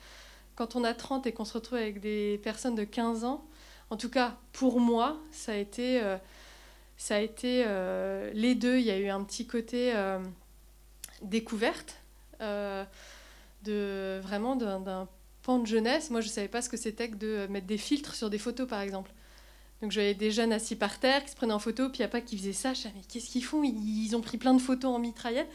Quand 0.55 0.77
on 0.77 0.85
a 0.85 0.95
30 0.95 1.27
et 1.27 1.33
qu'on 1.33 1.45
se 1.45 1.55
retrouve 1.55 1.79
avec 1.79 2.01
des 2.01 2.39
personnes 2.45 2.75
de 2.75 2.85
15 2.85 3.25
ans, 3.25 3.45
en 3.91 3.97
tout 3.97 4.11
cas, 4.11 4.37
pour 4.53 4.79
moi, 4.81 5.19
ça 5.33 5.53
a 5.53 5.57
été... 5.57 6.01
Euh, 6.03 6.17
ça 6.97 7.17
a 7.17 7.21
été 7.21 7.65
euh, 7.67 8.31
les 8.35 8.55
deux. 8.55 8.79
Il 8.79 8.85
y 8.85 8.91
a 8.91 8.99
eu 8.99 9.09
un 9.09 9.23
petit 9.23 9.47
côté 9.47 9.95
euh, 9.95 10.19
découverte, 11.23 11.97
euh, 12.41 12.85
de, 13.65 14.21
vraiment 14.23 14.57
d'un 14.57 15.09
pan 15.43 15.59
de 15.59 15.67
jeunesse. 15.67 16.11
Moi, 16.11 16.21
je 16.21 16.29
ne 16.29 16.33
savais 16.33 16.49
pas 16.49 16.63
ce 16.63 16.69
que 16.69 16.77
c'était 16.77 17.11
que 17.11 17.17
de 17.17 17.47
mettre 17.49 17.67
des 17.67 17.79
filtres 17.79 18.15
sur 18.15 18.31
des 18.31 18.39
photos, 18.39 18.67
par 18.67 18.81
exemple. 18.81 19.11
Donc, 19.83 19.93
j'avais 19.93 20.15
des 20.15 20.31
jeunes 20.31 20.53
assis 20.53 20.75
par 20.75 20.99
terre 20.99 21.23
qui 21.23 21.31
se 21.31 21.37
prenaient 21.37 21.53
en 21.53 21.59
photo, 21.59 21.91
puis 21.91 21.99
il 21.99 22.01
n'y 22.01 22.07
a 22.07 22.09
pas 22.09 22.23
qui 22.23 22.39
faisaient 22.39 22.55
ça. 22.55 22.73
Je 22.73 22.79
disais, 22.79 22.93
mais 22.95 23.03
qu'est-ce 23.07 23.29
qu'ils 23.29 23.45
font? 23.45 23.63
Ils, 23.63 24.17
ont 24.17 24.23
pris 24.23 24.39
plein 24.39 24.55
de 24.55 24.61
photos 24.61 24.95
en 24.95 24.99
mitraillette. 24.99 25.49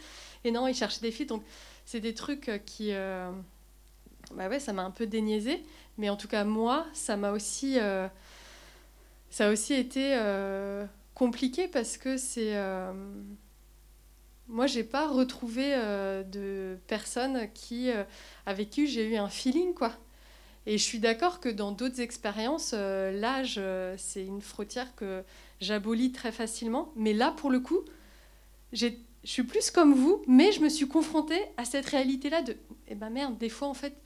Et 0.44 0.52
non, 0.52 0.68
ils 0.68 0.74
cherchaient 0.74 1.00
des 1.00 1.10
filtres. 1.10 1.34
Donc, 1.34 1.44
c'est 1.84 2.00
des 2.00 2.14
trucs 2.14 2.50
qui. 2.64 2.92
bah 2.92 4.48
ouais, 4.48 4.60
ça 4.60 4.72
m'a 4.72 4.84
un 4.84 4.92
peu 4.92 5.06
déniaisé. 5.06 5.64
Mais 5.98 6.08
en 6.08 6.16
tout 6.16 6.28
cas, 6.28 6.44
moi, 6.44 6.86
ça 6.92 7.16
m'a 7.16 7.32
aussi. 7.32 7.78
ça 9.30 9.48
a 9.48 9.50
aussi 9.50 9.74
été 9.74 10.14
compliqué 11.22 11.68
parce 11.68 11.98
que 11.98 12.16
c'est. 12.16 12.56
Euh, 12.56 12.92
moi, 14.48 14.66
j'ai 14.66 14.82
pas 14.82 15.06
retrouvé 15.06 15.72
euh, 15.72 16.24
de 16.24 16.76
personnes 16.88 17.48
qui, 17.54 17.92
euh, 17.92 18.02
avec 18.44 18.70
qui 18.70 18.88
j'ai 18.88 19.06
eu 19.08 19.16
un 19.16 19.28
feeling, 19.28 19.72
quoi. 19.72 19.92
Et 20.66 20.78
je 20.78 20.82
suis 20.82 20.98
d'accord 20.98 21.38
que 21.38 21.48
dans 21.48 21.70
d'autres 21.70 22.00
expériences, 22.00 22.72
l'âge, 22.72 23.60
c'est 23.96 24.24
une 24.24 24.40
frontière 24.40 24.94
que 24.94 25.24
j'abolis 25.60 26.12
très 26.12 26.32
facilement. 26.32 26.92
Mais 26.96 27.12
là, 27.12 27.32
pour 27.36 27.50
le 27.50 27.60
coup, 27.60 27.80
je 28.72 28.88
suis 29.24 29.42
plus 29.42 29.70
comme 29.70 29.92
vous, 29.92 30.22
mais 30.26 30.52
je 30.52 30.60
me 30.60 30.68
suis 30.68 30.86
confrontée 30.86 31.42
à 31.56 31.64
cette 31.64 31.86
réalité-là 31.86 32.42
de, 32.42 32.56
eh 32.86 32.94
ben 32.94 33.10
merde, 33.10 33.38
des 33.38 33.48
fois, 33.48 33.66
en 33.66 33.74
fait, 33.74 33.96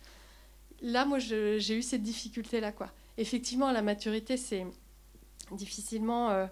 là, 0.80 1.04
moi, 1.04 1.18
j'ai 1.18 1.76
eu 1.76 1.82
cette 1.82 2.02
difficulté-là, 2.02 2.72
quoi. 2.72 2.90
Effectivement, 3.18 3.70
la 3.70 3.82
maturité, 3.82 4.38
c'est 4.38 4.66
difficilement 5.50 6.48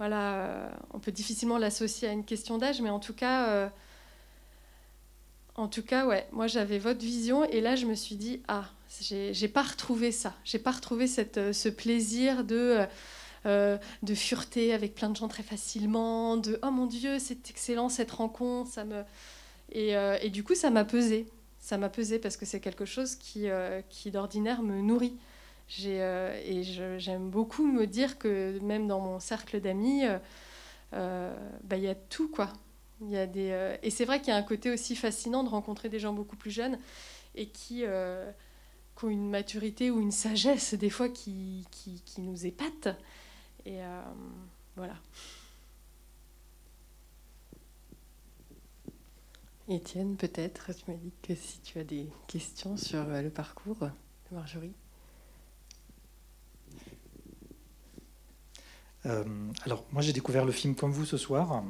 voilà, 0.00 0.32
euh, 0.32 0.70
on 0.94 0.98
peut 0.98 1.12
difficilement 1.12 1.58
l'associer 1.58 2.08
à 2.08 2.12
une 2.12 2.24
question 2.24 2.56
d'âge, 2.56 2.80
mais 2.80 2.88
en 2.88 3.00
tout 3.00 3.12
cas, 3.12 3.50
euh, 3.50 3.68
en 5.56 5.68
tout 5.68 5.82
cas, 5.82 6.06
moi 6.32 6.46
j'avais 6.46 6.78
votre 6.78 7.00
vision 7.00 7.44
et 7.44 7.60
là 7.60 7.76
je 7.76 7.84
me 7.84 7.92
suis 7.92 8.16
dit 8.16 8.40
ah, 8.48 8.64
j'ai 9.02 9.48
pas 9.48 9.60
retrouvé 9.60 10.10
ça, 10.10 10.34
j'ai 10.42 10.58
pas 10.58 10.70
retrouvé 10.70 11.04
euh, 11.36 11.52
ce 11.52 11.68
plaisir 11.68 12.44
de 12.44 12.86
de 13.44 14.14
fureter 14.14 14.72
avec 14.72 14.94
plein 14.94 15.10
de 15.10 15.16
gens 15.16 15.28
très 15.28 15.42
facilement, 15.42 16.38
de 16.38 16.58
oh 16.62 16.70
mon 16.70 16.86
dieu 16.86 17.18
c'est 17.18 17.50
excellent 17.50 17.90
cette 17.90 18.10
rencontre, 18.10 18.70
ça 18.70 18.84
me 18.86 19.04
et, 19.70 20.30
du 20.30 20.44
coup 20.44 20.54
ça 20.54 20.70
m'a 20.70 20.86
pesé, 20.86 21.26
ça 21.58 21.76
m'a 21.76 21.90
pesé 21.90 22.18
parce 22.18 22.38
que 22.38 22.46
c'est 22.46 22.60
quelque 22.60 22.86
chose 22.86 23.16
qui 23.16 23.50
d'ordinaire 24.10 24.62
me 24.62 24.80
nourrit. 24.80 25.18
Euh, 25.78 26.40
et 26.44 26.62
j'aime 26.98 27.30
beaucoup 27.30 27.66
me 27.66 27.86
dire 27.86 28.18
que 28.18 28.58
même 28.60 28.86
dans 28.86 29.00
mon 29.00 29.20
cercle 29.20 29.60
d'amis, 29.60 30.04
euh, 30.04 30.18
euh, 30.94 31.50
bah, 31.64 31.76
il 31.76 31.84
y 31.84 31.88
a 31.88 31.94
tout 31.94 32.28
quoi. 32.28 32.52
Y 33.02 33.16
a 33.16 33.26
des, 33.26 33.78
et 33.82 33.90
c'est 33.90 34.04
vrai 34.04 34.20
qu'il 34.20 34.28
y 34.28 34.32
a 34.32 34.36
un 34.36 34.42
côté 34.42 34.70
aussi 34.70 34.94
fascinant 34.94 35.42
de 35.42 35.48
rencontrer 35.48 35.88
des 35.88 35.98
gens 35.98 36.12
beaucoup 36.12 36.36
plus 36.36 36.50
jeunes 36.50 36.78
et 37.34 37.46
qui, 37.46 37.82
qui 37.82 39.04
ont 39.04 39.08
une 39.08 39.30
maturité 39.30 39.90
ou 39.90 40.00
une 40.00 40.10
sagesse 40.10 40.74
des 40.74 40.90
fois 40.90 41.08
qui, 41.08 41.66
qui, 41.70 42.02
qui 42.04 42.20
nous 42.20 42.44
épate. 42.44 42.88
Et 43.64 43.78
voilà. 44.76 44.96
Étienne, 49.66 50.16
peut-être, 50.16 50.74
tu 50.74 50.90
m'as 50.90 50.96
dit 50.98 51.12
que 51.22 51.34
si 51.34 51.60
tu 51.60 51.78
as 51.78 51.84
des 51.84 52.06
questions 52.26 52.76
sur 52.76 53.02
le 53.04 53.30
parcours 53.30 53.78
de 54.30 54.34
Marjorie. 54.34 54.74
Euh, 59.06 59.24
alors, 59.64 59.84
moi, 59.92 60.02
j'ai 60.02 60.12
découvert 60.12 60.44
le 60.44 60.52
film 60.52 60.74
comme 60.74 60.92
vous 60.92 61.04
ce 61.04 61.16
soir, 61.16 61.64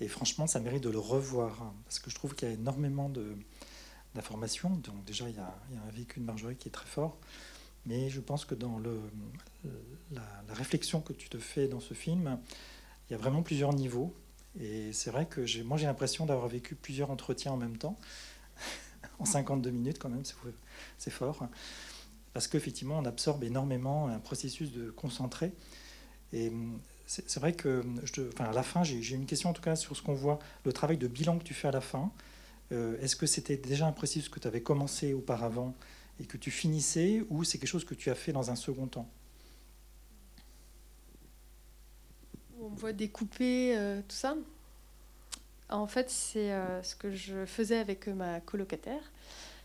et 0.00 0.08
franchement, 0.08 0.46
ça 0.46 0.60
mérite 0.60 0.82
de 0.82 0.90
le 0.90 0.98
revoir, 0.98 1.72
parce 1.84 1.98
que 1.98 2.10
je 2.10 2.14
trouve 2.14 2.34
qu'il 2.34 2.48
y 2.48 2.50
a 2.50 2.54
énormément 2.54 3.10
d'informations. 4.14 4.70
Donc, 4.70 5.04
déjà, 5.04 5.28
il 5.28 5.36
y, 5.36 5.38
a, 5.38 5.54
un 5.86 5.90
véhicule 5.90 6.22
de 6.22 6.26
Marjorie 6.26 6.56
qui 6.56 6.68
est 6.68 6.72
très 6.72 6.86
fort, 6.86 7.18
mais 7.86 8.10
je 8.10 8.20
pense 8.20 8.44
que 8.44 8.54
dans 8.54 8.78
le, 8.78 9.00
la, 10.12 10.22
réflexion 10.50 11.00
que 11.00 11.12
tu 11.12 11.28
te 11.28 11.38
fais 11.38 11.68
dans 11.68 11.80
ce 11.80 11.94
film, 11.94 12.38
il 13.08 13.12
y 13.12 13.14
a 13.14 13.18
vraiment 13.18 13.42
plusieurs 13.42 13.72
niveaux. 13.72 14.14
Et 14.58 14.92
c'est 14.92 15.10
vrai 15.10 15.26
que 15.26 15.62
moi, 15.62 15.78
j'ai 15.78 15.86
l'impression 15.86 16.26
d'avoir 16.26 16.48
vécu 16.48 16.74
plusieurs 16.74 17.10
entretiens 17.10 17.52
en 17.52 17.56
même 17.56 17.78
temps, 17.78 17.98
en 19.18 19.24
52 19.24 19.70
minutes 19.70 19.98
quand 19.98 20.08
même, 20.08 20.24
c'est 20.98 21.10
fort. 21.10 21.46
parce 22.32 22.48
qu'effectivement, 22.48 22.98
on 22.98 23.04
absorbe 23.04 23.44
énormément 23.44 24.08
un 24.08 24.18
processus 24.18 24.72
de 24.72 24.90
concentré. 24.90 25.52
Et 26.32 26.48
hum, 26.48 26.78
c'est 27.06 27.40
vrai 27.40 27.52
que, 27.52 27.82
je 28.04 28.22
enfin, 28.28 28.44
à 28.44 28.52
la 28.52 28.62
fin, 28.62 28.84
j'ai 28.84 29.16
une 29.16 29.26
question 29.26 29.50
en 29.50 29.52
tout 29.52 29.62
cas 29.62 29.74
sur 29.74 29.96
ce 29.96 30.02
qu'on 30.02 30.14
voit, 30.14 30.38
le 30.64 30.72
travail 30.72 30.96
de 30.96 31.08
bilan 31.08 31.38
que 31.38 31.42
tu 31.42 31.54
fais 31.54 31.66
à 31.66 31.72
la 31.72 31.80
fin. 31.80 32.12
Euh, 32.70 32.96
est-ce 33.00 33.16
que 33.16 33.26
c'était 33.26 33.56
déjà 33.56 33.86
un 33.86 33.92
processus 33.92 34.28
que 34.28 34.38
tu 34.38 34.46
avais 34.46 34.62
commencé 34.62 35.12
auparavant 35.12 35.74
et 36.20 36.24
que 36.24 36.36
tu 36.36 36.52
finissais, 36.52 37.24
ou 37.28 37.42
c'est 37.42 37.58
quelque 37.58 37.68
chose 37.68 37.84
que 37.84 37.94
tu 37.94 38.10
as 38.10 38.14
fait 38.14 38.30
dans 38.30 38.52
un 38.52 38.54
second 38.54 38.86
temps? 38.86 39.08
On 42.62 42.68
voit 42.68 42.92
découper 42.92 43.76
euh, 43.76 44.00
tout 44.06 44.14
ça. 44.14 44.36
En 45.68 45.88
fait, 45.88 46.10
c'est 46.10 46.52
euh, 46.52 46.80
ce 46.84 46.94
que 46.94 47.10
je 47.10 47.44
faisais 47.44 47.78
avec 47.78 48.06
ma 48.06 48.38
colocataire. 48.40 49.02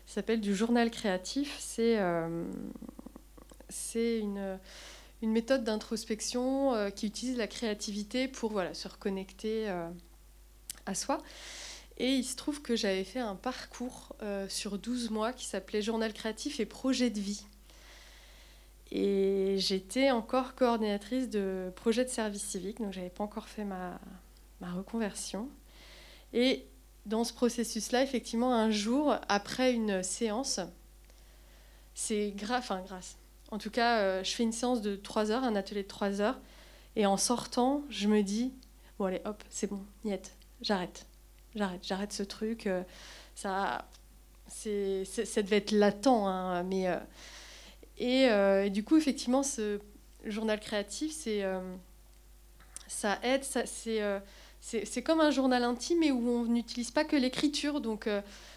Ça 0.08 0.16
s'appelle 0.16 0.40
du 0.40 0.54
journal 0.54 0.90
créatif. 0.90 1.56
C'est 1.60 1.96
c'est 3.68 4.20
une, 4.20 4.58
une, 5.22 5.32
méthode 5.32 5.64
d'introspection 5.64 6.90
qui 6.94 7.06
utilise 7.06 7.36
la 7.36 7.46
créativité 7.46 8.28
pour 8.28 8.52
voilà, 8.52 8.74
se 8.74 8.88
reconnecter 8.88 9.68
à 10.86 10.94
soi. 10.94 11.22
Et 11.98 12.14
il 12.14 12.24
se 12.24 12.36
trouve 12.36 12.60
que 12.60 12.76
j'avais 12.76 13.04
fait 13.04 13.20
un 13.20 13.36
parcours 13.36 14.14
euh, 14.22 14.48
sur 14.48 14.78
12 14.78 15.10
mois 15.10 15.32
qui 15.32 15.46
s'appelait 15.46 15.80
Journal 15.80 16.12
créatif 16.12 16.60
et 16.60 16.66
projet 16.66 17.10
de 17.10 17.20
vie. 17.20 17.46
Et 18.92 19.56
j'étais 19.58 20.10
encore 20.10 20.54
coordinatrice 20.54 21.28
de 21.28 21.72
projet 21.74 22.04
de 22.04 22.10
service 22.10 22.42
civique, 22.42 22.80
donc 22.80 22.92
je 22.92 22.98
n'avais 22.98 23.10
pas 23.10 23.24
encore 23.24 23.48
fait 23.48 23.64
ma, 23.64 23.98
ma, 24.60 24.72
reconversion. 24.72 25.48
Et 26.32 26.66
dans 27.06 27.24
ce 27.24 27.32
processus-là, 27.32 28.02
effectivement, 28.02 28.54
un 28.54 28.70
jour, 28.70 29.16
après 29.28 29.72
une 29.72 30.02
séance, 30.02 30.60
c'est 31.94 32.30
grave, 32.30 32.60
enfin 32.60 32.82
grâce. 32.86 33.16
En 33.50 33.58
tout 33.58 33.70
cas, 33.70 34.00
euh, 34.00 34.24
je 34.24 34.32
fais 34.32 34.42
une 34.42 34.52
séance 34.52 34.82
de 34.82 34.96
3 34.96 35.30
heures, 35.30 35.44
un 35.44 35.54
atelier 35.56 35.82
de 35.82 35.88
3 35.88 36.20
heures, 36.20 36.38
et 36.96 37.06
en 37.06 37.16
sortant, 37.16 37.84
je 37.90 38.08
me 38.08 38.22
dis, 38.22 38.52
bon 38.98 39.06
allez, 39.06 39.20
hop, 39.24 39.42
c'est 39.50 39.68
bon, 39.68 39.80
niette, 40.04 40.34
j'arrête 40.62 41.06
j'arrête, 41.56 41.80
j'arrête 41.84 42.12
ce 42.12 42.22
truc. 42.22 42.66
Euh, 42.66 42.82
ça, 43.34 43.88
c'est, 44.48 45.04
ça 45.04 45.42
devait 45.42 45.56
être 45.56 45.72
latent, 45.72 46.26
hein, 46.26 46.62
mais 46.64 46.86
euh, 46.88 48.64
et, 48.64 48.70
du 48.70 48.84
coup, 48.84 48.96
effectivement, 48.96 49.42
ce 49.42 49.80
journal 50.24 50.60
créatif, 50.60 51.12
c'est 51.12 51.44
ça 52.86 53.18
aide, 53.22 53.42
ça, 53.42 53.66
c'est 53.66 54.02
c'est 54.60 55.02
comme 55.02 55.20
un 55.20 55.30
journal 55.30 55.64
intime 55.64 56.02
et 56.02 56.10
où 56.10 56.28
on 56.28 56.44
n'utilise 56.44 56.90
pas 56.90 57.04
que 57.04 57.16
l'écriture. 57.16 57.80
Donc, 57.80 58.08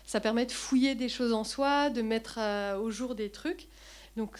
ça 0.06 0.20
permet 0.20 0.46
de 0.46 0.52
fouiller 0.52 0.96
des 0.96 1.10
choses 1.10 1.34
en 1.34 1.44
soi, 1.44 1.90
de 1.90 2.02
mettre 2.02 2.40
au 2.80 2.92
jour 2.92 3.16
des 3.16 3.30
trucs. 3.30 3.68
Donc, 4.18 4.38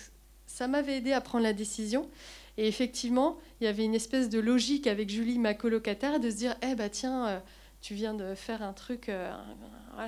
ça 0.60 0.68
m'avait 0.68 0.98
aidé 0.98 1.14
à 1.14 1.22
prendre 1.22 1.46
la 1.46 1.54
décision. 1.54 2.10
Et 2.58 2.68
effectivement, 2.68 3.38
il 3.62 3.64
y 3.64 3.68
avait 3.68 3.86
une 3.86 3.96
espèce 3.96 4.28
de 4.28 4.40
logique 4.40 4.88
avec 4.88 5.10
Julie, 5.10 5.40
ma 5.40 5.54
colocataire, 5.54 6.20
de 6.20 6.30
se 6.30 6.36
dire 6.36 6.54
Eh 6.62 6.76
bah 6.76 6.90
tiens, 6.90 7.42
tu 7.80 7.94
viens 7.94 8.14
de 8.14 8.36
faire 8.36 8.62
un 8.62 8.74
truc, 8.74 9.08
euh, 9.08 9.32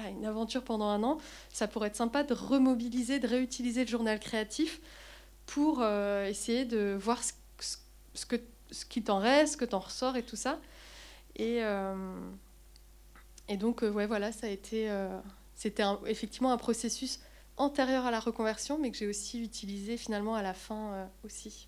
une 0.09 0.25
aventure 0.25 0.61
pendant 0.61 0.89
un 0.89 1.03
an, 1.03 1.19
ça 1.53 1.69
pourrait 1.69 1.87
être 1.87 1.95
sympa 1.95 2.23
de 2.23 2.33
remobiliser, 2.33 3.19
de 3.19 3.27
réutiliser 3.27 3.85
le 3.85 3.89
journal 3.89 4.19
créatif 4.19 4.81
pour 5.45 5.79
euh, 5.79 6.27
essayer 6.27 6.65
de 6.65 6.97
voir 6.99 7.21
ce, 7.23 8.25
que, 8.25 8.35
ce 8.71 8.83
qui 8.83 9.01
t'en 9.03 9.19
reste, 9.19 9.53
ce 9.53 9.57
que 9.57 9.63
t'en 9.63 9.79
ressort 9.79 10.17
et 10.17 10.23
tout 10.23 10.35
ça. 10.35 10.59
Et, 11.37 11.63
euh, 11.63 11.95
et 13.47 13.55
donc, 13.55 13.83
ouais, 13.83 14.05
voilà, 14.05 14.33
ça 14.33 14.47
a 14.47 14.49
été. 14.49 14.93
C'était 15.55 15.85
effectivement 16.07 16.51
un 16.51 16.57
processus 16.57 17.21
antérieur 17.61 18.05
à 18.05 18.11
la 18.11 18.19
reconversion, 18.19 18.77
mais 18.79 18.91
que 18.91 18.97
j'ai 18.97 19.07
aussi 19.07 19.41
utilisé 19.41 19.97
finalement 19.97 20.35
à 20.35 20.41
la 20.41 20.53
fin 20.53 21.09
aussi. 21.23 21.67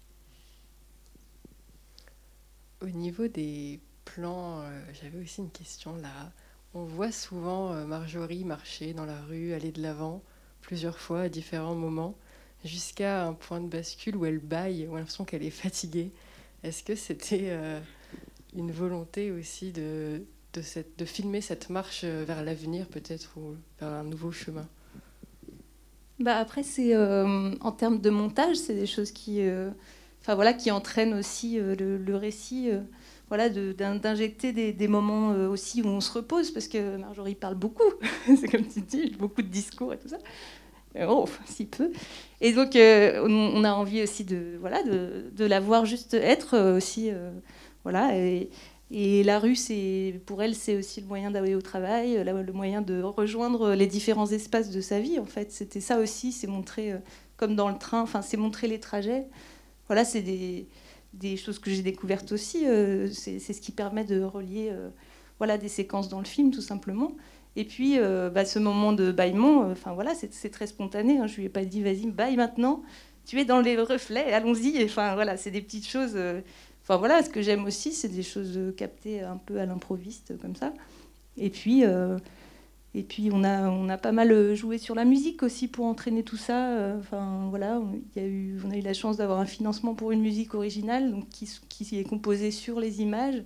Au 2.82 2.88
niveau 2.88 3.28
des 3.28 3.80
plan, 4.04 4.62
euh, 4.62 4.82
j'avais 5.02 5.22
aussi 5.24 5.42
une 5.42 5.52
question 5.52 5.96
là. 5.98 6.32
On 6.74 6.84
voit 6.84 7.12
souvent 7.12 7.74
euh, 7.74 7.86
Marjorie 7.86 8.44
marcher 8.44 8.94
dans 8.94 9.06
la 9.06 9.22
rue, 9.22 9.54
aller 9.54 9.72
de 9.72 9.82
l'avant 9.82 10.22
plusieurs 10.62 10.98
fois 10.98 11.22
à 11.22 11.30
différents 11.30 11.76
moments, 11.76 12.16
jusqu'à 12.64 13.26
un 13.26 13.34
point 13.34 13.60
de 13.60 13.68
bascule 13.68 14.16
où 14.16 14.26
elle 14.26 14.40
baille, 14.40 14.88
où 14.88 14.92
on 14.92 14.96
a 14.96 15.00
l'impression 15.00 15.26
qu'elle 15.26 15.44
est 15.44 15.50
fatiguée. 15.50 16.12
Est-ce 16.64 16.84
que 16.84 16.96
c'était 16.96 17.50
euh, 17.50 17.80
une 18.56 18.72
volonté 18.72 19.32
aussi 19.32 19.72
de, 19.74 20.24
cette, 20.62 20.98
de 20.98 21.06
filmer 21.06 21.42
cette 21.42 21.70
marche 21.70 22.06
vers 22.06 22.44
l'avenir 22.44 22.88
peut-être 22.88 23.38
ou 23.38 23.56
vers 23.80 23.90
un 23.90 24.04
nouveau 24.04 24.32
chemin? 24.32 24.68
Bah 26.24 26.38
après, 26.38 26.64
c'est 26.64 26.96
en 26.96 27.72
termes 27.72 28.00
de 28.00 28.10
montage, 28.10 28.56
c'est 28.56 28.74
des 28.74 28.88
choses 28.88 29.12
qui, 29.12 29.42
enfin 30.22 30.36
voilà, 30.36 30.54
qui 30.54 30.72
entraînent 30.72 31.14
aussi 31.14 31.58
le, 31.58 31.98
le, 31.98 32.16
récit 32.16 32.72
voilà, 33.36 33.50
d'injecter 33.50 34.54
des, 34.54 34.88
moments 34.88 35.32
euh, 35.32 35.50
aussi 35.50 35.82
où 35.82 35.88
on 35.88 36.02
se 36.02 36.12
repose, 36.12 36.52
parce 36.52 36.68
que 36.68 36.98
Marjorie 36.98 37.34
parle 37.34 37.56
beaucoup, 37.56 37.92
c'est 38.26 38.48
comme 38.48 38.68
tu 38.68 38.82
dis, 38.82 39.10
beaucoup 39.18 39.42
de 39.42 39.48
discours 39.48 39.92
et 39.94 39.98
tout 39.98 40.08
ça. 40.08 40.18
Oh, 41.08 41.26
si 41.46 41.66
peu. 41.66 41.92
Et 42.40 42.54
donc, 42.54 42.76
euh, 42.76 43.26
on, 43.28 43.64
a 43.64 43.72
envie 43.72 44.04
aussi 44.04 44.24
de, 44.24 44.58
voilà, 44.60 44.84
de, 44.84 45.46
la 45.46 45.60
voir 45.60 45.86
juste 45.86 46.14
être 46.14 46.54
euh, 46.54 46.78
aussi. 46.78 47.10
voilà. 47.84 48.12
Et, 48.96 49.24
la 49.24 49.40
rue, 49.40 49.58
pour 50.26 50.44
elle, 50.44 50.56
c'est 50.56 50.78
aussi 50.78 51.02
le 51.02 51.08
moyen 51.08 51.32
d'aller 51.32 51.56
au 51.56 51.62
travail, 51.62 52.24
le 52.24 52.54
moyen 52.54 52.82
de 52.82 53.02
rejoindre 53.02 53.74
les 53.74 53.88
différents 53.88 54.28
espaces 54.28 54.70
de 54.70 54.82
sa 54.82 55.00
vie. 55.00 55.20
En 55.20 55.26
fait, 55.26 55.52
c'était 55.52 55.82
ça 55.82 56.00
aussi, 56.00 56.32
c'est 56.32 56.48
montrer, 56.48 56.94
comme 57.38 57.56
dans 57.56 57.70
le 57.70 57.78
train, 57.78 58.02
enfin, 58.02 58.22
c'est 58.22 58.38
montrer 58.38 58.68
les 58.68 58.80
trajets. 58.80 59.26
Voilà, 59.88 60.06
c'est 60.06 60.22
des 60.22 61.38
choses 61.38 61.60
que 61.60 61.70
j'ai 61.72 61.82
découvertes 61.82 62.32
aussi. 62.32 62.66
Euh, 62.66 63.08
c'est 63.12 63.40
ce 63.40 63.62
qui 63.62 63.72
permet 63.72 64.04
de 64.04 64.22
relier 64.24 64.70
euh, 64.72 64.90
voilà, 65.38 65.58
des 65.58 65.68
séquences 65.70 66.10
dans 66.10 66.20
le 66.20 66.26
film, 66.26 66.52
tout 66.52 66.62
simplement. 66.62 67.14
Et 67.56 67.66
puis, 67.66 68.00
euh, 68.00 68.30
bah, 68.30 68.46
ce 68.46 68.60
moment 68.60 68.94
de 68.94 69.12
bâillement, 69.12 69.70
enfin 69.72 69.94
voilà, 69.94 70.14
c'est 70.16 70.50
très 70.50 70.68
spontané. 70.68 71.20
Hein. 71.20 71.28
Je 71.28 71.38
lui 71.38 71.46
ai 71.46 71.50
pas 71.50 71.66
dit, 71.66 71.84
vas-y, 71.84 72.08
baille 72.08 72.36
maintenant. 72.36 72.84
Tu 73.26 73.40
es 73.40 73.46
dans 73.46 73.62
les 73.62 73.78
reflets, 73.78 74.34
allons-y. 74.34 74.84
Enfin 74.84 75.16
voilà, 75.16 75.38
c'est 75.38 75.52
des 75.52 75.62
petites 75.62 75.88
choses. 75.88 76.18
Enfin 76.84 76.98
voilà, 76.98 77.24
ce 77.24 77.30
que 77.30 77.42
j'aime 77.42 77.66
aussi, 77.66 77.94
c'est 77.94 78.10
des 78.10 78.24
choses 78.24 78.60
captées 78.78 79.22
un 79.22 79.38
peu 79.38 79.60
à 79.60 79.66
l'improviste 79.66 80.38
comme 80.42 80.56
ça. 80.56 80.74
Et 81.38 81.50
puis, 81.50 81.84
et 82.96 83.02
puis 83.02 83.30
on 83.34 83.44
a, 83.44 83.70
on 83.70 83.90
a 83.90 83.98
pas 83.98 84.12
mal 84.12 84.32
euh, 84.32 84.54
joué 84.54 84.78
sur 84.78 84.94
la 84.94 85.04
musique 85.04 85.42
aussi 85.42 85.68
pour 85.68 85.86
entraîner 85.86 86.24
tout 86.24 86.38
ça. 86.38 86.78
Euh, 86.78 87.00
enfin 87.00 87.48
voilà, 87.50 87.80
on, 87.80 88.00
y 88.16 88.20
a 88.20 88.26
eu, 88.28 88.60
on 88.64 88.70
a 88.70 88.78
eu 88.78 88.82
la 88.82 88.94
chance 88.94 89.18
d'avoir 89.18 89.40
un 89.40 89.46
financement 89.46 89.96
pour 89.96 90.12
une 90.12 90.22
musique 90.22 90.54
originale 90.54 91.12
donc 91.12 91.28
qui, 91.30 92.00
est 92.00 92.04
composée 92.04 92.52
sur 92.52 92.80
les 92.80 93.02
images 93.02 93.44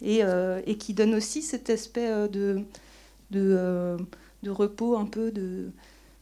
et, 0.00 0.24
euh, 0.24 0.62
qui 0.78 0.94
donne 0.94 1.14
aussi 1.14 1.42
cet 1.42 1.68
aspect 1.68 2.08
de, 2.28 2.64
de, 3.30 3.98
repos 4.46 4.96
un 4.96 5.04
peu, 5.04 5.30
de 5.30 5.70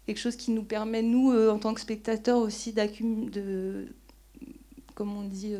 quelque 0.06 0.18
chose 0.18 0.34
qui 0.34 0.50
nous 0.50 0.64
permet, 0.64 1.02
nous, 1.02 1.32
en 1.32 1.58
tant 1.60 1.74
que 1.74 1.80
spectateurs 1.80 2.38
aussi, 2.38 2.72
d'accumuler, 2.72 3.30
de, 3.30 3.86
comme 4.96 5.16
on 5.16 5.22
dit, 5.22 5.54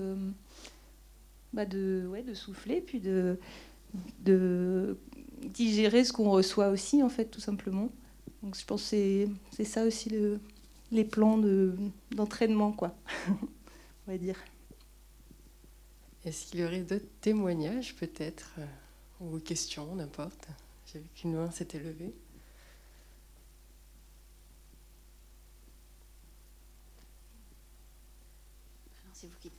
bah 1.53 1.65
de, 1.67 2.07
ouais, 2.11 2.23
de 2.23 2.35
souffler, 2.35 2.81
puis 2.81 3.01
de, 3.01 3.39
de 4.21 4.99
digérer 5.49 6.05
ce 6.05 6.13
qu'on 6.13 6.31
reçoit 6.31 6.69
aussi, 6.69 7.03
en 7.03 7.09
fait, 7.09 7.27
tout 7.27 7.41
simplement. 7.41 7.91
Donc 8.43 8.57
je 8.57 8.65
pense 8.65 8.91
que 8.91 9.27
c'est 9.53 9.65
ça 9.65 9.85
aussi 9.85 10.11
le, 10.11 10.41
les 10.93 11.05
plans 11.05 11.39
d'entraînement, 12.13 12.73
quoi, 12.73 12.95
on 14.09 14.13
va 14.13 14.19
dire. 14.19 14.37
Est-ce 16.25 16.47
qu'il 16.47 16.61
y 16.61 16.65
aurait 16.65 16.83
d'autres 16.83 17.09
témoignages, 17.21 17.97
peut-être, 17.97 18.53
euh, 18.59 18.67
ou 19.21 19.39
questions, 19.39 19.95
n'importe? 19.95 20.49
J'ai 20.93 20.99
vu 21.01 21.09
qu'une 21.15 21.35
main 21.35 21.51
s'était 21.51 21.79
levée. 21.79 22.15
C'est 29.13 29.27
vous 29.27 29.37
qui 29.41 29.51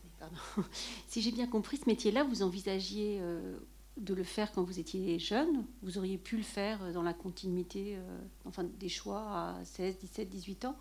Si 1.07 1.21
j'ai 1.21 1.31
bien 1.31 1.47
compris, 1.47 1.77
ce 1.77 1.85
métier-là, 1.87 2.23
vous 2.23 2.43
envisagiez 2.43 3.17
euh, 3.21 3.57
de 3.97 4.13
le 4.13 4.23
faire 4.23 4.51
quand 4.51 4.63
vous 4.63 4.79
étiez 4.79 5.19
jeune? 5.19 5.65
Vous 5.81 5.97
auriez 5.97 6.17
pu 6.17 6.37
le 6.37 6.43
faire 6.43 6.93
dans 6.93 7.03
la 7.03 7.13
continuité 7.13 7.95
euh, 7.97 8.19
enfin, 8.45 8.63
des 8.63 8.89
choix 8.89 9.21
à 9.21 9.65
16, 9.65 9.99
17, 9.99 10.29
18 10.29 10.65
ans. 10.65 10.75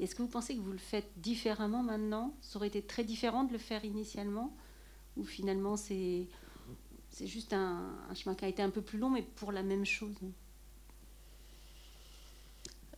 Est-ce 0.00 0.14
que 0.14 0.22
vous 0.22 0.28
pensez 0.28 0.54
que 0.54 0.60
vous 0.60 0.72
le 0.72 0.78
faites 0.78 1.10
différemment 1.16 1.82
maintenant? 1.82 2.34
Ça 2.40 2.58
aurait 2.58 2.68
été 2.68 2.82
très 2.82 3.04
différent 3.04 3.44
de 3.44 3.52
le 3.52 3.58
faire 3.58 3.84
initialement? 3.84 4.54
Ou 5.16 5.24
finalement 5.24 5.76
c'est, 5.76 6.28
c'est 7.10 7.26
juste 7.26 7.52
un, 7.52 7.96
chemin 8.14 8.36
qui 8.36 8.44
a 8.44 8.48
été 8.48 8.62
un 8.62 8.70
peu 8.70 8.82
plus 8.82 8.98
long, 8.98 9.10
mais 9.10 9.22
pour 9.22 9.50
la 9.50 9.64
même 9.64 9.84
chose? 9.84 10.14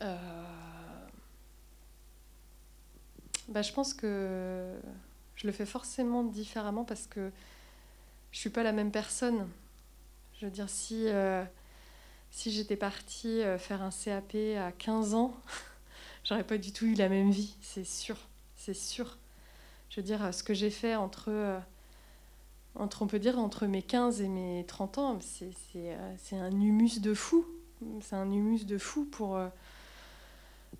Euh, 0.03 0.17
bah, 3.49 3.63
Je 3.63 3.73
pense 3.73 3.95
que 3.95 4.79
je 5.41 5.47
le 5.47 5.53
fais 5.55 5.65
forcément 5.65 6.23
différemment 6.23 6.85
parce 6.85 7.07
que 7.07 7.31
je 8.31 8.39
suis 8.39 8.51
pas 8.51 8.63
la 8.63 8.73
même 8.73 8.91
personne. 8.91 9.49
Je 10.39 10.45
veux 10.45 10.51
dire, 10.51 10.69
si, 10.69 11.09
euh, 11.09 11.43
si 12.31 12.51
j'étais 12.51 12.77
partie 12.77 13.41
euh, 13.41 13.57
faire 13.57 13.81
un 13.81 13.91
CAP 13.91 14.37
à 14.59 14.71
15 14.71 15.15
ans, 15.15 15.35
j'aurais 16.25 16.45
pas 16.45 16.59
du 16.59 16.73
tout 16.73 16.85
eu 16.85 16.95
la 16.95 17.09
même 17.09 17.31
vie, 17.31 17.55
c'est 17.63 17.85
sûr, 17.85 18.19
c'est 18.55 18.75
sûr. 18.75 19.17
Je 19.89 19.97
veux 19.97 20.03
dire, 20.03 20.33
ce 20.35 20.43
que 20.43 20.53
j'ai 20.53 20.69
fait 20.69 20.95
entre, 20.95 21.61
entre, 22.75 23.01
on 23.01 23.07
peut 23.07 23.19
dire, 23.19 23.39
entre 23.39 23.67
mes 23.67 23.83
15 23.83 24.21
et 24.21 24.29
mes 24.29 24.67
30 24.67 24.99
ans, 24.99 25.19
c'est 25.21 26.37
un 26.37 26.51
humus 26.51 27.01
de 27.01 27.15
fou. 27.15 27.47
C'est 28.03 28.15
un 28.15 28.31
humus 28.31 28.67
de 28.67 28.77
fou 28.77 29.07
pour, 29.07 29.41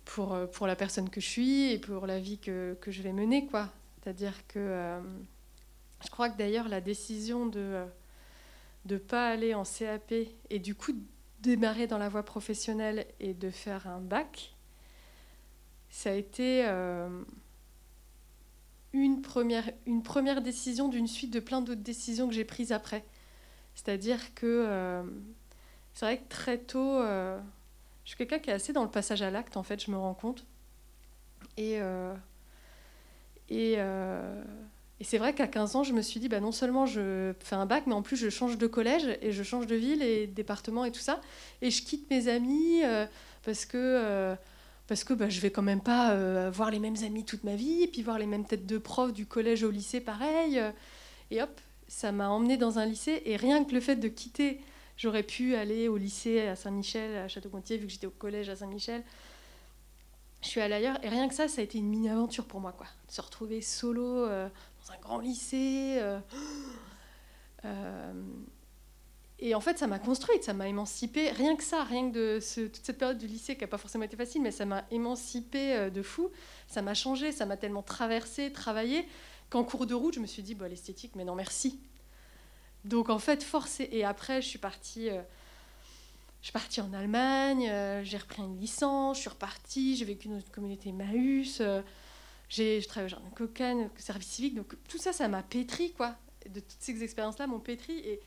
pour, 0.05 0.37
pour 0.53 0.67
la 0.67 0.75
personne 0.75 1.09
que 1.09 1.19
je 1.19 1.27
suis 1.27 1.71
et 1.71 1.79
pour 1.79 2.05
la 2.05 2.19
vie 2.19 2.37
que, 2.37 2.77
que 2.79 2.91
je 2.91 3.01
vais 3.01 3.11
mener, 3.11 3.47
quoi. 3.47 3.71
C'est-à-dire 4.01 4.47
que 4.47 4.99
je 6.03 6.09
crois 6.09 6.29
que 6.29 6.37
d'ailleurs 6.37 6.67
la 6.67 6.81
décision 6.81 7.45
de 7.45 7.85
ne 8.85 8.97
pas 8.97 9.29
aller 9.29 9.53
en 9.53 9.63
CAP 9.63 10.13
et 10.49 10.59
du 10.59 10.75
coup 10.75 10.93
démarrer 11.39 11.87
dans 11.87 11.97
la 11.97 12.09
voie 12.09 12.23
professionnelle 12.23 13.05
et 13.19 13.33
de 13.33 13.49
faire 13.49 13.87
un 13.87 13.99
bac, 13.99 14.55
ça 15.89 16.11
a 16.11 16.13
été 16.13 16.65
euh, 16.65 17.23
une, 18.93 19.21
première, 19.21 20.41
décision 20.41 20.87
d'une 20.87 21.07
suite 21.07 21.31
de 21.31 21.39
plein 21.39 21.61
d'autres 21.61 21.81
décisions 21.81 22.27
que 22.27 22.33
j'ai 22.33 22.45
prises 22.45 22.71
après. 22.71 23.03
C'est-à-dire 23.75 24.33
que 24.33 24.45
euh, 24.45 25.03
c'est 25.93 26.05
vrai 26.05 26.17
que 26.19 26.29
très 26.29 26.57
tôt, 26.59 26.97
euh, 26.97 27.39
je 28.05 28.09
suis 28.09 28.17
quelqu'un 28.17 28.39
qui 28.39 28.49
est 28.49 28.53
assez 28.53 28.73
dans 28.73 28.83
le 28.83 28.91
passage 28.91 29.21
à 29.21 29.31
l'acte, 29.31 29.57
en 29.57 29.63
fait, 29.63 29.83
je 29.83 29.91
me 29.91 29.97
rends 29.97 30.13
compte. 30.13 30.45
Et, 31.57 31.79
et, 33.51 33.77
et 35.01 35.03
c'est 35.03 35.17
vrai 35.17 35.33
qu'à 35.33 35.47
15 35.47 35.77
ans, 35.77 35.83
je 35.83 35.93
me 35.93 36.03
suis 36.03 36.19
dit, 36.19 36.29
bah, 36.29 36.39
non 36.39 36.51
seulement 36.51 36.85
je 36.85 37.33
fais 37.39 37.55
un 37.55 37.65
bac, 37.65 37.85
mais 37.87 37.93
en 37.95 38.03
plus 38.03 38.17
je 38.17 38.29
change 38.29 38.59
de 38.59 38.67
collège 38.67 39.17
et 39.23 39.31
je 39.31 39.41
change 39.41 39.65
de 39.65 39.75
ville 39.75 40.03
et 40.03 40.27
de 40.27 40.31
département 40.31 40.85
et 40.85 40.91
tout 40.91 40.99
ça. 40.99 41.21
Et 41.63 41.71
je 41.71 41.81
quitte 41.81 42.07
mes 42.11 42.27
amis 42.27 42.83
euh, 42.83 43.07
parce 43.43 43.65
que, 43.65 43.77
euh, 43.79 44.35
parce 44.85 45.03
que 45.03 45.15
bah, 45.15 45.27
je 45.27 45.39
vais 45.39 45.49
quand 45.49 45.63
même 45.63 45.81
pas 45.81 46.11
euh, 46.11 46.51
voir 46.53 46.69
les 46.69 46.77
mêmes 46.77 46.97
amis 47.03 47.25
toute 47.25 47.43
ma 47.43 47.55
vie, 47.55 47.81
et 47.81 47.87
puis 47.87 48.03
voir 48.03 48.19
les 48.19 48.27
mêmes 48.27 48.45
têtes 48.45 48.67
de 48.67 48.77
profs 48.77 49.11
du 49.11 49.25
collège 49.25 49.63
au 49.63 49.71
lycée 49.71 50.01
pareil. 50.01 50.61
Et 51.31 51.41
hop, 51.41 51.59
ça 51.87 52.11
m'a 52.11 52.29
emmené 52.29 52.57
dans 52.57 52.77
un 52.77 52.85
lycée. 52.85 53.23
Et 53.25 53.37
rien 53.37 53.63
que 53.63 53.73
le 53.73 53.79
fait 53.79 53.95
de 53.95 54.07
quitter, 54.07 54.61
j'aurais 54.97 55.23
pu 55.23 55.55
aller 55.55 55.87
au 55.87 55.97
lycée 55.97 56.41
à 56.41 56.55
Saint-Michel, 56.55 57.17
à 57.17 57.27
Château-Gontier, 57.27 57.77
vu 57.77 57.87
que 57.87 57.91
j'étais 57.91 58.05
au 58.05 58.11
collège 58.11 58.49
à 58.49 58.55
Saint-Michel 58.55 59.01
je 60.41 60.47
suis 60.47 60.61
allée 60.61 60.75
ailleurs 60.75 61.03
et 61.03 61.09
rien 61.09 61.27
que 61.27 61.35
ça, 61.35 61.47
ça 61.47 61.61
a 61.61 61.63
été 61.63 61.77
une 61.77 61.87
mini-aventure 61.87 62.45
pour 62.45 62.59
moi, 62.59 62.71
quoi. 62.71 62.87
De 63.07 63.11
se 63.13 63.21
retrouver 63.21 63.61
solo 63.61 64.27
dans 64.81 64.93
un 64.93 64.97
grand 64.97 65.19
lycée. 65.19 65.97
Euh, 65.99 66.19
euh, 67.65 68.13
et 69.39 69.55
en 69.55 69.61
fait, 69.61 69.77
ça 69.77 69.87
m'a 69.87 69.99
construite, 69.99 70.43
ça 70.43 70.53
m'a 70.53 70.67
émancipée. 70.67 71.31
Rien 71.31 71.55
que 71.55 71.63
ça, 71.63 71.83
rien 71.83 72.11
que 72.11 72.39
toute 72.67 72.85
cette 72.85 72.97
période 72.97 73.17
du 73.17 73.27
lycée 73.27 73.55
qui 73.55 73.61
n'a 73.61 73.67
pas 73.67 73.77
forcément 73.77 74.03
été 74.03 74.15
facile, 74.15 74.41
mais 74.41 74.51
ça 74.51 74.65
m'a 74.65 74.83
émancipée 74.91 75.75
euh, 75.75 75.89
de 75.89 76.01
fou. 76.01 76.29
Ça 76.67 76.81
m'a 76.81 76.93
changé, 76.93 77.31
ça 77.31 77.45
m'a 77.45 77.57
tellement 77.57 77.81
traversé, 77.81 78.51
travaillé, 78.51 79.07
qu'en 79.49 79.63
cours 79.63 79.87
de 79.87 79.95
route, 79.95 80.13
je 80.13 80.19
me 80.19 80.27
suis 80.27 80.43
dit, 80.43 80.53
bah, 80.53 80.67
l'esthétique, 80.67 81.15
mais 81.15 81.25
non, 81.25 81.35
merci. 81.35 81.79
Donc 82.85 83.09
en 83.09 83.19
fait, 83.19 83.43
forcé. 83.43 83.89
Et 83.91 84.03
après, 84.03 84.41
je 84.41 84.47
suis 84.47 84.59
partie. 84.59 85.09
Je 86.41 86.47
suis 86.47 86.53
partie 86.53 86.81
en 86.81 86.91
Allemagne, 86.93 87.71
j'ai 88.03 88.17
repris 88.17 88.41
une 88.41 88.57
licence, 88.59 89.17
je 89.17 89.21
suis 89.21 89.29
repartie, 89.29 89.95
j'ai 89.95 90.05
vécu 90.05 90.27
dans 90.27 90.39
une 90.39 90.49
communauté 90.49 90.91
Maüs, 90.91 91.61
j'ai, 92.49 92.81
je 92.81 92.87
travaille 92.87 93.05
au 93.05 93.09
jardin 93.09 93.29
Cocagne, 93.29 93.89
service 93.97 94.27
civique, 94.27 94.55
donc 94.55 94.75
tout 94.89 94.97
ça, 94.97 95.13
ça 95.13 95.27
m'a 95.27 95.43
pétri, 95.43 95.93
quoi. 95.93 96.17
De 96.49 96.59
toutes 96.59 96.81
ces 96.81 97.03
expériences-là 97.03 97.47
m'ont 97.47 97.59
pétri. 97.59 97.93
Et 97.99 98.19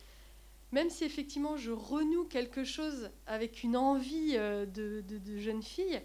même 0.72 0.88
si 0.88 1.04
effectivement 1.04 1.56
je 1.56 1.70
renoue 1.72 2.24
quelque 2.24 2.64
chose 2.64 3.10
avec 3.26 3.62
une 3.62 3.76
envie 3.76 4.32
euh, 4.34 4.64
de, 4.64 5.38
jeune 5.38 5.62
fille, 5.62 6.00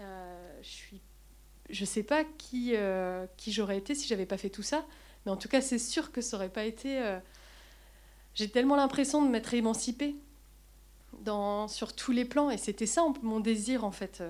euh, 0.00 0.58
je 0.62 0.68
suis, 0.68 1.00
je 1.68 1.84
sais 1.84 2.02
pas 2.02 2.24
qui, 2.24 2.76
euh, 2.76 3.26
j'aurais 3.46 3.78
été 3.78 3.94
si 3.94 4.06
j'avais 4.06 4.26
pas 4.26 4.38
fait 4.38 4.50
tout 4.50 4.62
ça. 4.62 4.86
Mais 5.26 5.32
en 5.32 5.36
tout 5.36 5.48
cas, 5.48 5.60
c'est 5.60 5.78
sûr 5.78 6.12
que 6.12 6.20
ça 6.20 6.36
aurait 6.36 6.48
pas 6.48 6.64
été. 6.64 7.02
Euh, 7.02 7.18
j'ai 8.34 8.48
tellement 8.48 8.76
l'impression 8.76 9.22
de 9.22 9.28
m'être 9.28 9.52
émancipée 9.52 10.14
sur 11.68 11.94
tous 11.94 12.12
les 12.12 12.24
plans, 12.24 12.50
et 12.50 12.58
c'était 12.58 12.86
ça 12.86 13.04
mon 13.22 13.40
désir 13.40 13.84
en 13.84 13.90
fait 13.90 14.22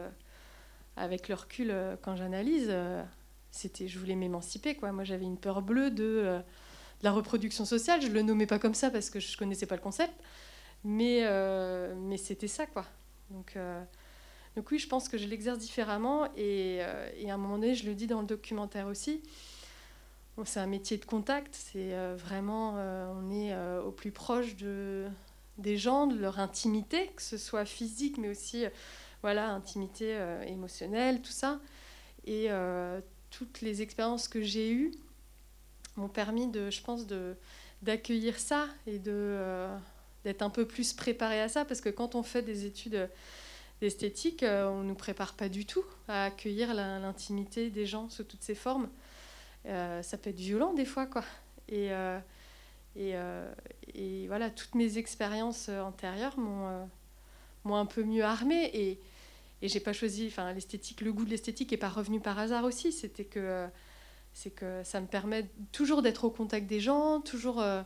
avec 0.99 1.29
le 1.29 1.35
recul, 1.35 1.71
euh, 1.71 1.97
quand 2.01 2.17
j'analyse, 2.17 2.67
euh, 2.69 3.03
c'était, 3.51 3.89
je 3.89 3.99
voulais 3.99 4.17
m'émanciper. 4.17 4.75
Quoi. 4.75 4.93
Moi, 4.93 5.05
j'avais 5.05 5.25
une 5.25 5.39
peur 5.39 5.63
bleue 5.63 5.91
de, 5.91 6.05
euh, 6.05 6.41
la 7.03 7.13
reproduction 7.13 7.65
sociale. 7.65 8.03
Je 8.03 8.09
ne 8.09 8.15
le 8.15 8.23
nommais 8.23 8.47
pas 8.47 8.59
comme 8.59 8.75
ça 8.75 8.91
parce 8.91 9.09
que 9.11 9.21
je 9.21 9.33
ne 9.33 9.37
connaissais 9.37 9.67
pas 9.67 9.77
le 9.77 9.81
concept, 9.81 10.13
mais, 10.85 11.25
mais 11.97 12.17
c'était 12.17 12.49
ça. 12.49 12.67
Quoi. 12.67 12.85
Donc, 13.31 13.57
donc 14.57 14.71
oui, 14.73 14.81
je 14.81 14.89
pense 14.89 15.09
que 15.09 15.17
je 15.17 15.27
l'exerce 15.29 15.59
différemment. 15.59 16.27
Et, 16.37 16.79
et, 17.19 17.31
à 17.31 17.35
un 17.35 17.37
moment 17.37 17.57
donné, 17.57 17.77
je 17.77 17.87
le 17.87 17.95
dis 17.95 18.09
dans 18.09 18.21
le 18.21 18.27
documentaire 18.27 18.89
aussi, 18.89 19.23
c'est 20.45 20.59
un 20.59 20.67
métier 20.67 20.99
de 20.99 21.05
contact. 21.05 21.55
C'est 21.55 21.95
vraiment, 22.17 22.73
on 22.73 23.31
est 23.31 23.57
au 23.79 23.93
plus 23.93 24.11
proche 24.11 24.57
de, 24.57 25.07
des 25.59 25.77
gens, 25.77 26.07
de 26.07 26.17
leur 26.17 26.39
intimité, 26.39 27.11
que 27.17 27.23
ce 27.23 27.37
soit 27.37 27.65
physique, 27.65 28.17
mais 28.19 28.29
aussi 28.29 28.65
voilà, 29.23 29.51
intimité 29.51 30.15
euh, 30.17 30.43
émotionnelle, 30.45 31.21
tout 31.21 31.33
ça. 31.33 31.61
Et 32.25 32.47
euh, 32.49 33.01
toutes 33.31 33.61
les 33.61 33.83
expériences 33.83 34.29
que 34.29 34.43
j'ai 34.43 34.71
eues 34.71 34.93
m'ont 35.97 36.09
permis, 36.09 36.47
de, 36.49 36.71
je 36.71 36.83
pense, 36.83 37.07
de, 37.07 37.35
d'accueillir 37.83 38.39
ça 38.39 38.69
et 38.87 38.99
de, 38.99 39.13
euh, 39.13 39.77
d'être 40.25 40.43
un 40.43 40.51
peu 40.51 40.67
plus 40.67 40.93
préparé 40.93 41.41
à 41.41 41.49
ça, 41.49 41.65
parce 41.65 41.81
que 41.81 41.89
quand 41.89 42.15
on 42.15 42.23
fait 42.23 42.43
des 42.43 42.65
études 42.65 43.09
d'esthétique, 43.81 44.45
on 44.45 44.83
ne 44.83 44.89
nous 44.89 44.95
prépare 44.97 45.35
pas 45.35 45.49
du 45.49 45.65
tout 45.65 45.85
à 46.09 46.25
accueillir 46.25 46.75
l'intimité 46.75 47.71
des 47.71 47.87
gens 47.87 48.11
sous 48.11 48.25
toutes 48.25 48.43
ces 48.43 48.57
formes. 48.57 48.89
ça 49.65 50.19
peut 50.21 50.31
être 50.31 50.41
violent 50.41 50.75
des 50.75 50.85
fois, 50.85 51.07
quoi. 51.07 51.23
Et, 51.69 51.91
et, 52.99 53.15
et, 53.95 54.27
voilà, 54.27 54.51
toutes 54.51 54.75
mes 54.75 54.99
expériences 54.99 55.69
antérieures 55.69 56.39
m'ont 56.39 56.89
m'ont 57.65 57.77
un 57.77 57.87
peu 57.87 58.03
mieux 58.03 58.25
armée. 58.25 58.71
Et, 58.75 58.99
et 59.63 59.69
j'ai 59.69 59.81
pas 59.81 59.93
choisi 59.93 60.27
enfin 60.29 60.53
l'esthétique 60.53 61.01
le 61.01 61.13
goût 61.13 61.25
de 61.25 61.31
l'esthétique 61.31 61.73
est 61.73 61.79
pas 61.79 61.89
revenu 61.89 62.21
par 62.21 62.39
hasard 62.39 62.65
aussi. 62.65 62.93
C'était 62.93 63.25
que 63.25 63.67
c'est 64.33 64.51
que 64.51 64.83
ça 64.85 65.01
me 65.01 65.07
permet 65.07 65.49
toujours 65.73 66.03
d'être 66.03 66.25
au 66.25 66.31
contact 66.31 66.67
des 66.67 66.81
gens 66.81 67.21
toujours 67.21 67.61
euh, 67.61 67.83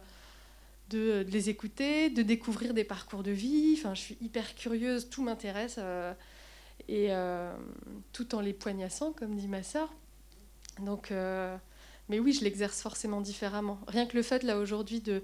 de, 0.90 1.25
les 1.29 1.48
écouter 1.48 2.11
de 2.11 2.22
découvrir 2.22 2.75
des 2.75 2.85
parcours 2.85 3.22
de 3.22 3.31
vie. 3.31 3.75
Enfin 3.79 3.94
je 3.94 4.01
suis 4.01 4.18
hyper 4.20 4.55
curieuse 4.55 5.09
tout 5.09 5.22
m'intéresse 5.22 5.77
euh, 5.79 6.12
et 6.88 7.09
euh, 7.11 7.55
tout 8.12 8.35
en 8.35 8.40
les 8.40 8.53
poignassant 8.53 9.12
comme 9.12 9.35
dit 9.35 9.48
ma 9.48 9.62
sœur. 9.62 9.92
Donc 10.81 11.12
mais 12.08 12.18
oui 12.18 12.32
je 12.32 12.44
l'exerce 12.44 12.80
forcément 12.80 13.20
différemment 13.20 13.78
rien 13.88 14.06
que 14.06 14.16
le 14.16 14.22
fait 14.22 14.42
là 14.42 14.58
aujourd'hui 14.58 15.00
de 15.00 15.22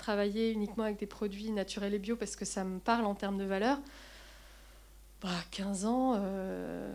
travailler 0.00 0.50
uniquement 0.50 0.84
avec 0.84 0.98
des 0.98 1.06
produits 1.06 1.50
naturels 1.50 1.94
et 1.94 1.98
bio 1.98 2.16
parce 2.16 2.34
que 2.34 2.44
ça 2.44 2.64
me 2.64 2.78
parle 2.80 3.04
en 3.04 3.14
termes 3.14 3.36
de 3.36 3.44
valeur. 3.44 3.78
Bah, 5.20 5.28
15 5.50 5.84
ans, 5.84 6.14
euh, 6.16 6.90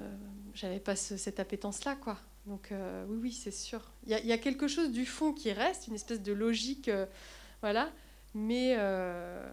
j'avais 0.55 0.79
pas 0.79 0.95
cette 0.95 1.39
appétence-là, 1.39 1.95
quoi. 1.95 2.17
Donc 2.47 2.71
euh, 2.71 3.05
oui, 3.07 3.17
oui, 3.21 3.31
c'est 3.31 3.51
sûr. 3.51 3.81
Il 4.05 4.11
y, 4.11 4.31
a 4.31 4.37
quelque 4.37 4.67
chose 4.67 4.91
du 4.91 5.05
fond 5.05 5.33
qui 5.33 5.51
reste, 5.51 5.87
une 5.87 5.95
espèce 5.95 6.21
de 6.21 6.33
logique, 6.33 6.89
euh, 6.89 7.05
voilà, 7.61 7.91
mais 8.33 8.75
euh, 8.77 9.47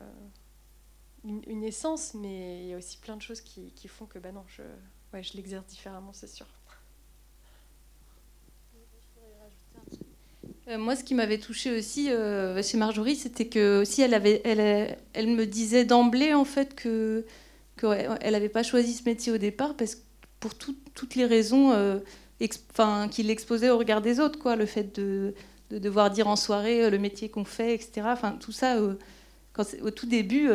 une, 1.25 1.65
essence, 1.65 2.13
mais 2.15 2.65
il 2.65 2.69
y 2.69 2.75
a 2.75 2.77
aussi 2.77 2.99
plein 2.99 3.17
de 3.17 3.23
choses 3.23 3.41
qui, 3.41 3.89
font 3.89 4.05
que, 4.05 4.19
bah 4.19 4.33
non, 4.33 4.45
je 4.49 5.33
l'exerce 5.35 5.67
différemment, 5.67 6.13
c'est 6.13 6.27
sûr. 6.27 6.47
Moi, 10.79 10.97
ce 10.97 11.05
qui 11.05 11.15
m'avait 11.15 11.39
touché 11.39 11.77
aussi 11.77 12.11
euh, 12.11 12.63
chez 12.63 12.77
Marjorie, 12.77 13.17
c'était 13.17 13.47
que 13.47 13.83
aussi 13.83 14.03
elle 14.03 14.13
me 14.15 15.45
disait 15.45 15.85
d'emblée 15.85 16.35
en 16.35 16.45
fait 16.45 16.75
que 16.75 17.25
qu'elle 17.77 18.33
n'avait 18.33 18.49
pas 18.49 18.63
choisi 18.63 18.93
ce 18.93 19.05
métier 19.05 19.33
au 19.33 19.39
départ 19.39 19.75
parce 19.77 19.97
pour 20.41 20.55
toutes 20.55 21.15
les 21.15 21.25
raisons, 21.25 21.73
euh, 21.73 21.99
enfin, 22.71 23.09
qu'il 23.09 23.31
exposait 23.31 23.71
au 23.71 23.79
regard 23.79 24.03
des 24.03 24.19
autres, 24.19 24.39
quoi, 24.39 24.57
le 24.57 24.67
fait 24.67 24.97
de, 24.99 25.35
de 25.71 25.79
devoir 25.79 26.11
dire 26.11 26.27
en 26.27 26.35
soirée 26.35 26.91
le 26.91 26.99
métier 26.99 27.29
qu'on 27.29 27.45
fait, 27.45 27.75
etc. 27.75 28.03
Enfin, 28.07 28.37
tout 28.41 28.51
ça, 28.51 28.77
quand, 29.53 29.65
au 29.83 29.91
tout 29.91 30.07
début. 30.07 30.51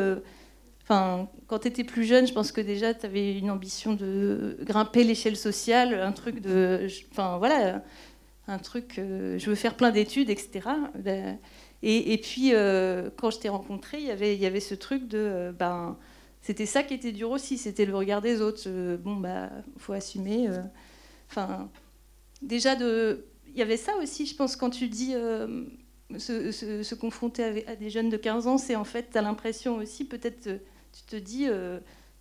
Enfin, 0.83 1.29
quand 1.47 1.59
tu 1.59 1.69
étais 1.69 1.85
plus 1.85 2.03
jeune, 2.03 2.27
je 2.27 2.33
pense 2.33 2.51
que 2.51 2.59
déjà 2.59 2.93
tu 2.93 3.05
avais 3.05 3.37
une 3.37 3.49
ambition 3.49 3.93
de 3.93 4.57
grimper 4.61 5.05
l'échelle 5.05 5.37
sociale, 5.37 5.93
un 5.93 6.11
truc 6.11 6.41
de. 6.41 6.87
Enfin, 7.11 7.37
voilà 7.37 7.81
un 8.47 8.59
truc, 8.59 8.97
euh, 8.97 9.37
je 9.37 9.49
veux 9.49 9.55
faire 9.55 9.75
plein 9.75 9.91
d'études, 9.91 10.29
etc. 10.29 10.69
Et, 11.83 12.17
puis, 12.17 12.53
euh, 12.53 13.09
quand 13.17 13.29
je 13.29 13.39
t'ai 13.39 13.49
rencontré, 13.49 14.01
y 14.01 14.09
il 14.09 14.39
y 14.39 14.45
avait 14.45 14.59
ce 14.59 14.75
truc 14.75 15.07
de. 15.07 15.17
Euh, 15.17 15.51
ben, 15.51 15.97
c'était 16.41 16.65
ça 16.65 16.83
qui 16.83 16.93
était 16.93 17.11
dur 17.11 17.31
aussi, 17.31 17.57
c'était 17.57 17.85
le 17.85 17.95
regard 17.95 18.21
des 18.21 18.41
autres. 18.41 18.69
bon, 18.97 19.17
bah, 19.17 19.49
faut 19.77 19.93
assumer. 19.93 20.47
Enfin, 21.29 21.69
déjà, 22.41 22.75
de, 22.75 23.25
il 23.47 23.57
y 23.57 23.61
avait 23.61 23.75
ça 23.77 23.97
aussi, 23.97 24.25
je 24.25 24.35
pense, 24.35 24.55
quand 24.55 24.69
tu 24.69 24.87
dis 24.87 25.13
se, 26.17 26.95
confronter 26.95 27.65
à 27.67 27.75
des 27.75 27.89
jeunes 27.89 28.09
de 28.09 28.15
15 28.15 28.47
ans, 28.47 28.57
c'est 28.57 28.77
en 28.77 28.85
fait, 28.85 29.09
tu 29.11 29.17
as 29.17 29.21
l'impression 29.21 29.75
aussi, 29.75 30.05
peut-être, 30.05 30.43
tu 30.93 31.03
te 31.05 31.17
dis 31.17 31.47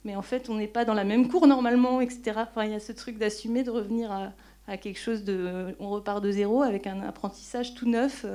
mais 0.06 0.16
en 0.16 0.22
fait, 0.22 0.48
on 0.48 0.54
n'est 0.54 0.68
pas 0.68 0.84
dans 0.84 0.94
la 0.94 1.04
même 1.04 1.28
cour 1.28 1.46
normalement, 1.46 2.00
etc. 2.00 2.32
Enfin, 2.36 2.64
il 2.64 2.72
y 2.72 2.74
a 2.74 2.80
ce 2.80 2.92
truc 2.92 3.18
d'assumer, 3.18 3.62
de 3.62 3.70
revenir 3.70 4.10
à, 4.10 4.32
à, 4.66 4.76
quelque 4.76 4.98
chose 4.98 5.24
de. 5.24 5.74
On 5.79 5.90
repart 5.90 6.22
de 6.22 6.31
zéro 6.31 6.62
avec 6.62 6.87
un 6.87 7.02
apprentissage 7.02 7.74
tout 7.74 7.88
neuf. 7.88 8.26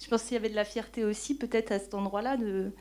Je 0.00 0.08
pense 0.08 0.22
qu'il 0.22 0.32
y 0.32 0.36
avait 0.36 0.48
de 0.48 0.54
la 0.54 0.64
fierté 0.64 1.04
aussi, 1.04 1.36
peut-être 1.36 1.72
à 1.72 1.78
cet 1.78 1.94
endroit-là, 1.94 2.36
de, 2.38 2.72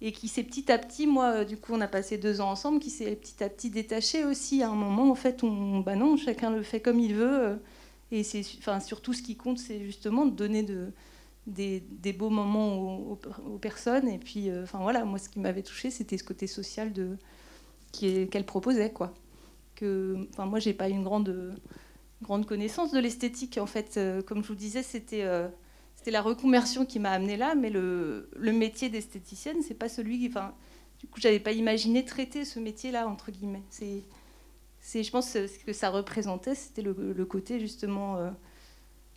et 0.00 0.12
qui 0.12 0.28
s'est 0.28 0.42
petit 0.42 0.70
à 0.70 0.78
petit, 0.78 1.06
moi, 1.06 1.44
du 1.44 1.56
coup, 1.56 1.72
on 1.72 1.80
a 1.80 1.88
passé 1.88 2.18
deux 2.18 2.40
ans 2.40 2.50
ensemble, 2.50 2.80
qui 2.80 2.90
s'est 2.90 3.16
petit 3.16 3.42
à 3.42 3.48
petit 3.48 3.70
détaché 3.70 4.24
aussi. 4.24 4.62
À 4.62 4.68
un 4.68 4.74
moment, 4.74 5.10
en 5.10 5.14
fait, 5.14 5.42
on, 5.42 5.80
bah 5.80 5.96
non, 5.96 6.16
chacun 6.16 6.50
le 6.50 6.62
fait 6.62 6.80
comme 6.80 7.00
il 7.00 7.14
veut. 7.14 7.58
Et 8.12 8.22
c'est, 8.22 8.42
enfin, 8.58 8.80
surtout, 8.80 9.12
ce 9.14 9.22
qui 9.22 9.36
compte, 9.36 9.58
c'est 9.58 9.80
justement 9.84 10.26
de 10.26 10.30
donner 10.30 10.62
de, 10.62 10.92
des, 11.46 11.80
des 11.80 12.12
beaux 12.12 12.30
moments 12.30 12.76
aux, 12.78 13.18
aux, 13.46 13.58
personnes. 13.58 14.08
Et 14.08 14.18
puis, 14.18 14.50
euh, 14.50 14.64
enfin 14.64 14.78
voilà, 14.80 15.04
moi, 15.04 15.18
ce 15.18 15.28
qui 15.28 15.40
m'avait 15.40 15.62
touché, 15.62 15.90
c'était 15.90 16.18
ce 16.18 16.24
côté 16.24 16.46
social 16.46 16.92
de, 16.92 17.16
qu'elle 17.92 18.44
proposait, 18.44 18.92
quoi. 18.92 19.14
Que, 19.76 20.26
enfin, 20.32 20.46
moi, 20.46 20.58
j'ai 20.58 20.74
pas 20.74 20.88
une 20.88 21.04
grande, 21.04 21.54
grande 22.22 22.46
connaissance 22.46 22.92
de 22.92 22.98
l'esthétique. 22.98 23.58
En 23.58 23.66
fait, 23.66 23.96
euh, 23.96 24.22
comme 24.22 24.42
je 24.42 24.48
vous 24.48 24.54
disais, 24.54 24.82
c'était 24.82 25.22
euh, 25.22 25.48
c'était 25.94 26.10
la 26.10 26.22
reconversion 26.22 26.86
qui 26.86 26.98
m'a 26.98 27.10
amené 27.10 27.36
là, 27.36 27.54
mais 27.54 27.70
le, 27.70 28.28
le 28.36 28.52
métier 28.52 28.88
d'esthéticienne, 28.88 29.58
c'est 29.62 29.74
pas 29.74 29.88
celui 29.88 30.18
qui, 30.18 30.28
enfin, 30.28 30.54
du 30.98 31.06
coup, 31.06 31.20
j'avais 31.20 31.40
pas 31.40 31.52
imaginé 31.52 32.04
traiter 32.04 32.44
ce 32.44 32.58
métier-là 32.58 33.06
entre 33.06 33.30
guillemets. 33.30 33.62
C'est 33.70 34.02
c'est, 34.80 35.02
je 35.02 35.10
pense, 35.10 35.32
ce 35.32 35.64
que 35.64 35.72
ça 35.72 35.90
représentait, 35.90 36.54
c'était 36.54 36.82
le, 36.82 37.24
côté 37.24 37.58
justement, 37.58 38.18
euh, 38.18 38.30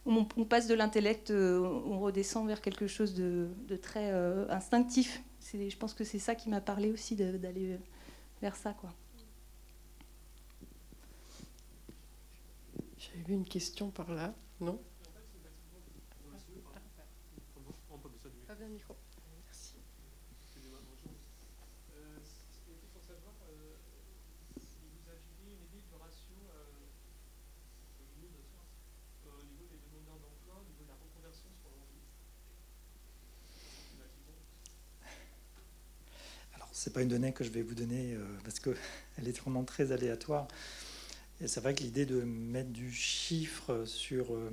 on, 0.07 0.27
on, 0.35 0.45
passe 0.45 0.65
de 0.65 0.73
l'intellect, 0.73 1.29
on 1.31 1.99
redescend 1.99 2.47
vers 2.47 2.59
quelque 2.59 2.87
chose 2.87 3.13
de, 3.13 3.49
de 3.67 3.75
très 3.75 4.11
instinctif. 4.49 5.21
Je 5.53 5.77
pense 5.77 5.93
que 5.93 6.03
c'est 6.03 6.17
ça 6.17 6.33
qui 6.33 6.49
m'a 6.49 6.59
parlé 6.59 6.91
aussi 6.91 7.15
d'aller 7.15 7.77
vers 8.41 8.55
ça, 8.55 8.73
quoi. 8.73 8.91
J'avais 12.99 13.23
vu 13.23 13.33
une 13.33 13.45
question 13.45 13.91
par 13.91 14.11
là, 14.11 14.35
non 14.59 14.77
Pas 18.45 18.55
bien 18.55 18.67
le 18.67 18.73
micro. 18.73 18.95
Merci. 19.45 19.75
c'est 36.71 36.93
pas 36.93 37.01
une 37.01 37.09
donnée 37.09 37.33
que 37.33 37.43
je 37.43 37.49
vais 37.49 37.61
vous 37.61 37.75
donner 37.75 38.13
euh, 38.13 38.23
parce 38.43 38.59
qu'elle 38.59 38.75
est 39.27 39.37
vraiment 39.39 39.63
très 39.63 39.91
aléatoire. 39.91 40.47
Et 41.41 41.47
c'est 41.47 41.61
vrai 41.61 41.73
que 41.73 41.83
l'idée 41.83 42.05
de 42.05 42.21
mettre 42.21 42.69
du 42.69 42.91
chiffre 42.91 43.85
sur 43.85 44.33
euh, 44.33 44.51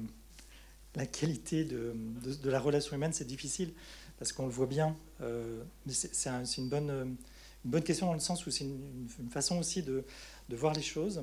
la 0.94 1.06
qualité 1.06 1.64
de, 1.64 1.94
de, 2.22 2.50
la 2.50 2.60
relation 2.60 2.94
humaine, 2.94 3.12
c'est 3.12 3.26
difficile 3.26 3.72
parce 4.18 4.32
qu'on 4.32 4.46
le 4.46 4.52
voit 4.52 4.66
bien. 4.66 4.96
Euh, 5.20 5.64
c'est 5.88 6.28
un, 6.28 6.44
une, 6.44 6.68
bonne, 6.68 7.16
une 7.64 7.70
bonne 7.70 7.82
question 7.82 8.06
dans 8.06 8.14
le 8.14 8.20
sens 8.20 8.46
où 8.46 8.50
c'est 8.50 8.64
une, 8.64 9.08
façon 9.30 9.58
aussi 9.58 9.82
de, 9.82 10.04
de 10.48 10.56
voir 10.56 10.74
les 10.74 10.82
choses. 10.82 11.22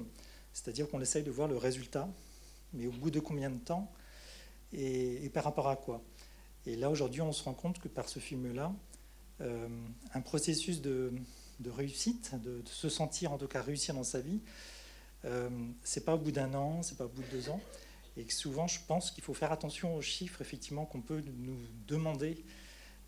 C'est-à-dire 0.52 0.90
qu'on 0.90 1.02
essaye 1.02 1.24
de 1.24 1.32
voir 1.32 1.48
le 1.48 1.58
résultat, 1.58 2.10
mais 2.74 2.88
au 2.88 2.92
bout 2.92 3.10
de 3.10 3.20
combien 3.20 3.50
de 3.50 3.58
temps 3.58 3.92
et, 4.74 5.30
par 5.34 5.44
rapport 5.44 5.70
à 5.70 5.76
quoi. 5.76 6.04
Et 6.66 6.76
là, 6.76 6.90
aujourd'hui, 6.90 7.22
on 7.22 7.32
se 7.32 7.44
rend 7.44 7.54
compte 7.54 7.80
que 7.80 7.88
par 7.88 8.10
ce 8.10 8.20
film-là, 8.20 8.74
euh, 9.42 9.68
un 10.14 10.22
processus 10.22 10.82
de, 10.82 11.14
de 11.60 11.70
réussite, 11.70 12.36
de, 12.42 12.62
de, 12.62 12.70
se 12.70 12.90
sentir 12.90 13.32
en 13.32 13.38
tout 13.38 13.48
cas 13.48 13.62
réussir 13.62 13.96
dans 13.96 14.04
sa 14.04 14.20
vie, 14.20 14.40
euh, 15.26 15.50
c'est 15.84 16.04
pas 16.06 16.16
au 16.16 16.18
bout 16.18 16.32
d'un 16.32 16.54
an, 16.54 16.84
c'est 16.84 16.98
pas 16.98 17.06
au 17.06 17.10
bout 17.10 17.22
de 17.22 17.28
deux 17.28 17.50
ans, 17.50 17.62
et 18.18 18.26
que 18.26 18.34
souvent 18.34 18.68
je 18.68 18.80
pense 18.88 19.12
qu'il 19.12 19.24
faut 19.24 19.34
faire 19.34 19.52
attention 19.52 19.96
aux 19.96 20.02
chiffres 20.02 20.42
effectivement 20.42 20.86
qu'on 20.86 21.02
peut 21.02 21.22
nous 21.38 21.58
demander 21.88 22.44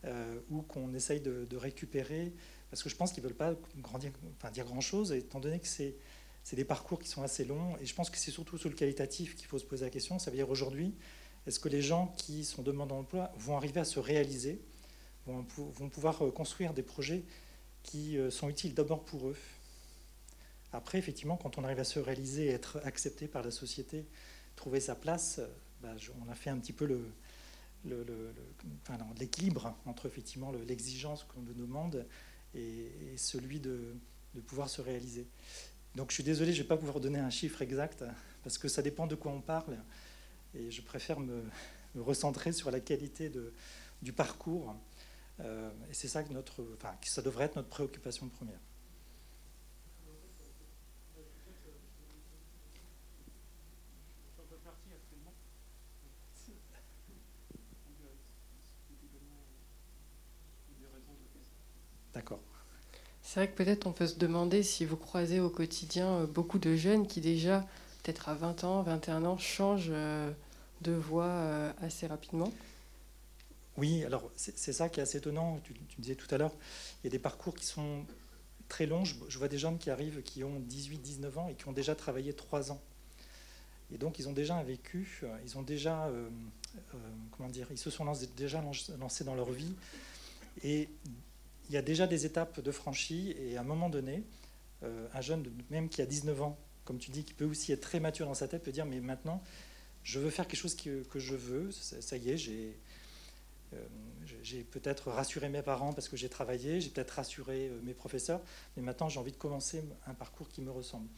euh, 0.05 0.39
ou 0.49 0.61
qu'on 0.61 0.93
essaye 0.93 1.19
de, 1.19 1.57
récupérer, 1.57 2.33
parce 2.69 2.83
que 2.83 2.89
je 2.89 2.95
pense 2.95 3.11
qu'ils 3.11 3.23
veulent 3.23 3.33
pas 3.33 3.55
grandir, 3.79 4.11
dire 4.53 4.65
grand 4.65 4.81
chose, 4.81 5.11
étant 5.11 5.39
donné 5.39 5.59
que 5.59 5.67
c'est 5.67 5.95
c'est 6.43 6.55
des 6.55 6.65
parcours 6.65 6.99
qui 6.99 7.09
sont 7.09 7.23
assez 7.23 7.43
longs, 7.43 7.75
et 7.81 7.87
je 7.87 7.95
pense 7.95 8.11
que 8.11 8.17
c'est 8.17 8.29
surtout 8.29 8.59
sur 8.59 8.69
le 8.69 8.75
qualitatif 8.75 9.35
qu'il 9.35 9.47
faut 9.47 9.57
se 9.57 9.65
poser 9.65 9.83
la 9.83 9.89
question. 9.89 10.19
Ça 10.19 10.29
veut 10.29 10.37
dire 10.37 10.47
aujourd'hui, 10.47 10.93
est-ce 11.47 11.59
que 11.59 11.69
les 11.69 11.81
gens 11.81 12.13
qui 12.17 12.43
sont 12.43 12.61
demandeurs 12.61 12.97
d'emploi 12.99 13.31
vont 13.35 13.57
arriver 13.57 13.79
à 13.79 13.83
se 13.83 13.99
réaliser 13.99 14.61
vont, 15.25 15.43
vont 15.57 15.89
pouvoir 15.89 16.23
euh, 16.23 16.29
construire 16.29 16.75
des 16.75 16.83
projets 16.83 17.23
qui 17.81 18.17
sont 18.31 18.49
utiles 18.49 18.73
d'abord 18.73 19.05
pour 19.05 19.29
eux. 19.29 19.37
Après, 20.75 20.97
effectivement, 20.97 21.37
quand 21.37 21.57
on 21.57 21.63
arrive 21.63 21.79
à 21.79 21.85
se 21.85 21.99
réaliser, 21.99 22.47
être 22.47 22.79
accepté 22.83 23.27
par 23.27 23.43
la 23.43 23.51
société, 23.51 24.05
trouver 24.55 24.79
sa 24.79 24.95
place, 24.95 25.39
euh, 25.39 25.47
bah, 25.81 25.95
on 26.21 26.29
a 26.29 26.35
fait 26.35 26.49
un 26.49 26.57
petit 26.57 26.73
peu 26.73 26.87
l'équilibre 29.19 29.77
entre 29.85 30.05
effectivement 30.07 30.51
l'exigence 30.67 31.23
qu'on 31.23 31.41
nous 31.41 31.53
demande 31.53 32.05
et, 32.53 32.91
et 33.13 33.17
celui 33.17 33.59
de, 33.59 33.95
pouvoir 34.47 34.69
se 34.69 34.81
réaliser. 34.81 35.27
Donc 35.95 36.09
je 36.09 36.15
suis 36.15 36.23
désolé, 36.23 36.51
je 36.51 36.57
ne 36.57 36.63
vais 36.63 36.67
pas 36.67 36.77
pouvoir 36.77 36.99
donner 36.99 37.19
un 37.19 37.29
chiffre 37.29 37.61
exact 37.61 38.03
parce 38.43 38.57
que 38.57 38.67
ça 38.67 38.81
dépend 38.81 39.07
de 39.07 39.15
quoi 39.15 39.31
on 39.31 39.41
parle 39.41 39.77
et 40.53 40.71
je 40.71 40.81
préfère 40.81 41.19
me, 41.19 41.43
recentrer 41.95 42.51
sur 42.51 42.71
la 42.71 42.81
qualité 42.81 43.31
du 44.01 44.11
parcours 44.11 44.75
euh, 45.39 45.69
et 45.89 45.93
c'est 45.93 46.09
ça 46.09 46.23
que 46.23 46.33
notre, 46.33 46.65
enfin, 46.75 46.93
ça 47.01 47.21
devrait 47.21 47.45
être 47.45 47.55
notre 47.55 47.69
préoccupation 47.69 48.27
première. 48.27 48.59
C'est 63.35 63.41
vrai 63.41 63.49
que 63.49 63.57
peut-être 63.61 63.85
on 63.85 63.91
peut 63.91 64.07
se 64.07 64.15
demander 64.15 64.63
si 64.63 64.85
vous 64.85 64.95
croisez 64.95 65.41
au 65.41 65.49
quotidien 65.49 66.07
euh, 66.07 66.25
beaucoup 66.25 66.57
de 66.57 66.73
jeunes 66.77 67.05
qui 67.05 67.19
déjà, 67.19 67.67
peut-être 68.01 68.29
à 68.29 68.33
20 68.33 68.63
ans, 68.63 68.81
21 68.81 69.25
ans, 69.25 69.37
changent 69.37 69.89
euh, 69.89 70.31
de 70.79 70.93
voie 70.93 71.73
assez 71.81 72.07
rapidement. 72.07 72.49
Oui, 73.75 74.05
alors 74.05 74.31
c'est 74.37 74.71
ça 74.71 74.87
qui 74.87 75.01
est 75.01 75.03
assez 75.03 75.17
étonnant. 75.17 75.59
Tu, 75.65 75.73
tu 75.73 75.99
disais 75.99 76.15
tout 76.15 76.33
à 76.33 76.37
l'heure, 76.37 76.53
il 77.03 77.07
y 77.07 77.09
a 77.09 77.11
des 77.11 77.19
parcours 77.19 77.55
qui 77.55 77.65
sont 77.65 78.05
très 78.69 78.85
longs. 78.85 79.03
Je, 79.03 79.37
vois 79.37 79.49
des 79.49 79.57
jeunes 79.57 79.79
qui 79.79 79.89
arrivent 79.89 80.23
qui 80.23 80.45
ont 80.45 80.61
18-19 80.69 81.37
ans 81.37 81.49
et 81.49 81.55
qui 81.55 81.67
ont 81.67 81.73
déjà 81.73 81.93
travaillé 81.93 82.31
3 82.31 82.71
ans. 82.71 82.79
Et 83.91 83.97
donc 83.97 84.17
ils 84.17 84.29
ont 84.29 84.33
déjà 84.33 84.55
un 84.55 84.63
vécu, 84.63 85.25
ils 85.43 85.57
ont 85.57 85.61
déjà, 85.61 86.05
euh, 86.05 86.29
euh, 86.77 86.97
comment 87.31 87.49
dire, 87.49 87.67
ils 87.69 87.77
se 87.77 87.89
sont 87.89 88.09
déjà 88.37 88.63
lancés 88.97 89.25
dans 89.25 89.35
leur 89.35 89.51
vie. 89.51 89.75
Et 90.63 90.87
il 91.69 91.75
y 91.75 91.77
a 91.77 91.81
déjà 91.81 92.07
des 92.07 92.25
étapes 92.25 92.59
de 92.59 92.71
franchie. 92.71 93.35
Et 93.37 93.57
à 93.57 93.61
un 93.61 93.63
moment 93.63 93.89
donné, 93.89 94.23
euh, 94.83 95.07
un 95.13 95.21
jeune, 95.21 95.45
même 95.69 95.89
qui 95.89 96.01
a 96.01 96.05
19 96.05 96.41
ans, 96.41 96.57
comme 96.83 96.99
tu 96.99 97.11
dis, 97.11 97.23
qui 97.23 97.33
peut 97.33 97.45
aussi 97.45 97.71
être 97.71 97.81
très 97.81 97.99
mature 97.99 98.27
dans 98.27 98.33
sa 98.33 98.47
tête, 98.47 98.63
peut 98.63 98.71
dire, 98.71 98.85
mais 98.85 98.99
maintenant, 98.99 99.41
je 100.03 100.19
veux 100.19 100.29
faire 100.29 100.47
quelque 100.47 100.59
chose 100.59 100.75
que, 100.75 101.03
je 101.15 101.35
veux. 101.35 101.71
Ça, 101.71 102.17
y 102.17 102.29
est, 102.29 102.37
j'ai 102.37 102.77
euh, 103.73 103.83
j'ai 104.43 104.63
peut-être 104.63 105.09
rassuré 105.09 105.49
mes 105.49 105.63
parents 105.63 105.91
parce 105.91 106.07
que 106.07 106.15
j'ai 106.15 106.29
travaillé, 106.29 106.79
j'ai 106.79 106.89
peut-être 106.89 107.11
rassuré 107.11 107.67
euh, 107.67 107.81
mes 107.83 107.95
professeurs, 107.95 108.39
mais 108.77 108.83
maintenant 108.83 109.09
j'ai 109.09 109.19
envie 109.19 109.31
de 109.31 109.37
commencer 109.37 109.83
un 110.05 110.13
parcours 110.13 110.49
qui 110.49 110.61
me 110.61 110.69
ressemble. 110.69 111.09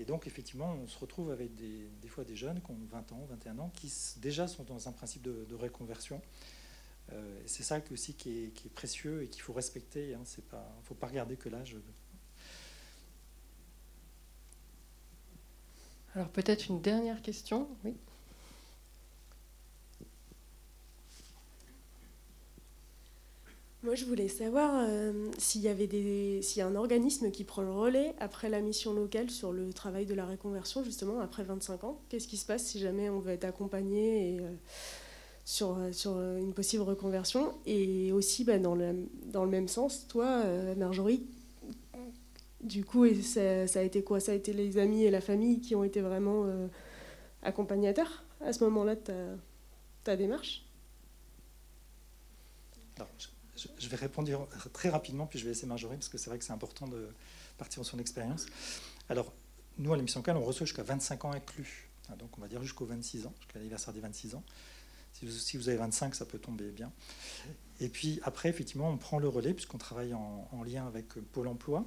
Et 0.00 0.04
donc, 0.04 0.26
effectivement, 0.26 0.76
on 0.82 0.88
se 0.88 0.98
retrouve 0.98 1.30
avec 1.30 1.54
des, 1.54 2.08
fois 2.08 2.24
des 2.24 2.34
jeunes 2.34 2.60
qui 2.60 2.70
ont 2.70 2.78
20 2.90 3.12
ans, 3.12 3.26
21 3.30 3.58
ans, 3.58 3.70
qui 3.76 3.92
déjà 4.16 4.48
sont 4.48 4.64
dans 4.64 4.88
un 4.88 4.92
principe 4.92 5.22
de, 5.22 5.46
de 5.48 5.54
reconversion. 5.54 6.20
Euh, 7.12 7.40
c'est 7.46 7.62
ça 7.62 7.80
aussi 7.90 8.14
qui 8.14 8.44
est, 8.44 8.48
qui 8.48 8.68
est, 8.68 8.70
précieux 8.70 9.22
et 9.22 9.28
qu'il 9.28 9.42
faut 9.42 9.52
respecter. 9.52 10.08
Il 10.08 10.14
hein, 10.14 10.20
ne 10.20 10.84
faut 10.84 10.94
pas 10.94 11.06
regarder 11.06 11.36
que 11.36 11.48
l'âge. 11.48 11.76
Alors, 16.14 16.28
peut-être 16.28 16.68
une 16.68 16.80
dernière 16.80 17.20
question? 17.22 17.68
Oui. 17.84 17.94
Moi, 23.84 23.96
je 23.96 24.06
voulais 24.06 24.28
savoir 24.28 24.86
euh, 24.88 25.30
s'il 25.36 25.60
y 25.60 25.68
avait 25.68 25.86
des, 25.86 26.40
s'il 26.40 26.60
y 26.60 26.62
a 26.62 26.66
un 26.66 26.74
organisme 26.74 27.30
qui 27.30 27.44
prend 27.44 27.60
le 27.60 27.70
relais 27.70 28.14
après 28.18 28.48
la 28.48 28.62
mission 28.62 28.94
locale 28.94 29.28
sur 29.28 29.52
le 29.52 29.74
travail 29.74 30.06
de 30.06 30.14
la 30.14 30.24
réconversion, 30.24 30.82
justement, 30.82 31.20
après 31.20 31.44
25 31.44 31.84
ans. 31.84 32.00
Qu'est-ce 32.08 32.26
qui 32.26 32.38
se 32.38 32.46
passe 32.46 32.64
si 32.64 32.78
jamais 32.78 33.10
on 33.10 33.18
veut 33.18 33.32
être 33.32 33.44
accompagné 33.44 34.36
et, 34.36 34.40
euh, 34.40 34.54
sur, 35.44 35.78
sur 35.92 36.18
une 36.18 36.54
possible 36.54 36.82
reconversion 36.82 37.54
Et 37.66 38.12
aussi, 38.12 38.44
bah, 38.44 38.58
dans, 38.58 38.74
le, 38.74 39.46
même 39.46 39.68
sens, 39.68 40.06
toi, 40.08 40.26
euh, 40.26 40.74
Marjorie, 40.74 41.26
du 42.62 42.84
coup, 42.84 43.06
ça, 43.22 43.64
a 43.74 43.82
été 43.82 44.02
quoi? 44.02 44.20
Ça 44.20 44.32
a 44.32 44.34
été 44.34 44.52
les 44.52 44.78
amis 44.78 45.04
et 45.04 45.10
la 45.10 45.20
famille 45.20 45.60
qui 45.60 45.74
ont 45.74 45.84
été 45.84 46.00
vraiment 46.00 46.44
euh, 46.46 46.66
accompagnateurs? 47.42 48.24
À 48.40 48.52
ce 48.52 48.64
moment-là 48.64 48.94
de 48.96 49.36
ta, 50.02 50.16
démarche? 50.16 50.64
Je, 53.78 53.88
vais 53.88 53.96
répondre 53.96 54.48
très 54.72 54.88
rapidement, 54.88 55.26
puis 55.26 55.38
je 55.38 55.44
vais 55.44 55.50
laisser 55.50 55.66
Marjorie, 55.66 55.96
parce 55.96 56.08
que 56.08 56.18
c'est 56.18 56.28
vrai 56.28 56.38
que 56.38 56.44
c'est 56.44 56.52
important 56.52 56.88
de 56.88 57.08
partir 57.56 57.82
de 57.82 57.86
son 57.86 57.98
expérience. 57.98 58.46
Alors, 59.08 59.32
nous, 59.78 59.92
à 59.92 59.96
l'émission 59.96 60.20
locale, 60.20 60.36
on 60.36 60.44
reçoit 60.44 60.66
jusqu'à 60.66 60.82
25 60.82 61.24
ans 61.24 61.32
inclus. 61.32 61.88
Hein, 62.08 62.16
donc, 62.18 62.36
on 62.36 62.40
va 62.40 62.48
dire 62.48 62.62
jusqu'aux 62.62 62.86
26 62.86 63.26
ans, 63.26 63.32
jusqu'à 63.40 63.58
l'anniversaire 63.58 63.94
des 63.94 64.00
26 64.00 64.34
ans. 64.34 64.42
Si 65.14 65.56
vous, 65.56 65.68
avez 65.68 65.78
25, 65.78 66.14
ça 66.14 66.26
peut 66.26 66.38
tomber 66.38 66.70
bien. 66.70 66.92
Et 67.80 67.88
puis 67.88 68.20
après, 68.24 68.48
effectivement, 68.48 68.90
on 68.90 68.98
prend 68.98 69.18
le 69.18 69.28
relais, 69.28 69.54
puisqu'on 69.54 69.78
travaille 69.78 70.12
en, 70.12 70.62
lien 70.64 70.86
avec 70.86 71.14
Pôle 71.32 71.48
emploi. 71.48 71.86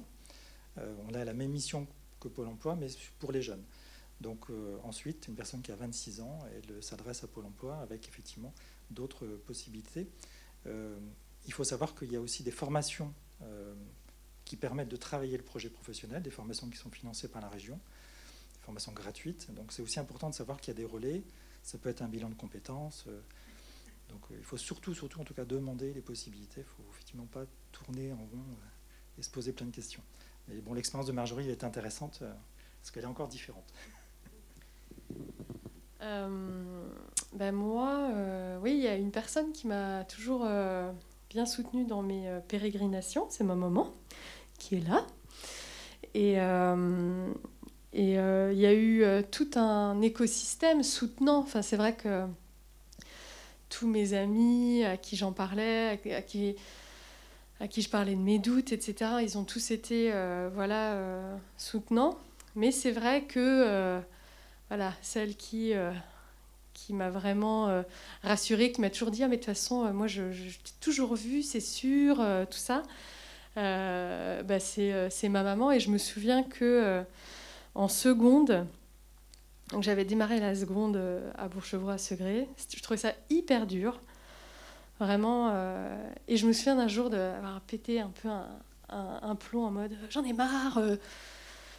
Euh, 0.78 0.94
on 1.08 1.14
a 1.14 1.24
la 1.24 1.34
même 1.34 1.50
mission 1.50 1.86
que 2.20 2.28
Pôle 2.28 2.48
emploi, 2.48 2.74
mais 2.74 2.88
pour 3.18 3.32
les 3.32 3.42
jeunes. 3.42 3.62
Donc 4.20 4.50
euh, 4.50 4.78
ensuite, 4.82 5.28
une 5.28 5.34
personne 5.34 5.62
qui 5.62 5.70
a 5.70 5.76
26 5.76 6.20
ans, 6.20 6.38
elle 6.56 6.82
s'adresse 6.82 7.22
à 7.22 7.28
Pôle 7.28 7.44
emploi 7.44 7.76
avec 7.78 8.08
effectivement 8.08 8.52
d'autres 8.90 9.26
possibilités. 9.26 10.08
Euh, 10.66 10.98
il 11.46 11.52
faut 11.52 11.64
savoir 11.64 11.94
qu'il 11.94 12.10
y 12.10 12.16
a 12.16 12.20
aussi 12.20 12.42
des 12.42 12.50
formations 12.50 13.12
qui 14.44 14.56
permettent 14.56 14.88
de 14.88 14.96
travailler 14.96 15.36
le 15.36 15.44
projet 15.44 15.70
professionnel, 15.70 16.22
des 16.22 16.30
formations 16.30 16.68
qui 16.68 16.76
sont 16.76 16.90
financées 16.90 17.28
par 17.28 17.40
la 17.40 17.48
région, 17.48 17.76
des 17.76 18.60
formations 18.62 18.90
gratuites. 18.90 19.54
Donc 19.54 19.72
c'est 19.72 19.80
aussi 19.80 20.00
important 20.00 20.28
de 20.28 20.34
savoir 20.34 20.60
qu'il 20.60 20.74
y 20.74 20.76
a 20.76 20.80
des 20.80 20.84
relais. 20.84 21.22
Ça 21.62 21.78
peut 21.78 21.88
être 21.88 22.02
un 22.02 22.08
bilan 22.08 22.28
de 22.28 22.34
compétences. 22.34 23.06
Donc 24.08 24.20
il 24.30 24.44
faut 24.44 24.56
surtout, 24.56 24.94
surtout 24.94 25.20
en 25.20 25.24
tout 25.24 25.34
cas 25.34 25.44
demander 25.44 25.92
les 25.92 26.00
possibilités. 26.00 26.60
Il 26.60 26.64
ne 26.64 26.68
faut 26.68 26.82
effectivement 26.90 27.26
pas 27.26 27.44
tourner 27.72 28.12
en 28.12 28.16
rond 28.16 28.44
et 29.18 29.22
se 29.22 29.30
poser 29.30 29.52
plein 29.52 29.66
de 29.66 29.74
questions. 29.74 30.02
Mais 30.48 30.56
bon, 30.60 30.72
l'expérience 30.72 31.06
de 31.06 31.12
Marjorie 31.12 31.50
est 31.50 31.64
intéressante 31.64 32.22
parce 32.80 32.90
qu'elle 32.90 33.04
est 33.04 33.06
encore 33.06 33.28
différente. 33.28 33.72
Euh, 36.00 36.88
ben 37.32 37.52
moi, 37.52 38.10
euh, 38.12 38.58
oui, 38.62 38.72
il 38.72 38.80
y 38.80 38.86
a 38.86 38.94
une 38.94 39.10
personne 39.10 39.52
qui 39.52 39.66
m'a 39.66 40.04
toujours 40.04 40.42
euh, 40.44 40.92
bien 41.28 41.44
soutenue 41.44 41.84
dans 41.84 42.02
mes 42.02 42.38
pérégrinations, 42.48 43.26
c'est 43.30 43.44
ma 43.44 43.56
maman, 43.56 43.92
qui 44.58 44.76
est 44.76 44.88
là. 44.88 45.04
Et 46.14 46.36
et 47.92 48.14
il 48.14 48.58
y 48.58 48.66
a 48.66 48.74
eu 48.74 49.04
tout 49.30 49.50
un 49.56 50.00
écosystème 50.02 50.82
soutenant. 50.82 51.38
Enfin, 51.38 51.62
c'est 51.62 51.76
vrai 51.76 51.94
que 51.94 52.26
tous 53.68 53.86
mes 53.86 54.14
amis 54.14 54.84
à 54.84 54.96
qui 54.96 55.16
j'en 55.16 55.32
parlais, 55.32 55.98
à 56.14 56.22
qui, 56.22 56.54
à 57.60 57.68
qui 57.68 57.82
je 57.82 57.88
parlais 57.88 58.14
de 58.14 58.20
mes 58.20 58.38
doutes, 58.38 58.72
etc., 58.72 59.12
ils 59.22 59.38
ont 59.38 59.44
tous 59.44 59.70
été 59.70 60.12
voilà, 60.54 60.98
soutenants. 61.56 62.18
Mais 62.54 62.72
c'est 62.72 62.92
vrai 62.92 63.22
que 63.22 64.02
voilà, 64.68 64.92
celle 65.00 65.34
qui, 65.34 65.72
euh, 65.72 65.90
qui 66.74 66.92
m'a 66.92 67.08
vraiment 67.08 67.68
euh, 67.68 67.82
rassurée, 68.22 68.70
qui 68.70 68.82
m'a 68.82 68.90
toujours 68.90 69.10
dit 69.10 69.24
ah, 69.24 69.28
mais 69.28 69.36
de 69.36 69.40
toute 69.40 69.46
façon, 69.46 69.86
euh, 69.86 69.92
moi 69.92 70.06
je, 70.06 70.22
t'ai 70.22 70.72
toujours 70.80 71.14
vu, 71.14 71.42
c'est 71.42 71.60
sûr, 71.60 72.16
tout 72.50 72.58
ça. 72.58 72.82
Bah, 73.56 74.60
c'est 74.60 75.28
ma 75.28 75.42
maman 75.42 75.72
et 75.72 75.80
je 75.80 75.90
me 75.90 75.98
souviens 75.98 76.44
que 76.44 77.02
en 77.78 77.88
seconde, 77.88 78.66
donc 79.70 79.82
j'avais 79.82 80.04
démarré 80.04 80.40
la 80.40 80.54
seconde 80.54 81.00
à 81.36 81.48
Bourchevoix 81.48 81.94
à 81.94 81.98
Segré, 81.98 82.48
je 82.74 82.82
trouvais 82.82 82.98
ça 82.98 83.12
hyper 83.30 83.66
dur, 83.66 84.00
vraiment. 85.00 85.52
et 86.26 86.36
je 86.36 86.46
me 86.46 86.52
souviens 86.52 86.76
d'un 86.76 86.88
jour 86.88 87.08
d'avoir 87.08 87.60
pété 87.60 88.00
un 88.00 88.10
peu 88.22 88.28
un, 88.88 89.34
plomb 89.36 89.64
en 89.64 89.70
mode 89.70 89.96
j'en 90.10 90.24
ai 90.24 90.32
marre, 90.32 90.80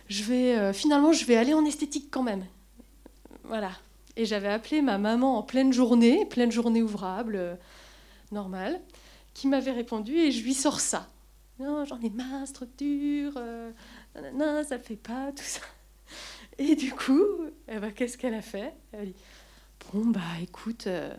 je 0.07 0.23
vais 0.23 0.73
finalement 0.73 1.11
je 1.11 1.25
vais 1.25 1.35
aller 1.35 1.53
en 1.53 1.65
esthétique 1.65 2.07
quand 2.09 2.23
même. 2.23 2.45
Voilà. 3.43 3.71
Et 4.15 4.25
j'avais 4.25 4.49
appelé 4.49 4.81
ma 4.81 4.97
maman 4.97 5.37
en 5.37 5.43
pleine 5.43 5.71
journée, 5.71 6.25
pleine 6.25 6.51
journée 6.51 6.83
ouvrable, 6.83 7.35
euh, 7.35 7.55
normale, 8.31 8.79
qui 9.33 9.47
m'avait 9.47 9.71
répondu 9.71 10.13
et 10.13 10.31
je 10.31 10.43
lui 10.43 10.53
sors 10.53 10.79
ça. 10.79 11.07
Non, 11.57 11.85
j'en 11.85 11.99
ai 12.01 12.09
marre, 12.09 12.45
structure, 12.45 13.33
euh, 13.37 13.71
non, 14.33 14.61
ça 14.67 14.77
fait 14.77 14.97
pas, 14.97 15.31
tout 15.31 15.43
ça. 15.43 15.61
Et 16.59 16.75
du 16.75 16.91
coup, 16.91 17.23
eh 17.67 17.79
ben, 17.79 17.91
qu'est-ce 17.91 18.17
qu'elle 18.17 18.35
a 18.35 18.41
fait? 18.41 18.73
Elle 18.91 18.99
a 18.99 19.05
dit 19.05 19.15
Bon, 19.91 20.05
bah 20.05 20.21
écoute, 20.41 20.85
euh, 20.85 21.11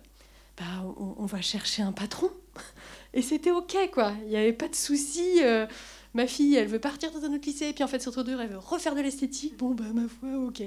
bah, 0.56 0.84
on, 0.96 1.26
va 1.26 1.40
chercher 1.40 1.82
un 1.82 1.92
patron. 1.92 2.30
Et 3.14 3.22
c'était 3.22 3.50
OK, 3.50 3.76
quoi. 3.92 4.12
Il 4.22 4.28
n'y 4.28 4.36
avait 4.36 4.52
pas 4.52 4.68
de 4.68 4.76
souci. 4.76 5.40
ma 6.14 6.26
fille, 6.28 6.54
elle 6.54 6.68
veut 6.68 6.78
partir 6.78 7.10
dans 7.10 7.24
un 7.24 7.34
autre 7.34 7.46
lycée, 7.46 7.70
et 7.70 7.72
puis 7.72 7.82
en 7.82 7.88
fait, 7.88 8.00
sur 8.00 8.12
deux, 8.22 8.38
elle 8.38 8.48
veut 8.48 8.58
refaire 8.58 8.94
de 8.94 9.00
l'esthétique. 9.00 9.56
Bon, 9.56 9.74
bah 9.74 9.84
ma 9.92 10.06
foi, 10.06 10.28
OK 10.38 10.62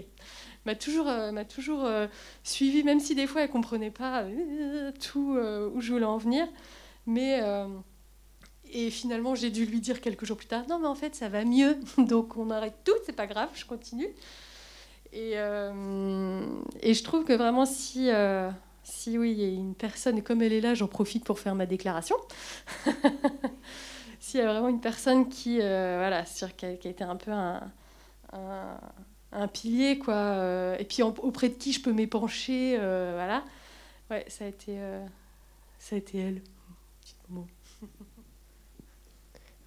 m'a 0.65 0.75
toujours, 0.75 1.07
euh, 1.07 1.31
m'a 1.31 1.45
toujours 1.45 1.83
euh, 1.85 2.07
suivi, 2.43 2.83
même 2.83 2.99
si 2.99 3.15
des 3.15 3.27
fois 3.27 3.41
elle 3.41 3.49
comprenait 3.49 3.91
pas 3.91 4.23
euh, 4.23 4.91
tout 4.99 5.37
où 5.73 5.81
je 5.81 5.91
voulais 5.91 6.05
en 6.05 6.17
venir. 6.17 6.47
Mais 7.05 7.41
et 8.75 8.89
finalement, 8.89 9.35
j'ai 9.35 9.51
dû 9.51 9.65
lui 9.65 9.81
dire 9.81 10.01
quelques 10.01 10.25
jours 10.25 10.37
plus 10.37 10.47
tard, 10.47 10.65
non 10.67 10.79
mais 10.79 10.87
en 10.87 10.95
fait 10.95 11.15
ça 11.15 11.29
va 11.29 11.45
mieux, 11.45 11.77
donc 11.97 12.37
on 12.37 12.49
arrête 12.49 12.75
tout, 12.83 12.93
c'est 13.05 13.15
pas 13.15 13.27
grave, 13.27 13.49
je 13.53 13.65
continue. 13.65 14.07
Et, 15.13 15.33
et 15.33 16.93
je 16.93 17.03
trouve 17.03 17.23
que 17.23 17.33
vraiment 17.33 17.65
si 17.65 18.09
si 18.83 19.17
oui, 19.17 19.31
il 19.31 19.39
y 19.39 19.45
a 19.45 19.47
une 19.47 19.75
personne, 19.75 20.21
comme 20.23 20.41
elle 20.41 20.51
est 20.51 20.59
là, 20.59 20.73
j'en 20.73 20.87
profite 20.87 21.23
pour 21.23 21.39
faire 21.39 21.55
ma 21.55 21.65
déclaration. 21.65 22.17
S'il 24.19 24.41
y 24.41 24.43
a 24.43 24.47
vraiment 24.51 24.67
une 24.67 24.81
personne 24.81 25.29
qui, 25.29 25.59
voilà, 25.59 26.25
sur, 26.25 26.53
qui, 26.55 26.65
a, 26.65 26.71
été 26.71 27.03
un 27.03 27.15
peu 27.15 27.31
un, 27.31 27.61
un 29.33 29.47
pilier, 29.47 29.99
quoi. 29.99 30.13
Euh, 30.13 30.77
et 30.77 30.85
puis 30.85 31.01
auprès 31.03 31.49
de 31.49 31.55
qui 31.55 31.73
je 31.73 31.81
peux 31.81 31.93
m'épancher, 31.93 32.77
euh, 32.79 33.13
voilà. 33.15 33.43
Ouais, 34.09 34.25
ça 34.27 34.45
a 34.45 34.47
été, 34.47 34.79
euh, 34.79 35.05
ça 35.79 35.95
a 35.95 35.99
été 35.99 36.19
elle. 36.19 36.41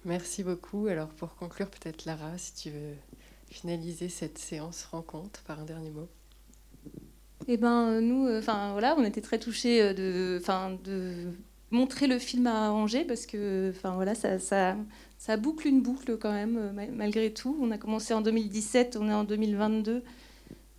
Merci 0.05 0.43
beaucoup. 0.43 0.87
Alors 0.87 1.09
pour 1.09 1.35
conclure, 1.35 1.69
peut-être 1.69 2.05
Lara, 2.05 2.37
si 2.37 2.53
tu 2.55 2.69
veux 2.69 2.95
finaliser 3.49 4.09
cette 4.09 4.37
séance 4.37 4.85
rencontre 4.85 5.43
par 5.43 5.59
un 5.59 5.65
dernier 5.65 5.89
mot? 5.89 6.07
Eh 7.47 7.57
ben 7.57 8.01
nous, 8.01 8.27
enfin 8.37 8.71
voilà, 8.73 8.95
on 8.97 9.03
était 9.03 9.21
très 9.21 9.39
touchés 9.39 9.93
de, 9.93 10.37
enfin 10.41 10.77
de 10.83 11.31
montrer 11.71 12.07
le 12.07 12.19
film 12.19 12.47
à 12.47 12.71
Angers 12.71 13.05
parce 13.05 13.25
que, 13.25 13.71
enfin 13.75 13.95
voilà, 13.95 14.15
ça, 14.15 14.37
ça 15.17 15.37
boucle 15.37 15.67
une 15.67 15.81
boucle 15.81 16.17
quand 16.17 16.31
même, 16.31 16.57
euh, 16.57 16.87
malgré 16.93 17.33
tout. 17.33 17.57
On 17.61 17.71
a 17.71 17.77
commencé 17.77 18.13
en 18.13 18.21
2017, 18.21 18.97
on 18.99 19.09
est 19.09 19.13
en 19.13 19.23
2022. 19.23 20.03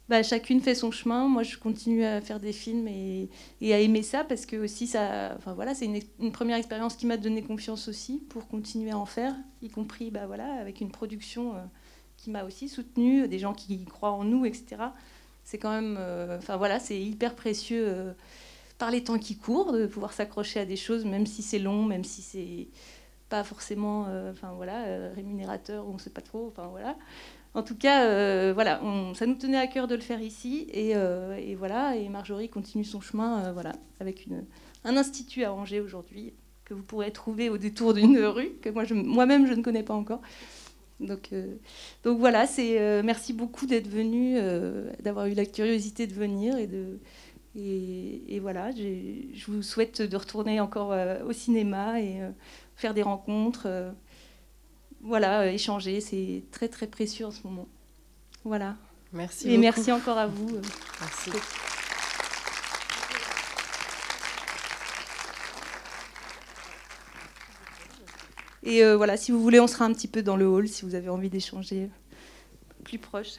Bah, 0.09 0.23
chacune 0.23 0.62
fait 0.62 0.75
son 0.75 0.91
chemin. 0.91 1.29
Moi, 1.29 1.43
je 1.43 1.59
continue 1.59 2.03
à 2.05 2.23
faire 2.23 2.41
des 2.41 2.53
films 2.53 2.89
et, 2.89 3.29
à 3.62 3.79
aimer 3.79 4.03
ça 4.03 4.25
parce 4.25 4.47
que 4.47 4.57
aussi 4.57 4.87
ça, 4.87 5.35
enfin 5.37 5.53
voilà, 5.53 5.75
c'est 5.75 5.85
une, 6.19 6.33
première 6.33 6.57
expérience 6.57 6.97
qui 6.97 7.07
m'a 7.07 7.19
donné 7.19 7.43
confiance 7.43 7.89
aussi 7.89 8.23
pour 8.31 8.49
continuer 8.49 8.91
à 8.91 8.99
en 8.99 9.07
faire, 9.07 9.35
y 9.61 9.69
compris 9.69 10.11
bah 10.11 10.27
voilà 10.27 10.55
avec 10.55 10.81
une 10.81 10.91
production 10.91 11.55
euh, 11.57 11.59
m'a 12.29 12.45
aussi 12.45 12.68
soutenue, 12.68 13.29
des 13.29 13.39
gens 13.39 13.55
qui 13.55 13.85
croient 13.85 14.12
en 14.12 14.24
nous, 14.24 14.45
etc. 14.45 14.76
C'est 15.45 15.59
quand 15.59 15.70
même, 15.70 15.97
euh, 15.99 16.39
enfin 16.39 16.57
voilà, 16.57 16.79
c'est 16.79 17.01
hyper 17.01 17.35
précieux 17.35 18.14
par 18.79 18.91
les 18.91 19.03
temps 19.05 19.18
qui 19.18 19.37
courent 19.37 19.72
de 19.72 19.87
pouvoir 19.87 20.12
s'accrocher 20.12 20.61
à 20.61 20.64
des 20.64 20.76
choses, 20.76 21.05
même 21.05 21.26
si 21.26 21.43
c'est 21.43 21.59
long, 21.59 21.85
même 21.85 22.05
si 22.05 22.22
c'est 22.22 22.68
pas 23.29 23.45
forcément 23.45 24.07
euh, 24.09 24.33
enfin, 24.33 24.53
voilà, 24.57 24.87
euh, 24.87 25.12
rémunérateur, 25.14 25.87
on 25.89 25.95
ne 25.95 25.99
sait 25.99 26.11
pas 26.11 26.20
trop. 26.20 26.47
Enfin, 26.49 26.68
voilà. 26.68 26.97
En 27.55 27.62
tout 27.62 27.76
cas, 27.76 28.05
euh, 28.05 28.53
voilà, 28.55 28.81
ça 29.14 29.26
nous 29.26 29.35
tenait 29.35 29.59
à 29.59 29.66
cœur 29.66 29.89
de 29.89 29.95
le 29.95 30.01
faire 30.01 30.20
ici. 30.20 30.66
Et, 30.72 30.91
et 30.91 31.55
voilà, 31.55 31.97
et 31.97 32.09
Marjorie 32.09 32.49
continue 32.49 32.85
son 32.85 33.01
chemin 33.01 33.53
voilà, 33.53 33.72
avec 34.01 34.26
une, 34.26 34.45
un 34.85 34.97
institut 34.97 35.45
à 35.45 35.53
Angers 35.53 35.81
aujourd'hui 35.81 36.35
que 36.64 36.74
vous 36.74 36.83
pourrez 36.83 37.11
trouver 37.11 37.49
au 37.49 37.57
détour 37.57 37.95
d'une 37.95 38.18
rue 38.18 38.51
que 38.61 38.68
moi, 38.68 38.85
moi-même 38.93 39.47
je 39.47 39.55
ne 39.55 39.62
connais 39.62 39.83
pas 39.83 39.95
encore. 39.95 40.20
Donc, 41.01 41.30
donc 42.03 42.18
voilà, 42.18 42.46
c'est 42.46 43.03
merci 43.05 43.32
beaucoup 43.32 43.66
d'être 43.66 43.88
venu, 43.88 44.36
d'avoir 45.01 45.26
eu 45.26 45.34
la 45.34 45.46
curiosité 45.46 46.09
de 46.09 46.14
venir 46.14 46.59
et 46.59 46.66
de 46.66 46.99
et, 47.57 48.34
et 48.34 48.40
voilà, 48.40 48.70
je 48.72 49.46
vous 49.46 49.62
souhaite 49.62 50.03
de 50.03 50.16
retourner 50.16 50.61
encore 50.61 50.92
au 51.24 51.32
cinéma 51.32 52.01
et 52.01 52.20
faire 52.78 52.94
des 52.94 53.03
rencontres, 53.03 53.66
euh, 53.66 53.90
voilà, 55.03 55.42
euh, 55.42 55.53
échanger. 55.53 56.01
C'est 56.01 56.44
très 56.51 56.68
très 56.68 56.86
précieux 56.86 57.26
en 57.26 57.32
ce 57.32 57.42
moment. 57.44 57.68
Voilà. 58.44 58.76
Merci. 59.12 59.51
Et 59.51 59.59
merci 59.59 59.92
encore 59.92 60.18
à 60.18 60.26
vous. 60.26 60.57
Euh. 60.57 60.62
Merci. 61.01 61.30
Et 68.62 68.82
voilà, 68.94 69.16
si 69.16 69.32
vous 69.32 69.40
voulez, 69.40 69.61
on 69.61 69.66
sera 69.66 69.84
un 69.84 69.92
petit 69.92 70.09
peu 70.09 70.22
dans 70.22 70.36
le 70.36 70.46
hall 70.46 70.68
si 70.68 70.84
vous 70.84 70.94
avez 70.94 71.09
envie 71.09 71.30
d'échanger 71.30 71.88
plus 72.84 72.98
proche. 72.98 73.34